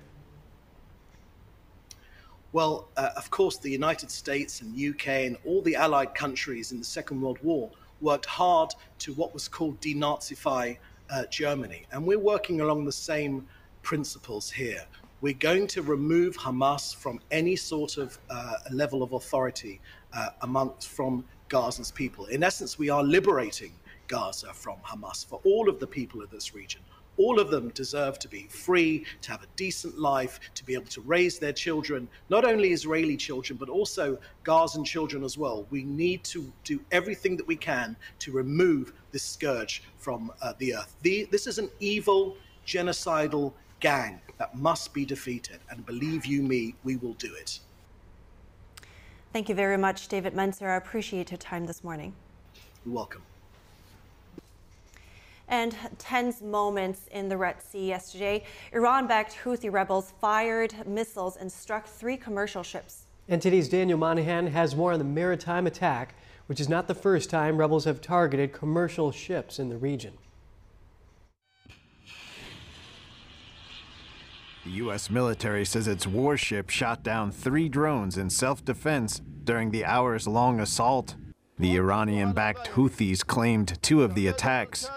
Well, 2.53 2.89
uh, 2.97 3.11
of 3.17 3.31
course, 3.31 3.59
the 3.59 3.71
United 3.71 4.11
States 4.11 4.61
and 4.61 4.75
UK 4.79 5.09
and 5.09 5.37
all 5.45 5.61
the 5.61 5.75
allied 5.75 6.15
countries 6.15 6.71
in 6.73 6.79
the 6.79 6.85
Second 6.85 7.21
World 7.21 7.39
War 7.43 7.71
worked 8.01 8.27
hard 8.27 8.71
to 9.01 9.13
what 9.15 9.35
was 9.35 9.49
called 9.49 9.81
denazify 9.81 10.77
uh, 11.11 11.25
Germany. 11.31 11.85
And 11.91 12.07
we're 12.07 12.19
working 12.19 12.61
along 12.61 12.85
the 12.85 12.93
same 12.93 13.47
principles 13.83 14.51
here. 14.51 14.85
We're 15.25 15.33
going 15.33 15.69
to 15.69 15.81
remove 15.81 16.37
Hamas 16.37 16.95
from 16.95 17.19
any 17.31 17.57
sort 17.57 17.97
of 17.97 18.19
uh, 18.29 18.57
level 18.71 19.03
of 19.03 19.15
authority 19.15 19.81
uh, 20.13 20.29
amongst 20.43 20.91
from 20.91 21.25
Gaza's 21.49 21.91
people. 21.91 22.27
In 22.27 22.43
essence, 22.43 22.79
we 22.79 22.91
are 22.91 23.03
liberating 23.03 23.73
Gaza 24.07 24.53
from 24.53 24.77
Hamas 24.87 25.25
for 25.25 25.41
all 25.43 25.71
of 25.71 25.81
the 25.81 25.87
people 25.87 26.21
of 26.23 26.29
this 26.29 26.55
region. 26.55 26.83
All 27.17 27.41
of 27.41 27.49
them 27.49 27.71
deserve 27.71 28.19
to 28.19 28.29
be 28.29 28.49
free, 28.51 29.07
to 29.23 29.31
have 29.31 29.43
a 29.43 29.47
decent 29.57 29.99
life, 29.99 30.41
to 30.57 30.63
be 30.63 30.75
able 30.75 30.91
to 30.91 31.01
raise 31.01 31.39
their 31.39 31.55
children, 31.55 32.07
not 32.29 32.45
only 32.45 32.73
Israeli 32.73 33.17
children, 33.17 33.57
but 33.59 33.71
also 33.71 34.19
Gazan 34.43 34.85
children 34.85 35.25
as 35.25 35.39
well. 35.39 35.67
We 35.71 35.85
need 35.85 36.23
to 36.25 36.53
do 36.65 36.83
everything 36.93 37.39
that 37.39 37.47
we 37.47 37.57
can 37.57 37.97
to 38.19 38.31
remove 38.31 38.93
this 39.11 39.23
scourge 39.23 39.85
from 39.97 40.31
uh, 40.43 40.53
the 40.59 40.77
earth. 40.77 40.97
The, 41.01 41.27
this 41.31 41.47
is 41.47 41.57
an 41.57 41.71
evil, 41.81 42.37
genocidal 42.67 43.55
gang 43.85 44.19
that 44.39 44.57
must 44.57 44.95
be 44.95 45.05
defeated. 45.05 45.59
And 45.69 45.85
believe 45.85 46.25
you 46.25 46.43
me, 46.43 46.75
we 46.85 46.97
will 46.97 47.13
do 47.15 47.35
it. 47.35 47.61
Thank 49.35 49.51
you 49.51 49.55
very 49.55 49.77
much, 49.77 50.09
David 50.09 50.33
Mencer. 50.33 50.71
I 50.71 50.77
appreciate 50.77 51.31
your 51.31 51.39
time 51.39 51.67
this 51.67 51.85
morning. 51.85 52.15
You're 52.87 52.95
welcome. 52.95 53.21
And 55.49 55.77
tense 55.99 56.41
moments 56.41 57.09
in 57.13 57.29
the 57.29 57.37
Red 57.37 57.61
Sea 57.61 57.87
yesterday. 57.87 58.45
Iran 58.73 59.07
backed 59.07 59.37
Houthi 59.45 59.71
rebels 59.71 60.15
fired 60.19 60.87
missiles 60.87 61.37
and 61.37 61.53
struck 61.53 61.87
three 61.87 62.17
commercial 62.17 62.63
ships. 62.63 63.05
And 63.29 63.43
today's 63.43 63.69
Daniel 63.69 63.99
Monahan 63.99 64.47
has 64.47 64.75
more 64.75 64.93
on 64.95 64.99
the 64.99 65.05
maritime 65.05 65.67
attack, 65.67 66.15
which 66.47 66.59
is 66.59 66.71
not 66.71 66.89
the 66.89 66.95
first 66.95 67.29
time 67.29 67.59
rebels 67.59 67.85
have 67.85 68.01
targeted 68.01 68.55
commercial 68.55 69.13
ships 69.13 69.59
in 69.59 69.69
the 69.69 69.77
region. 69.77 70.15
The 74.65 74.71
U.S. 74.71 75.11
military 75.11 75.67
says 75.67 75.87
its 75.87 76.07
warship 76.07 76.71
shot 76.71 77.03
down 77.03 77.31
three 77.31 77.69
drones 77.69 78.17
in 78.17 78.31
self-defense 78.31 79.21
during 79.45 79.71
the 79.71 79.85
hours-long 79.85 80.59
assault. 80.59 81.17
The 81.59 81.77
Iranian-backed 81.77 82.69
Houthis 82.69 83.27
claimed 83.27 83.79
two 83.83 84.03
of 84.03 84.15
the 84.15 84.27
attacks. 84.27 84.89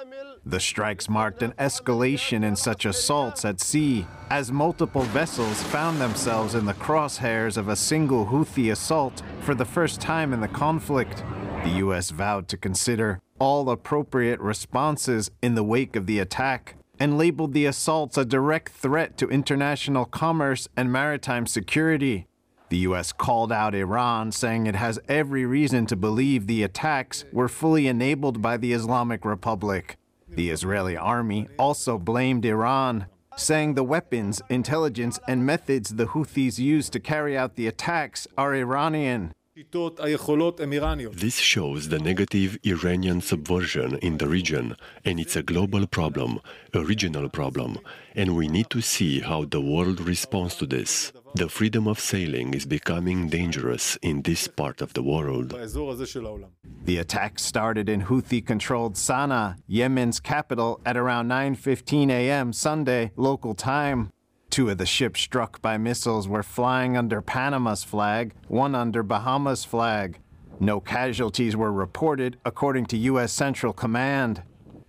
The 0.45 0.61
strikes 0.61 1.09
marked 1.09 1.43
an 1.43 1.51
escalation 1.59 2.45
in 2.45 2.55
such 2.55 2.85
assaults 2.85 3.43
at 3.43 3.59
sea, 3.59 4.07
as 4.29 4.53
multiple 4.53 5.01
vessels 5.01 5.61
found 5.63 5.99
themselves 5.99 6.55
in 6.55 6.65
the 6.65 6.73
crosshairs 6.73 7.57
of 7.57 7.67
a 7.67 7.75
single 7.75 8.27
Houthi 8.27 8.71
assault 8.71 9.21
for 9.41 9.53
the 9.53 9.65
first 9.65 9.99
time 9.99 10.31
in 10.31 10.39
the 10.39 10.47
conflict. 10.47 11.25
The 11.65 11.71
U.S. 11.79 12.11
vowed 12.11 12.47
to 12.47 12.57
consider 12.57 13.19
all 13.37 13.69
appropriate 13.69 14.39
responses 14.39 15.29
in 15.41 15.55
the 15.55 15.63
wake 15.63 15.97
of 15.97 16.05
the 16.05 16.19
attack 16.19 16.77
and 16.99 17.17
labeled 17.17 17.53
the 17.53 17.65
assaults 17.65 18.17
a 18.17 18.25
direct 18.25 18.73
threat 18.73 19.17
to 19.17 19.29
international 19.29 20.05
commerce 20.05 20.67
and 20.75 20.91
maritime 20.91 21.45
security. 21.45 22.27
The 22.69 22.77
U.S. 22.79 23.13
called 23.13 23.51
out 23.51 23.73
Iran, 23.73 24.31
saying 24.31 24.67
it 24.67 24.75
has 24.75 24.99
every 25.07 25.45
reason 25.45 25.85
to 25.85 25.95
believe 25.95 26.47
the 26.47 26.63
attacks 26.63 27.23
were 27.31 27.47
fully 27.47 27.87
enabled 27.87 28.41
by 28.41 28.57
the 28.57 28.73
Islamic 28.73 29.23
Republic. 29.23 29.97
The 30.27 30.49
Israeli 30.49 30.97
army 30.97 31.47
also 31.57 31.97
blamed 31.97 32.45
Iran, 32.45 33.05
saying 33.37 33.75
the 33.75 33.83
weapons, 33.83 34.41
intelligence, 34.49 35.19
and 35.27 35.45
methods 35.45 35.95
the 35.95 36.07
Houthis 36.07 36.59
used 36.59 36.91
to 36.93 36.99
carry 36.99 37.37
out 37.37 37.55
the 37.55 37.67
attacks 37.67 38.27
are 38.37 38.53
Iranian. 38.53 39.31
This 39.57 41.37
shows 41.39 41.89
the 41.89 41.97
negative 41.97 42.59
Iranian 42.63 43.21
subversion 43.21 43.97
in 44.03 44.19
the 44.19 44.27
region, 44.27 44.75
and 45.03 45.19
it's 45.19 45.35
a 45.35 45.41
global 45.41 45.87
problem, 45.87 46.39
a 46.75 46.81
regional 46.81 47.27
problem, 47.27 47.79
and 48.15 48.35
we 48.35 48.47
need 48.47 48.69
to 48.69 48.81
see 48.81 49.19
how 49.19 49.45
the 49.45 49.59
world 49.59 49.99
responds 50.01 50.53
to 50.57 50.67
this. 50.67 51.11
The 51.33 51.49
freedom 51.49 51.87
of 51.87 51.99
sailing 51.99 52.53
is 52.53 52.67
becoming 52.67 53.29
dangerous 53.29 53.97
in 54.03 54.21
this 54.21 54.47
part 54.47 54.79
of 54.79 54.93
the 54.93 55.01
world. 55.01 55.49
The 55.49 56.97
attack 56.99 57.39
started 57.39 57.89
in 57.89 58.03
Houthi-controlled 58.03 58.93
Sana'a, 58.93 59.55
Yemen's 59.65 60.19
capital, 60.19 60.81
at 60.85 60.97
around 60.97 61.29
9:15 61.29 62.11
a.m. 62.11 62.53
Sunday 62.53 63.11
local 63.15 63.55
time. 63.55 64.11
Two 64.57 64.71
of 64.71 64.79
the 64.79 64.87
ships 64.87 65.21
struck 65.21 65.61
by 65.61 65.77
missiles 65.77 66.27
were 66.27 66.41
flying 66.41 66.97
under 66.97 67.21
Panama's 67.21 67.83
flag, 67.83 68.33
one 68.47 68.73
under 68.73 69.03
Bahamas' 69.03 69.63
flag. 69.63 70.17
No 70.59 70.79
casualties 70.79 71.55
were 71.55 71.71
reported, 71.71 72.39
according 72.43 72.87
to 72.87 72.97
U.S. 72.97 73.31
Central 73.31 73.71
Command. 73.71 74.41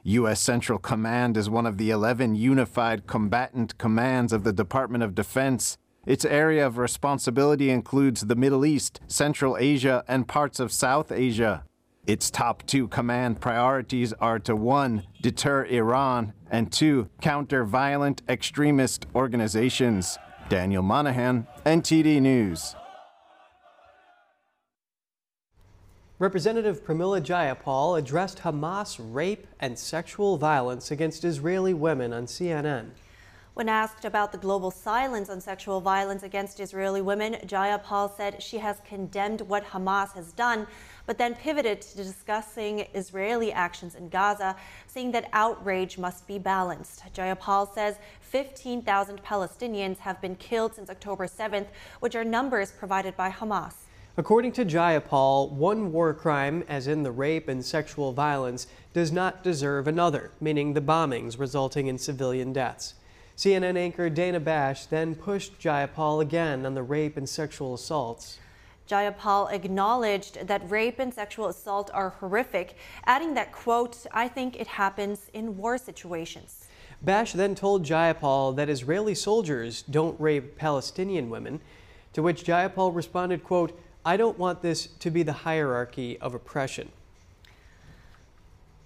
U.S. 0.04 0.40
Central 0.40 0.78
Command 0.78 1.36
is 1.36 1.50
one 1.50 1.66
of 1.66 1.76
the 1.76 1.90
11 1.90 2.34
unified 2.34 3.06
combatant 3.06 3.76
commands 3.76 4.32
of 4.32 4.42
the 4.42 4.54
Department 4.54 5.04
of 5.04 5.14
Defense. 5.14 5.76
Its 6.06 6.24
area 6.24 6.66
of 6.66 6.78
responsibility 6.78 7.68
includes 7.68 8.22
the 8.22 8.36
Middle 8.36 8.64
East, 8.64 9.02
Central 9.06 9.58
Asia, 9.58 10.02
and 10.08 10.26
parts 10.26 10.60
of 10.60 10.72
South 10.72 11.12
Asia. 11.12 11.64
Its 12.08 12.30
top 12.30 12.62
two 12.64 12.88
command 12.88 13.38
priorities 13.38 14.14
are 14.14 14.38
to 14.38 14.56
1. 14.56 15.06
deter 15.20 15.66
Iran, 15.66 16.32
and 16.50 16.72
2. 16.72 17.10
counter 17.20 17.64
violent 17.64 18.22
extremist 18.26 19.04
organizations. 19.14 20.16
Daniel 20.48 20.82
Monahan, 20.82 21.46
NTD 21.66 22.22
News. 22.22 22.74
Representative 26.18 26.82
Pramila 26.82 27.20
Jayapal 27.20 27.98
addressed 27.98 28.38
Hamas 28.38 28.98
rape 28.98 29.46
and 29.60 29.78
sexual 29.78 30.38
violence 30.38 30.90
against 30.90 31.26
Israeli 31.26 31.74
women 31.74 32.14
on 32.14 32.24
CNN. 32.24 32.86
When 33.58 33.68
asked 33.68 34.04
about 34.04 34.30
the 34.30 34.38
global 34.38 34.70
silence 34.70 35.28
on 35.28 35.40
sexual 35.40 35.80
violence 35.80 36.22
against 36.22 36.60
Israeli 36.60 37.02
women, 37.02 37.38
Jaya 37.44 37.80
Jayapal 37.80 38.16
said 38.16 38.40
she 38.40 38.58
has 38.58 38.80
condemned 38.84 39.40
what 39.40 39.64
Hamas 39.64 40.12
has 40.12 40.30
done, 40.30 40.68
but 41.06 41.18
then 41.18 41.34
pivoted 41.34 41.80
to 41.80 41.96
discussing 41.96 42.86
Israeli 42.94 43.50
actions 43.50 43.96
in 43.96 44.10
Gaza, 44.10 44.54
saying 44.86 45.10
that 45.10 45.28
outrage 45.32 45.98
must 45.98 46.24
be 46.28 46.38
balanced. 46.38 47.02
Jaya 47.12 47.34
Jayapal 47.34 47.74
says 47.74 47.96
15,000 48.20 49.24
Palestinians 49.24 49.98
have 49.98 50.20
been 50.20 50.36
killed 50.36 50.76
since 50.76 50.88
October 50.88 51.26
7th, 51.26 51.66
which 51.98 52.14
are 52.14 52.22
numbers 52.22 52.70
provided 52.70 53.16
by 53.16 53.28
Hamas. 53.28 53.74
According 54.16 54.52
to 54.52 54.64
Jayapal, 54.64 55.50
one 55.50 55.90
war 55.90 56.14
crime, 56.14 56.62
as 56.68 56.86
in 56.86 57.02
the 57.02 57.10
rape 57.10 57.48
and 57.48 57.64
sexual 57.64 58.12
violence, 58.12 58.68
does 58.92 59.10
not 59.10 59.42
deserve 59.42 59.88
another, 59.88 60.30
meaning 60.40 60.74
the 60.74 60.80
bombings 60.80 61.40
resulting 61.40 61.88
in 61.88 61.98
civilian 61.98 62.52
deaths. 62.52 62.94
CNN 63.38 63.76
anchor 63.76 64.10
Dana 64.10 64.40
Bash 64.40 64.86
then 64.86 65.14
pushed 65.14 65.60
Jayapal 65.60 66.20
again 66.20 66.66
on 66.66 66.74
the 66.74 66.82
rape 66.82 67.16
and 67.16 67.28
sexual 67.28 67.74
assaults. 67.74 68.40
Jayapal 68.88 69.52
acknowledged 69.52 70.48
that 70.48 70.68
rape 70.68 70.98
and 70.98 71.14
sexual 71.14 71.46
assault 71.46 71.88
are 71.94 72.10
horrific, 72.18 72.76
adding 73.04 73.34
that, 73.34 73.52
quote, 73.52 74.04
I 74.10 74.26
think 74.26 74.58
it 74.58 74.66
happens 74.66 75.30
in 75.34 75.56
war 75.56 75.78
situations. 75.78 76.66
Bash 77.00 77.32
then 77.32 77.54
told 77.54 77.84
Jayapal 77.84 78.56
that 78.56 78.68
Israeli 78.68 79.14
soldiers 79.14 79.82
don't 79.82 80.18
rape 80.20 80.56
Palestinian 80.56 81.30
women, 81.30 81.60
to 82.14 82.24
which 82.24 82.42
Jayapal 82.42 82.92
responded, 82.92 83.44
quote, 83.44 83.78
I 84.04 84.16
don't 84.16 84.36
want 84.36 84.62
this 84.62 84.88
to 84.98 85.12
be 85.12 85.22
the 85.22 85.32
hierarchy 85.32 86.18
of 86.18 86.34
oppression. 86.34 86.90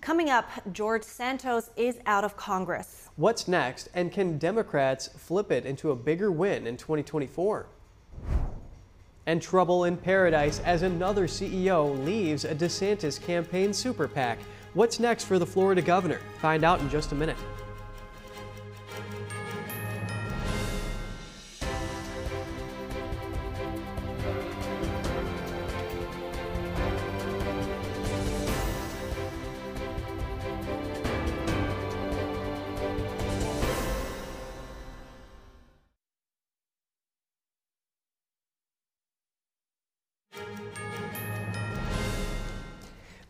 Coming 0.03 0.29
up, 0.29 0.51
George 0.75 1.05
Santos 1.05 1.71
is 1.75 2.01
out 2.05 2.25
of 2.25 2.37
Congress. 2.37 3.02
What's 3.17 3.47
next, 3.47 3.91
and 3.93 4.11
can 4.11 4.39
Democrats 4.39 5.07
flip 5.07 5.53
it 5.53 5.67
into 5.67 5.91
a 5.91 5.97
bigger 5.97 6.33
win 6.33 6.67
in 6.67 6.79
2024? 6.79 7.67
And 9.27 9.43
trouble 9.43 9.85
in 9.85 9.99
paradise 9.99 10.61
as 10.61 10.81
another 10.81 11.27
CEO 11.27 12.03
leaves 12.07 12.47
a 12.47 12.55
DeSantis 12.55 13.21
campaign 13.21 13.75
super 13.75 14.09
PAC. 14.09 14.39
What's 14.73 14.99
next 14.99 15.25
for 15.25 15.39
the 15.39 15.45
Florida 15.45 15.83
governor? 15.83 16.21
Find 16.41 16.65
out 16.65 16.81
in 16.81 16.89
just 16.89 17.13
a 17.13 17.15
minute. 17.15 17.37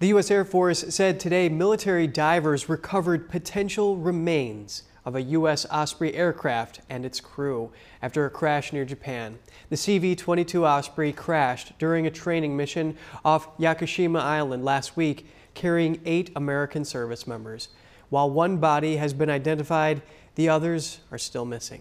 The 0.02 0.08
U.S. 0.08 0.32
Air 0.32 0.44
Force 0.44 0.84
said 0.92 1.20
today 1.20 1.48
military 1.48 2.08
divers 2.08 2.68
recovered 2.68 3.28
potential 3.28 3.96
remains 3.96 4.82
of 5.04 5.14
a 5.14 5.22
U.S. 5.22 5.64
Osprey 5.70 6.12
aircraft 6.14 6.80
and 6.90 7.06
its 7.06 7.20
crew 7.20 7.70
after 8.02 8.26
a 8.26 8.30
crash 8.30 8.72
near 8.72 8.84
Japan. 8.84 9.38
The 9.70 9.76
CV-22 9.76 10.68
Osprey 10.68 11.12
crashed 11.12 11.78
during 11.78 12.08
a 12.08 12.10
training 12.10 12.56
mission 12.56 12.96
off 13.24 13.56
Yakushima 13.58 14.18
Island 14.18 14.64
last 14.64 14.96
week, 14.96 15.28
carrying 15.54 16.00
eight 16.04 16.32
American 16.34 16.84
service 16.84 17.28
members. 17.28 17.68
While 18.08 18.28
one 18.28 18.56
body 18.56 18.96
has 18.96 19.14
been 19.14 19.30
identified, 19.30 20.02
the 20.34 20.48
others 20.48 20.98
are 21.12 21.18
still 21.18 21.44
missing. 21.44 21.80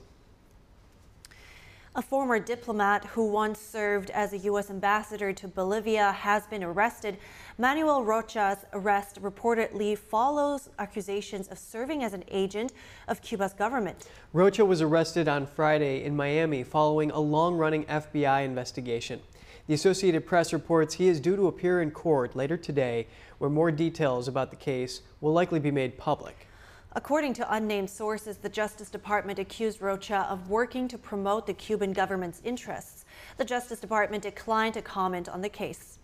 A 1.93 2.01
former 2.01 2.39
diplomat 2.39 3.03
who 3.03 3.27
once 3.27 3.59
served 3.59 4.11
as 4.11 4.31
a 4.31 4.37
U.S. 4.37 4.69
ambassador 4.69 5.33
to 5.33 5.45
Bolivia 5.45 6.13
has 6.13 6.47
been 6.47 6.63
arrested. 6.63 7.17
Manuel 7.57 8.01
Rocha's 8.05 8.59
arrest 8.71 9.21
reportedly 9.21 9.97
follows 9.97 10.69
accusations 10.79 11.49
of 11.49 11.57
serving 11.57 12.01
as 12.01 12.13
an 12.13 12.23
agent 12.29 12.71
of 13.09 13.21
Cuba's 13.21 13.51
government. 13.51 14.07
Rocha 14.31 14.63
was 14.63 14.81
arrested 14.81 15.27
on 15.27 15.45
Friday 15.45 16.05
in 16.05 16.15
Miami 16.15 16.63
following 16.63 17.11
a 17.11 17.19
long-running 17.19 17.83
FBI 17.83 18.45
investigation. 18.45 19.19
The 19.67 19.73
Associated 19.73 20.25
Press 20.25 20.53
reports 20.53 20.93
he 20.93 21.09
is 21.09 21.19
due 21.19 21.35
to 21.35 21.47
appear 21.47 21.81
in 21.81 21.91
court 21.91 22.37
later 22.37 22.55
today, 22.55 23.07
where 23.37 23.49
more 23.49 23.69
details 23.69 24.29
about 24.29 24.49
the 24.49 24.55
case 24.55 25.01
will 25.19 25.33
likely 25.33 25.59
be 25.59 25.71
made 25.71 25.97
public. 25.97 26.47
According 26.93 27.35
to 27.35 27.53
unnamed 27.53 27.89
sources, 27.89 28.35
the 28.35 28.49
Justice 28.49 28.89
Department 28.89 29.39
accused 29.39 29.81
Rocha 29.81 30.27
of 30.29 30.49
working 30.49 30.89
to 30.89 30.97
promote 30.97 31.47
the 31.47 31.53
Cuban 31.53 31.93
government's 31.93 32.41
interests. 32.43 33.05
The 33.37 33.45
Justice 33.45 33.79
Department 33.79 34.23
declined 34.23 34.73
to 34.73 34.81
comment 34.81 35.29
on 35.29 35.39
the 35.39 35.47
case. 35.47 35.99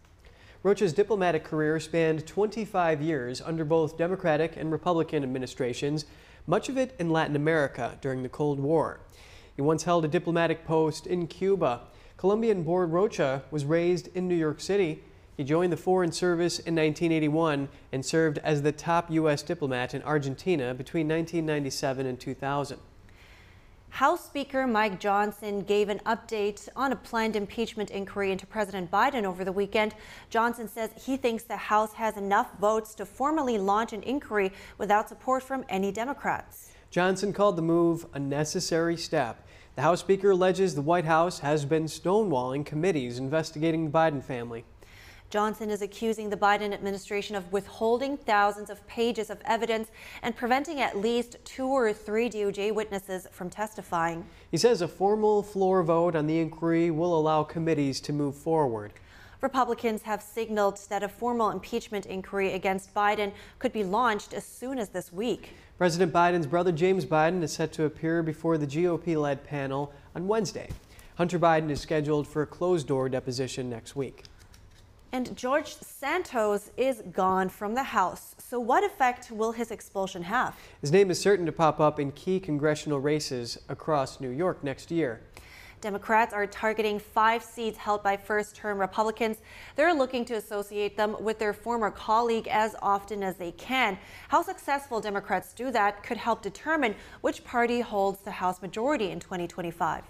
Rocha's 0.64 0.94
diplomatic 0.94 1.44
career 1.44 1.78
spanned 1.82 2.26
25 2.26 3.02
years 3.02 3.42
under 3.42 3.66
both 3.66 3.98
Democratic 3.98 4.56
and 4.56 4.72
Republican 4.72 5.24
administrations, 5.24 6.06
much 6.46 6.70
of 6.70 6.78
it 6.78 6.96
in 6.98 7.10
Latin 7.10 7.36
America 7.36 7.98
during 8.00 8.24
the 8.24 8.30
Cold 8.30 8.58
War. 8.58 9.02
He 9.58 9.62
once 9.62 9.84
held 9.84 10.06
a 10.06 10.08
diplomatic 10.08 10.64
post 10.64 11.06
in 11.06 11.28
Cuba. 11.28 11.82
Colombian-born 12.16 12.92
Rocha 12.92 13.44
was 13.52 13.66
raised 13.66 14.08
in 14.16 14.30
New 14.30 14.36
York 14.36 14.62
City 14.62 15.04
he 15.38 15.44
joined 15.44 15.72
the 15.72 15.78
Foreign 15.78 16.12
Service 16.12 16.58
in 16.58 16.74
1981 16.74 17.70
and 17.92 18.04
served 18.04 18.40
as 18.40 18.64
the 18.64 18.72
top 18.72 19.12
U.S. 19.12 19.44
diplomat 19.44 19.94
in 19.94 20.02
Argentina 20.02 20.74
between 20.74 21.08
1997 21.08 22.08
and 22.08 22.20
2000. 22.20 22.80
House 23.90 24.26
Speaker 24.26 24.66
Mike 24.66 25.00
Johnson 25.00 25.62
gave 25.62 25.90
an 25.90 26.00
update 26.08 26.68
on 26.76 26.92
a 26.92 26.96
planned 26.96 27.36
impeachment 27.36 27.92
inquiry 27.92 28.32
into 28.32 28.48
President 28.48 28.90
Biden 28.90 29.26
over 29.26 29.46
the 29.46 29.52
weekend. 29.52 29.94
Johnson 30.32 30.68
says 30.68 30.90
he 31.06 31.18
thinks 31.18 31.44
the 31.44 31.56
House 31.56 31.94
has 31.94 32.18
enough 32.18 32.58
votes 32.60 32.96
to 32.96 33.06
formally 33.06 33.60
launch 33.60 33.94
an 33.94 34.02
inquiry 34.04 34.52
without 34.80 35.08
support 35.08 35.44
from 35.44 35.64
any 35.70 35.92
Democrats. 35.92 36.72
Johnson 36.90 37.32
called 37.32 37.58
the 37.58 37.62
move 37.62 38.08
a 38.14 38.20
necessary 38.20 38.98
step. 38.98 39.48
The 39.76 39.84
House 39.84 40.00
Speaker 40.00 40.32
alleges 40.32 40.74
the 40.74 40.82
White 40.82 41.06
House 41.06 41.40
has 41.40 41.64
been 41.64 41.86
stonewalling 41.86 42.66
committees 42.66 43.20
investigating 43.20 43.86
the 43.86 43.92
Biden 43.92 44.24
family. 44.24 44.66
Johnson 45.30 45.70
is 45.70 45.82
accusing 45.82 46.30
the 46.30 46.38
Biden 46.38 46.74
administration 46.74 47.36
of 47.36 47.52
withholding 47.52 48.16
thousands 48.16 48.70
of 48.70 48.86
pages 48.88 49.30
of 49.30 49.42
evidence 49.44 49.90
and 50.22 50.34
preventing 50.34 50.80
at 50.80 50.98
least 50.98 51.36
two 51.44 51.68
or 51.68 51.92
three 51.92 52.30
DOJ 52.30 52.74
witnesses 52.74 53.28
from 53.32 53.50
testifying. 53.50 54.26
He 54.52 54.58
says 54.58 54.82
a 54.82 54.88
formal 54.88 55.44
floor 55.44 55.84
vote 55.84 56.16
on 56.16 56.28
the 56.28 56.40
inquiry 56.40 56.92
will 56.92 57.18
allow 57.18 57.44
committees 57.44 58.00
to 58.02 58.14
move 58.14 58.38
forward. 58.38 58.94
Republicans 59.42 60.02
have 60.04 60.22
signaled 60.22 60.80
that 60.90 61.04
a 61.04 61.10
formal 61.10 61.52
impeachment 61.52 62.06
inquiry 62.06 62.54
against 62.54 62.94
Biden 62.94 63.34
could 63.60 63.74
be 63.74 63.84
launched 63.84 64.34
as 64.34 64.46
soon 64.46 64.80
as 64.80 64.90
this 64.90 65.12
week. 65.12 65.54
President 65.78 66.14
Biden's 66.14 66.48
brother 66.48 66.72
James 66.72 67.06
Biden 67.06 67.44
is 67.44 67.52
set 67.52 67.74
to 67.74 67.84
appear 67.84 68.24
before 68.24 68.58
the 68.58 68.66
GOP 68.66 69.22
led 69.22 69.44
panel 69.44 69.94
on 70.16 70.28
Wednesday. 70.28 70.70
Hunter 71.16 71.38
Biden 71.38 71.70
is 71.70 71.82
scheduled 71.82 72.28
for 72.28 72.42
a 72.42 72.48
closed 72.48 72.88
door 72.88 73.10
deposition 73.10 73.70
next 73.70 73.96
week. 73.96 74.24
And 75.18 75.36
George 75.36 75.74
Santos 75.74 76.70
is 76.78 77.02
gone 77.12 77.50
from 77.50 77.74
the 77.74 77.82
House. 77.82 78.36
So, 78.38 78.60
what 78.60 78.84
effect 78.84 79.32
will 79.32 79.52
his 79.52 79.72
expulsion 79.72 80.22
have? 80.22 80.56
His 80.80 80.92
name 80.92 81.10
is 81.10 81.20
certain 81.20 81.44
to 81.48 81.52
pop 81.52 81.80
up 81.80 82.00
in 82.00 82.12
key 82.12 82.40
congressional 82.40 83.00
races 83.00 83.58
across 83.68 84.20
New 84.20 84.30
York 84.30 84.64
next 84.64 84.92
year. 84.92 85.22
Democrats 85.82 86.36
are 86.36 86.46
targeting 86.46 87.00
five 87.00 87.42
seats 87.42 87.80
held 87.80 88.04
by 88.04 88.16
first 88.16 88.56
term 88.56 88.78
Republicans. 88.78 89.42
They're 89.76 89.92
looking 89.92 90.24
to 90.26 90.36
associate 90.36 90.96
them 90.96 91.16
with 91.20 91.40
their 91.40 91.52
former 91.52 91.90
colleague 91.90 92.48
as 92.48 92.76
often 92.84 93.24
as 93.24 93.38
they 93.38 93.54
can. 93.54 93.98
How 94.28 94.44
successful 94.44 95.02
Democrats 95.02 95.52
do 95.52 95.72
that 95.72 96.04
could 96.04 96.18
help 96.18 96.44
determine 96.44 96.94
which 97.22 97.44
party 97.44 97.82
holds 97.82 98.20
the 98.20 98.30
House 98.30 98.62
majority 98.62 99.10
in 99.10 99.20
2025. 99.20 100.04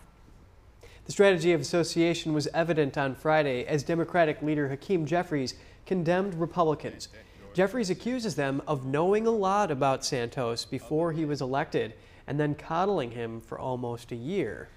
The 1.08 1.14
strategy 1.14 1.53
of 1.53 1.62
association 1.62 2.34
was 2.34 2.49
evident 2.53 2.97
on 2.97 3.16
Friday 3.16 3.66
as 3.66 3.82
Democratic 3.82 4.41
leader 4.41 4.68
Hakeem 4.68 5.05
Jeffries 5.05 5.55
condemned 5.86 6.36
Republicans. 6.36 7.08
Jeffries 7.53 7.89
accuses 7.89 8.36
them 8.36 8.62
of 8.68 8.86
knowing 8.86 9.26
a 9.26 9.32
lot 9.32 9.72
about 9.72 10.03
Santos 10.03 10.66
before 10.66 11.14
he 11.14 11.24
was 11.24 11.39
elected 11.39 11.93
and 12.28 12.38
then 12.38 12.55
coddling 12.55 13.12
him 13.12 13.39
for 13.39 13.58
almost 13.58 14.12
a 14.12 14.18
year. 14.18 14.68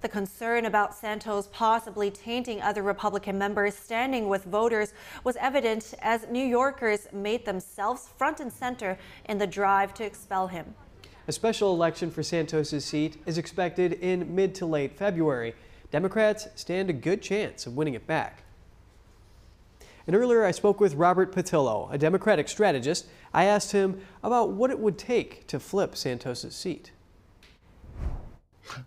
The 0.00 0.08
concern 0.08 0.64
about 0.64 0.92
Santos 0.92 1.48
possibly 1.52 2.10
tainting 2.10 2.60
other 2.60 2.82
Republican 2.82 3.38
members 3.38 3.76
standing 3.76 4.28
with 4.28 4.42
voters 4.42 4.92
was 5.22 5.36
evident 5.36 5.94
as 6.02 6.26
New 6.28 6.44
Yorkers 6.44 7.06
made 7.12 7.44
themselves 7.44 8.08
front 8.18 8.40
and 8.40 8.52
center 8.52 8.98
in 9.26 9.38
the 9.38 9.46
drive 9.46 9.94
to 9.94 10.04
expel 10.04 10.48
him. 10.48 10.74
A 11.28 11.32
special 11.32 11.72
election 11.72 12.10
for 12.10 12.24
Santos's 12.24 12.84
seat 12.84 13.22
is 13.24 13.38
expected 13.38 13.92
in 13.92 14.34
mid 14.34 14.52
to 14.56 14.66
late 14.66 14.98
February. 14.98 15.54
Democrats 15.96 16.46
stand 16.56 16.90
a 16.90 16.92
good 16.92 17.22
chance 17.22 17.66
of 17.66 17.74
winning 17.74 17.94
it 17.94 18.06
back. 18.06 18.42
And 20.06 20.14
earlier, 20.14 20.44
I 20.44 20.50
spoke 20.50 20.78
with 20.78 20.92
Robert 20.92 21.34
Patillo, 21.34 21.90
a 21.90 21.96
Democratic 21.96 22.50
strategist. 22.50 23.06
I 23.32 23.46
asked 23.46 23.72
him 23.72 24.02
about 24.22 24.50
what 24.50 24.70
it 24.70 24.78
would 24.78 24.98
take 24.98 25.46
to 25.46 25.58
flip 25.58 25.96
Santos's 25.96 26.54
seat. 26.54 26.90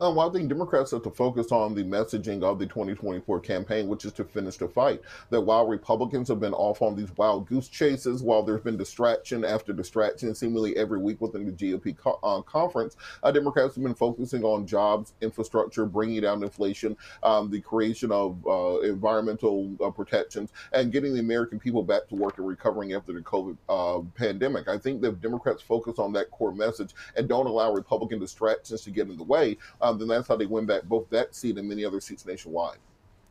Um, 0.01 0.15
well, 0.15 0.29
I 0.29 0.33
think 0.33 0.49
Democrats 0.49 0.91
have 0.91 1.03
to 1.03 1.09
focus 1.09 1.51
on 1.51 1.75
the 1.75 1.83
messaging 1.83 2.43
of 2.43 2.59
the 2.59 2.65
2024 2.65 3.39
campaign, 3.39 3.87
which 3.87 4.05
is 4.05 4.13
to 4.13 4.23
finish 4.23 4.57
the 4.57 4.67
fight. 4.67 5.01
That 5.29 5.41
while 5.41 5.67
Republicans 5.67 6.27
have 6.29 6.39
been 6.39 6.53
off 6.53 6.81
on 6.81 6.95
these 6.95 7.15
wild 7.17 7.47
goose 7.47 7.67
chases, 7.67 8.21
while 8.23 8.43
there's 8.43 8.61
been 8.61 8.77
distraction 8.77 9.43
after 9.43 9.73
distraction 9.73 10.33
seemingly 10.35 10.75
every 10.77 10.99
week 10.99 11.21
within 11.21 11.45
the 11.45 11.51
GOP 11.51 11.97
co- 11.97 12.19
uh, 12.23 12.41
conference, 12.41 12.95
uh, 13.23 13.31
Democrats 13.31 13.75
have 13.75 13.83
been 13.83 13.95
focusing 13.95 14.43
on 14.43 14.65
jobs, 14.65 15.13
infrastructure, 15.21 15.85
bringing 15.85 16.21
down 16.21 16.43
inflation, 16.43 16.95
um, 17.23 17.49
the 17.49 17.61
creation 17.61 18.11
of 18.11 18.37
uh, 18.47 18.79
environmental 18.81 19.75
uh, 19.83 19.89
protections, 19.89 20.51
and 20.73 20.91
getting 20.91 21.13
the 21.13 21.19
American 21.19 21.59
people 21.59 21.83
back 21.83 22.07
to 22.07 22.15
work 22.15 22.37
and 22.37 22.47
recovering 22.47 22.93
after 22.93 23.13
the 23.13 23.21
COVID 23.21 23.57
uh, 23.69 23.99
pandemic. 24.15 24.67
I 24.67 24.77
think 24.77 25.01
that 25.01 25.21
Democrats 25.21 25.61
focus 25.61 25.99
on 25.99 26.13
that 26.13 26.31
core 26.31 26.53
message 26.53 26.93
and 27.15 27.27
don't 27.27 27.45
allow 27.45 27.73
Republican 27.73 28.19
distractions 28.19 28.81
to 28.81 28.91
get 28.91 29.07
in 29.07 29.17
the 29.17 29.23
way, 29.23 29.57
um, 29.81 29.97
then 29.97 30.07
that's 30.07 30.27
how 30.27 30.35
they 30.35 30.45
win 30.45 30.65
back 30.65 30.83
both 30.83 31.09
that 31.09 31.35
seat 31.35 31.57
and 31.57 31.67
many 31.67 31.85
other 31.85 31.99
seats 31.99 32.25
nationwide. 32.25 32.77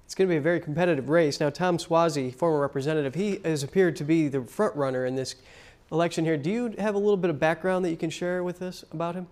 It's 0.04 0.14
going 0.14 0.28
to 0.28 0.32
be 0.32 0.38
a 0.38 0.40
very 0.40 0.60
competitive 0.60 1.10
race. 1.10 1.38
Now, 1.38 1.50
Tom 1.50 1.76
Suozzi, 1.76 2.34
former 2.34 2.60
representative, 2.60 3.14
he 3.14 3.40
has 3.44 3.62
appeared 3.62 3.94
to 3.96 4.04
be 4.04 4.28
the 4.28 4.42
front 4.42 4.74
runner 4.74 5.04
in 5.04 5.16
this 5.16 5.34
election 5.92 6.24
here. 6.24 6.38
Do 6.38 6.50
you 6.50 6.74
have 6.78 6.94
a 6.94 6.98
little 6.98 7.18
bit 7.18 7.28
of 7.28 7.38
background 7.38 7.84
that 7.84 7.90
you 7.90 7.96
can 7.96 8.10
share 8.10 8.42
with 8.42 8.62
us 8.62 8.84
about 8.90 9.14
him? 9.14 9.26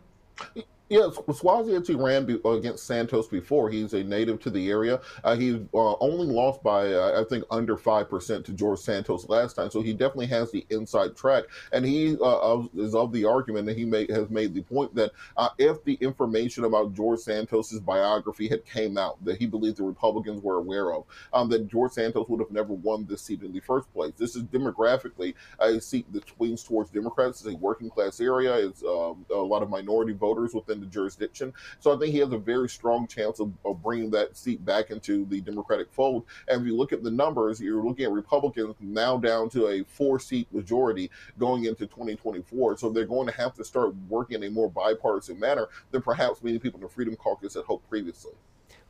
Yeah, 0.88 1.08
Suozzi 1.10 1.76
actually 1.76 1.96
ran 1.96 2.26
be- 2.26 2.40
against 2.44 2.86
Santos 2.86 3.26
before. 3.26 3.68
He's 3.70 3.92
a 3.92 4.04
native 4.04 4.38
to 4.42 4.50
the 4.50 4.70
area. 4.70 5.00
Uh, 5.24 5.34
he 5.34 5.66
uh, 5.74 5.96
only 5.98 6.28
lost 6.28 6.62
by, 6.62 6.92
uh, 6.92 7.20
I 7.20 7.28
think, 7.28 7.44
under 7.50 7.76
5% 7.76 8.44
to 8.44 8.52
George 8.52 8.78
Santos 8.78 9.28
last 9.28 9.54
time. 9.54 9.68
So 9.68 9.82
he 9.82 9.92
definitely 9.92 10.26
has 10.26 10.52
the 10.52 10.64
inside 10.70 11.16
track. 11.16 11.44
And 11.72 11.84
he 11.84 12.16
uh, 12.22 12.62
is 12.76 12.94
of 12.94 13.12
the 13.12 13.24
argument 13.24 13.66
that 13.66 13.76
he 13.76 13.84
may, 13.84 14.06
has 14.12 14.30
made 14.30 14.54
the 14.54 14.62
point 14.62 14.94
that 14.94 15.10
uh, 15.36 15.48
if 15.58 15.82
the 15.82 15.94
information 15.94 16.62
about 16.62 16.94
George 16.94 17.18
Santos's 17.18 17.80
biography 17.80 18.46
had 18.46 18.64
came 18.64 18.96
out, 18.96 19.22
that 19.24 19.38
he 19.38 19.46
believed 19.46 19.78
the 19.78 19.82
Republicans 19.82 20.40
were 20.40 20.58
aware 20.58 20.92
of, 20.92 21.02
um, 21.32 21.48
that 21.48 21.66
George 21.66 21.92
Santos 21.92 22.28
would 22.28 22.38
have 22.38 22.52
never 22.52 22.74
won 22.74 23.04
this 23.06 23.22
seat 23.22 23.42
in 23.42 23.52
the 23.52 23.60
first 23.60 23.92
place. 23.92 24.12
This 24.16 24.36
is 24.36 24.44
demographically 24.44 25.34
a 25.58 25.80
seat 25.80 26.06
that 26.12 26.28
swings 26.28 26.62
towards 26.62 26.90
Democrats. 26.90 27.40
It's 27.44 27.52
a 27.52 27.58
working 27.58 27.90
class 27.90 28.20
area. 28.20 28.54
It's 28.54 28.84
um, 28.84 29.26
a 29.34 29.34
lot 29.34 29.64
of 29.64 29.68
minority 29.68 30.12
voters 30.12 30.54
within 30.54 30.75
the 30.80 30.86
jurisdiction. 30.86 31.52
So 31.80 31.94
I 31.94 31.98
think 31.98 32.12
he 32.12 32.18
has 32.18 32.32
a 32.32 32.38
very 32.38 32.68
strong 32.68 33.06
chance 33.06 33.40
of, 33.40 33.52
of, 33.64 33.82
bringing 33.82 34.10
that 34.10 34.36
seat 34.36 34.64
back 34.64 34.90
into 34.90 35.24
the 35.26 35.40
Democratic 35.40 35.92
fold. 35.92 36.24
And 36.48 36.60
if 36.60 36.66
you 36.66 36.76
look 36.76 36.92
at 36.92 37.02
the 37.02 37.10
numbers, 37.10 37.60
you're 37.60 37.84
looking 37.84 38.04
at 38.06 38.10
Republicans 38.10 38.74
now 38.80 39.16
down 39.16 39.48
to 39.50 39.68
a 39.68 39.84
four 39.84 40.18
seat 40.18 40.48
majority 40.52 41.10
going 41.38 41.64
into 41.64 41.86
2024. 41.86 42.78
So 42.78 42.90
they're 42.90 43.04
going 43.04 43.26
to 43.26 43.34
have 43.34 43.54
to 43.54 43.64
start 43.64 43.94
working 44.08 44.42
in 44.42 44.44
a 44.44 44.50
more 44.50 44.70
bipartisan 44.70 45.38
manner 45.38 45.68
than 45.90 46.02
perhaps 46.02 46.42
many 46.42 46.58
people 46.58 46.78
in 46.78 46.84
the 46.84 46.88
Freedom 46.88 47.14
Caucus 47.16 47.54
had 47.54 47.64
hoped 47.64 47.88
previously. 47.88 48.32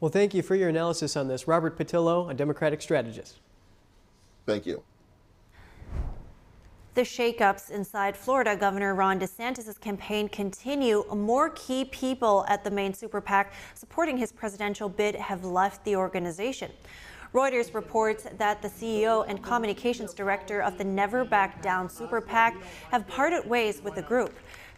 Well, 0.00 0.10
thank 0.10 0.34
you 0.34 0.42
for 0.42 0.54
your 0.54 0.68
analysis 0.68 1.16
on 1.16 1.28
this. 1.28 1.48
Robert 1.48 1.78
Patillo, 1.78 2.30
a 2.30 2.34
Democratic 2.34 2.82
strategist. 2.82 3.40
Thank 4.46 4.66
you. 4.66 4.82
The 6.96 7.02
shakeups 7.02 7.70
inside 7.70 8.16
Florida 8.16 8.56
Governor 8.56 8.94
Ron 8.94 9.20
DeSantis' 9.20 9.78
campaign 9.78 10.30
continue. 10.30 11.04
More 11.14 11.50
key 11.50 11.84
people 11.84 12.46
at 12.48 12.64
the 12.64 12.70
main 12.70 12.94
super 12.94 13.20
PAC 13.20 13.52
supporting 13.74 14.16
his 14.16 14.32
presidential 14.32 14.88
bid 14.88 15.14
have 15.14 15.44
left 15.44 15.84
the 15.84 15.94
organization. 15.94 16.72
Reuters 17.34 17.74
reports 17.74 18.26
that 18.38 18.62
the 18.62 18.68
CEO 18.68 19.26
and 19.28 19.42
communications 19.42 20.14
director 20.14 20.62
of 20.62 20.78
the 20.78 20.84
Never 20.84 21.22
Back 21.22 21.60
Down 21.60 21.90
Super 21.90 22.22
PAC 22.22 22.56
have 22.90 23.06
parted 23.06 23.46
ways 23.46 23.82
with 23.82 23.94
the 23.94 24.00
group. 24.00 24.32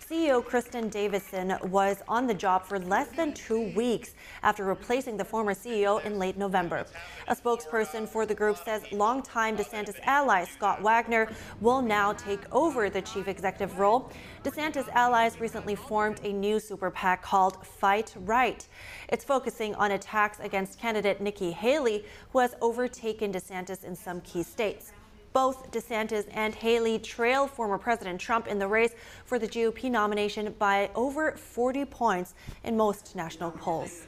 CEO 0.09 0.43
Kristen 0.43 0.89
Davison 0.89 1.59
was 1.65 1.99
on 2.09 2.27
the 2.27 2.33
job 2.33 2.65
for 2.65 2.79
less 2.79 3.09
than 3.09 3.35
two 3.35 3.71
weeks 3.75 4.15
after 4.43 4.65
replacing 4.65 5.19
the 5.19 5.25
former 5.25 5.53
CEO 5.53 6.03
in 6.03 6.19
late 6.19 6.39
November. 6.39 6.87
A 7.27 7.37
spokesperson 7.37 8.09
for 8.09 8.25
the 8.25 8.35
group 8.35 8.57
says 8.57 8.91
longtime 8.91 9.59
DeSantis 9.59 10.01
ally 10.05 10.45
Scott 10.45 10.81
Wagner 10.81 11.29
will 11.61 11.83
now 11.83 12.15
take 12.15 12.41
over 12.55 12.89
the 12.89 13.03
chief 13.03 13.29
executive 13.29 13.79
role. 13.79 14.11
DeSantis 14.45 14.89
allies 14.95 15.41
recently 15.41 15.75
formed 15.75 16.21
a 16.23 16.33
new 16.33 16.59
super 16.59 16.91
PAC 16.91 17.21
called 17.21 17.67
Fight 17.67 18.15
Right. 18.21 18.67
It's 19.11 19.25
focusing 19.25 19.75
on 19.75 19.91
attacks 19.91 20.41
against 20.41 20.81
candidate 20.81 21.21
Nikki 21.21 21.53
Haley, 21.53 22.07
who 22.33 22.39
has 22.39 22.55
overtaken 22.63 23.31
DeSantis 23.31 23.85
in 23.85 23.95
some 23.95 24.23
key 24.23 24.43
states. 24.43 24.93
Both 25.33 25.70
DeSantis 25.70 26.26
and 26.33 26.55
Haley 26.55 26.99
trail 26.99 27.47
former 27.47 27.79
President 27.79 28.20
Trump 28.20 28.47
in 28.47 28.59
the 28.59 28.68
race 28.68 28.95
for 29.24 29.39
the 29.39 29.49
GOP 29.49 29.91
nomination 29.91 30.55
by 30.59 30.91
over 30.95 31.33
40 31.33 31.85
points 31.85 32.35
in 32.64 32.76
most 32.76 33.14
national 33.14 33.51
polls. 33.51 34.07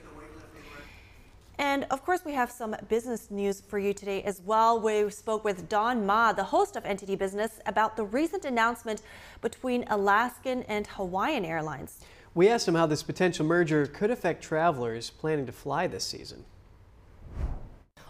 And 1.60 1.84
of 1.90 2.02
course, 2.06 2.24
we 2.24 2.32
have 2.32 2.50
some 2.50 2.74
business 2.88 3.30
news 3.30 3.60
for 3.60 3.78
you 3.78 3.92
today 3.92 4.22
as 4.22 4.40
well. 4.40 4.80
We 4.80 5.10
spoke 5.10 5.44
with 5.44 5.68
Don 5.68 6.06
Ma, 6.06 6.32
the 6.32 6.42
host 6.42 6.74
of 6.74 6.84
NTD 6.84 7.18
Business, 7.18 7.60
about 7.66 7.98
the 7.98 8.04
recent 8.04 8.46
announcement 8.46 9.02
between 9.42 9.84
Alaskan 9.88 10.62
and 10.62 10.86
Hawaiian 10.86 11.44
Airlines. 11.44 12.00
We 12.34 12.48
asked 12.48 12.66
him 12.66 12.76
how 12.76 12.86
this 12.86 13.02
potential 13.02 13.44
merger 13.44 13.86
could 13.86 14.10
affect 14.10 14.42
travelers 14.42 15.10
planning 15.10 15.44
to 15.44 15.52
fly 15.52 15.86
this 15.86 16.04
season. 16.04 16.46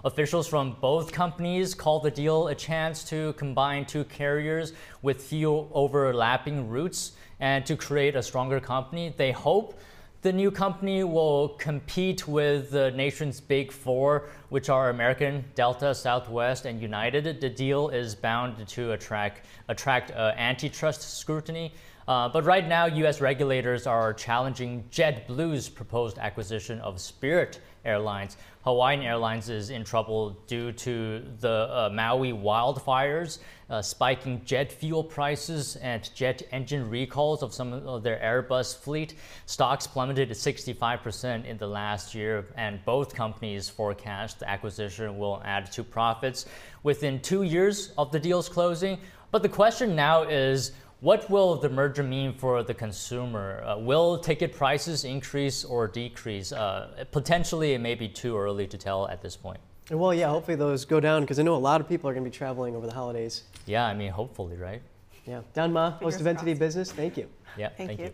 Officials 0.05 0.46
from 0.48 0.76
both 0.80 1.12
companies 1.12 1.74
called 1.74 2.05
the 2.05 2.11
deal 2.11 2.48
a 2.48 2.55
chance 2.55 3.05
to 3.05 3.34
combine 3.34 3.84
two 3.84 4.05
carriers 4.05 4.72
with 5.02 5.22
few 5.22 5.68
overlapping 5.72 6.68
routes 6.70 7.12
and 7.39 7.66
to 7.66 7.77
create 7.77 8.16
a 8.16 8.22
stronger 8.22 8.60
company. 8.60 9.14
They 9.16 9.32
hope 9.32 9.78
The 10.22 10.32
new 10.35 10.51
company 10.51 11.02
will 11.02 11.48
compete 11.56 12.28
with 12.28 12.72
the 12.72 12.90
nation's 12.90 13.40
big 13.40 13.72
four, 13.72 14.28
which 14.51 14.68
are 14.68 14.90
American, 14.90 15.43
Delta, 15.55 15.94
Southwest, 15.94 16.66
and 16.66 16.78
United. 16.78 17.40
The 17.40 17.48
deal 17.48 17.89
is 17.89 18.14
bound 18.14 18.68
to 18.68 18.93
attract, 18.93 19.47
attract 19.68 20.10
uh, 20.10 20.35
antitrust 20.36 21.18
scrutiny. 21.18 21.72
Uh, 22.06 22.28
but 22.28 22.44
right 22.44 22.68
now, 22.68 22.85
U.S. 22.85 23.22
regulators 23.22 23.86
are 23.86 24.12
challenging 24.12 24.85
JetBlue's 24.90 25.70
proposed 25.70 26.18
acquisition 26.18 26.81
of 26.81 27.01
Spirit 27.01 27.60
Airlines. 27.85 28.36
Hawaiian 28.62 29.02
Airlines 29.02 29.48
is 29.48 29.70
in 29.70 29.85
trouble 29.85 30.36
due 30.47 30.70
to 30.73 31.24
the 31.40 31.48
uh, 31.70 31.90
Maui 31.93 32.32
wildfires, 32.32 33.39
uh, 33.70 33.81
spiking 33.81 34.44
jet 34.44 34.70
fuel 34.70 35.02
prices, 35.02 35.77
and 35.77 36.15
jet 36.15 36.43
engine 36.52 36.89
recalls 36.90 37.43
of 37.43 37.55
some 37.55 37.73
of 37.73 38.02
their 38.02 38.19
Airbus 38.19 38.77
fleet. 38.77 39.15
Stocks 39.47 39.86
plummeted 39.86 40.28
65% 40.31 41.47
in 41.47 41.57
the 41.57 41.66
last 41.66 42.15
year, 42.15 42.44
and 42.57 42.85
both 42.85 43.15
companies 43.15 43.70
forecast 43.70 44.40
the 44.40 44.51
acquisition 44.51 45.16
will 45.19 45.40
add 45.44 45.73
to 45.73 45.82
profits 45.82 46.44
within 46.82 47.19
two 47.20 47.43
years 47.44 47.93
of 47.97 48.12
the 48.12 48.20
deal's 48.20 48.48
closing. 48.48 48.98
But 49.31 49.43
the 49.43 49.48
question 49.48 49.97
now 49.97 50.24
is 50.24 50.73
what 51.01 51.31
will 51.31 51.56
the 51.56 51.68
merger 51.68 52.02
mean 52.02 52.35
for 52.35 52.62
the 52.62 52.74
consumer? 52.74 53.62
Uh, 53.64 53.78
will 53.78 54.18
ticket 54.18 54.55
prices 54.55 55.05
increase 55.05 55.64
or 55.64 55.89
decrease? 55.89 56.52
Uh, 56.52 57.05
potentially, 57.10 57.72
it 57.72 57.81
may 57.81 57.94
be 57.94 58.09
too 58.09 58.36
early 58.36 58.66
to 58.66 58.77
tell 58.77 59.09
at 59.09 59.22
this 59.22 59.36
point. 59.36 59.60
Well, 59.90 60.14
yeah, 60.14 60.28
hopefully 60.28 60.56
those 60.56 60.85
go 60.85 61.01
down 61.01 61.22
because 61.22 61.39
I 61.39 61.43
know 61.43 61.55
a 61.55 61.56
lot 61.56 61.81
of 61.81 61.89
people 61.89 62.09
are 62.09 62.12
going 62.12 62.24
to 62.24 62.31
be 62.31 62.36
traveling 62.36 62.77
over 62.77 62.86
the 62.86 62.93
holidays. 62.93 63.44
Yeah, 63.66 63.86
I 63.86 63.94
mean, 63.94 64.10
hopefully, 64.10 64.56
right? 64.56 64.82
Yeah. 65.27 65.40
Don 65.55 65.72
Ma, 65.72 65.93
host 65.93 66.20
of 66.20 66.27
NTD 66.27 66.59
Business, 66.59 66.93
thank 66.93 67.16
you. 67.16 67.28
Yeah, 67.56 67.70
thank, 67.70 67.89
thank 67.89 68.01
you. 68.01 68.06
you. 68.06 68.12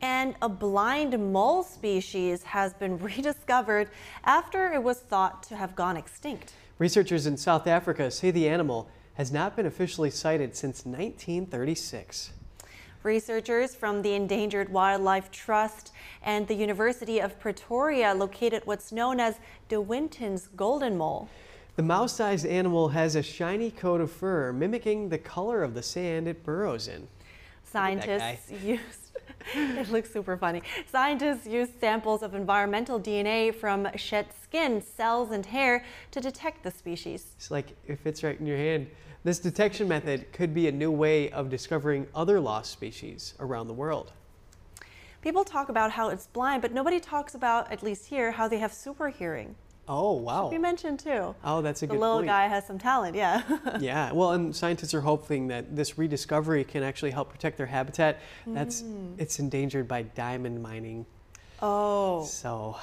And 0.00 0.36
a 0.42 0.48
blind 0.48 1.18
mole 1.32 1.62
species 1.62 2.42
has 2.44 2.72
been 2.74 2.98
rediscovered 3.02 3.88
after 4.24 4.72
it 4.72 4.82
was 4.82 5.00
thought 5.00 5.42
to 5.44 5.56
have 5.56 5.74
gone 5.74 5.96
extinct. 5.96 6.52
Researchers 6.78 7.26
in 7.26 7.36
South 7.36 7.66
Africa 7.66 8.10
say 8.10 8.30
the 8.30 8.48
animal 8.48 8.88
has 9.18 9.32
not 9.32 9.56
been 9.56 9.66
officially 9.66 10.10
sighted 10.10 10.54
since 10.54 10.86
1936. 10.86 12.30
Researchers 13.02 13.74
from 13.74 14.00
the 14.02 14.14
Endangered 14.14 14.68
Wildlife 14.68 15.32
Trust 15.32 15.90
and 16.22 16.46
the 16.46 16.54
University 16.54 17.18
of 17.18 17.38
Pretoria 17.40 18.14
located 18.14 18.62
what's 18.64 18.92
known 18.92 19.18
as 19.18 19.40
De 19.68 19.80
Winton's 19.80 20.46
golden 20.56 20.96
mole. 20.96 21.28
The 21.74 21.82
mouse-sized 21.82 22.46
animal 22.46 22.90
has 22.90 23.16
a 23.16 23.22
shiny 23.22 23.72
coat 23.72 24.00
of 24.00 24.12
fur 24.12 24.52
mimicking 24.52 25.08
the 25.08 25.18
color 25.18 25.64
of 25.64 25.74
the 25.74 25.82
sand 25.82 26.28
it 26.28 26.44
burrows 26.44 26.86
in. 26.86 27.08
Scientists 27.64 28.52
used 28.64 29.08
it 29.54 29.90
looks 29.90 30.12
super 30.12 30.36
funny. 30.36 30.62
Scientists 30.90 31.46
used 31.46 31.80
samples 31.80 32.22
of 32.22 32.34
environmental 32.34 33.00
DNA 33.00 33.54
from 33.54 33.88
shed 33.96 34.26
skin, 34.42 34.82
cells, 34.82 35.30
and 35.30 35.46
hair 35.46 35.84
to 36.10 36.20
detect 36.20 36.62
the 36.62 36.70
species. 36.70 37.34
It's 37.36 37.50
like 37.50 37.76
it 37.86 37.98
fits 37.98 38.22
right 38.22 38.38
in 38.38 38.46
your 38.46 38.58
hand. 38.58 38.88
This 39.28 39.38
detection 39.38 39.88
method 39.88 40.32
could 40.32 40.54
be 40.54 40.68
a 40.68 40.72
new 40.72 40.90
way 40.90 41.30
of 41.32 41.50
discovering 41.50 42.06
other 42.14 42.40
lost 42.40 42.70
species 42.72 43.34
around 43.40 43.68
the 43.68 43.74
world. 43.74 44.10
People 45.20 45.44
talk 45.44 45.68
about 45.68 45.90
how 45.90 46.08
it's 46.08 46.28
blind, 46.28 46.62
but 46.62 46.72
nobody 46.72 46.98
talks 46.98 47.34
about, 47.34 47.70
at 47.70 47.82
least 47.82 48.06
here, 48.06 48.30
how 48.32 48.48
they 48.48 48.56
have 48.56 48.72
super 48.72 49.10
hearing. 49.10 49.54
Oh, 49.86 50.12
wow. 50.14 50.46
Should 50.48 50.56
be 50.56 50.62
mentioned 50.62 51.00
too. 51.00 51.34
Oh, 51.44 51.60
that's 51.60 51.82
a 51.82 51.86
the 51.86 51.92
good 51.92 52.00
little 52.00 52.16
point. 52.20 52.28
guy 52.28 52.48
has 52.48 52.66
some 52.66 52.78
talent, 52.78 53.14
yeah. 53.16 53.42
yeah, 53.80 54.12
well, 54.12 54.32
and 54.32 54.56
scientists 54.56 54.94
are 54.94 55.02
hoping 55.02 55.48
that 55.48 55.76
this 55.76 55.98
rediscovery 55.98 56.64
can 56.64 56.82
actually 56.82 57.10
help 57.10 57.28
protect 57.30 57.58
their 57.58 57.66
habitat. 57.66 58.20
That's 58.46 58.80
Mm. 58.80 59.16
it's 59.18 59.38
endangered 59.40 59.86
by 59.86 60.04
diamond 60.04 60.62
mining. 60.62 61.04
Oh. 61.60 62.24
So 62.24 62.78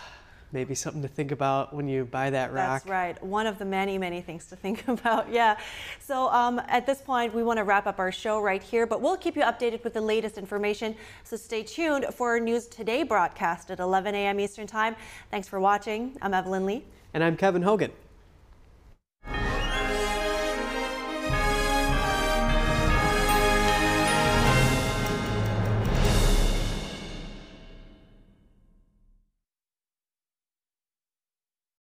maybe 0.56 0.74
something 0.74 1.02
to 1.02 1.08
think 1.08 1.32
about 1.32 1.74
when 1.74 1.88
you 1.88 2.06
buy 2.06 2.30
that 2.30 2.54
rock. 2.54 2.84
That's 2.84 2.88
right. 2.88 3.22
One 3.22 3.46
of 3.46 3.60
the 3.60 3.66
many, 3.66 3.98
many 3.98 4.22
things 4.22 4.48
to 4.48 4.56
think 4.56 4.88
about. 4.88 5.32
Yeah. 5.32 5.58
So 6.00 6.30
um, 6.30 6.60
at 6.70 6.88
this 6.88 7.02
point, 7.02 7.36
we 7.36 7.44
want 7.44 7.58
to 7.58 7.64
wrap 7.64 7.86
up 7.86 8.00
our 8.00 8.12
show 8.12 8.42
right 8.42 8.64
here, 8.64 8.88
but 8.88 9.02
we'll 9.02 9.18
keep 9.18 9.36
you 9.36 9.44
updated 9.44 9.84
with 9.84 9.94
the 9.94 10.02
latest 10.02 10.38
information. 10.38 10.96
So 11.26 11.36
stay 11.36 11.62
tuned 11.62 12.06
for 12.12 12.30
our 12.30 12.40
News 12.40 12.68
Today 12.68 13.04
broadcast 13.04 13.70
at 13.70 13.80
11 13.80 14.16
a.m. 14.16 14.40
Eastern 14.40 14.66
Time. 14.66 14.96
Thanks 15.30 15.48
for 15.48 15.60
watching. 15.60 16.18
I'm 16.22 16.34
Evelyn 16.34 16.66
Lee. 16.66 16.86
And 17.14 17.24
I'm 17.24 17.36
Kevin 17.36 17.62
Hogan. 17.62 17.92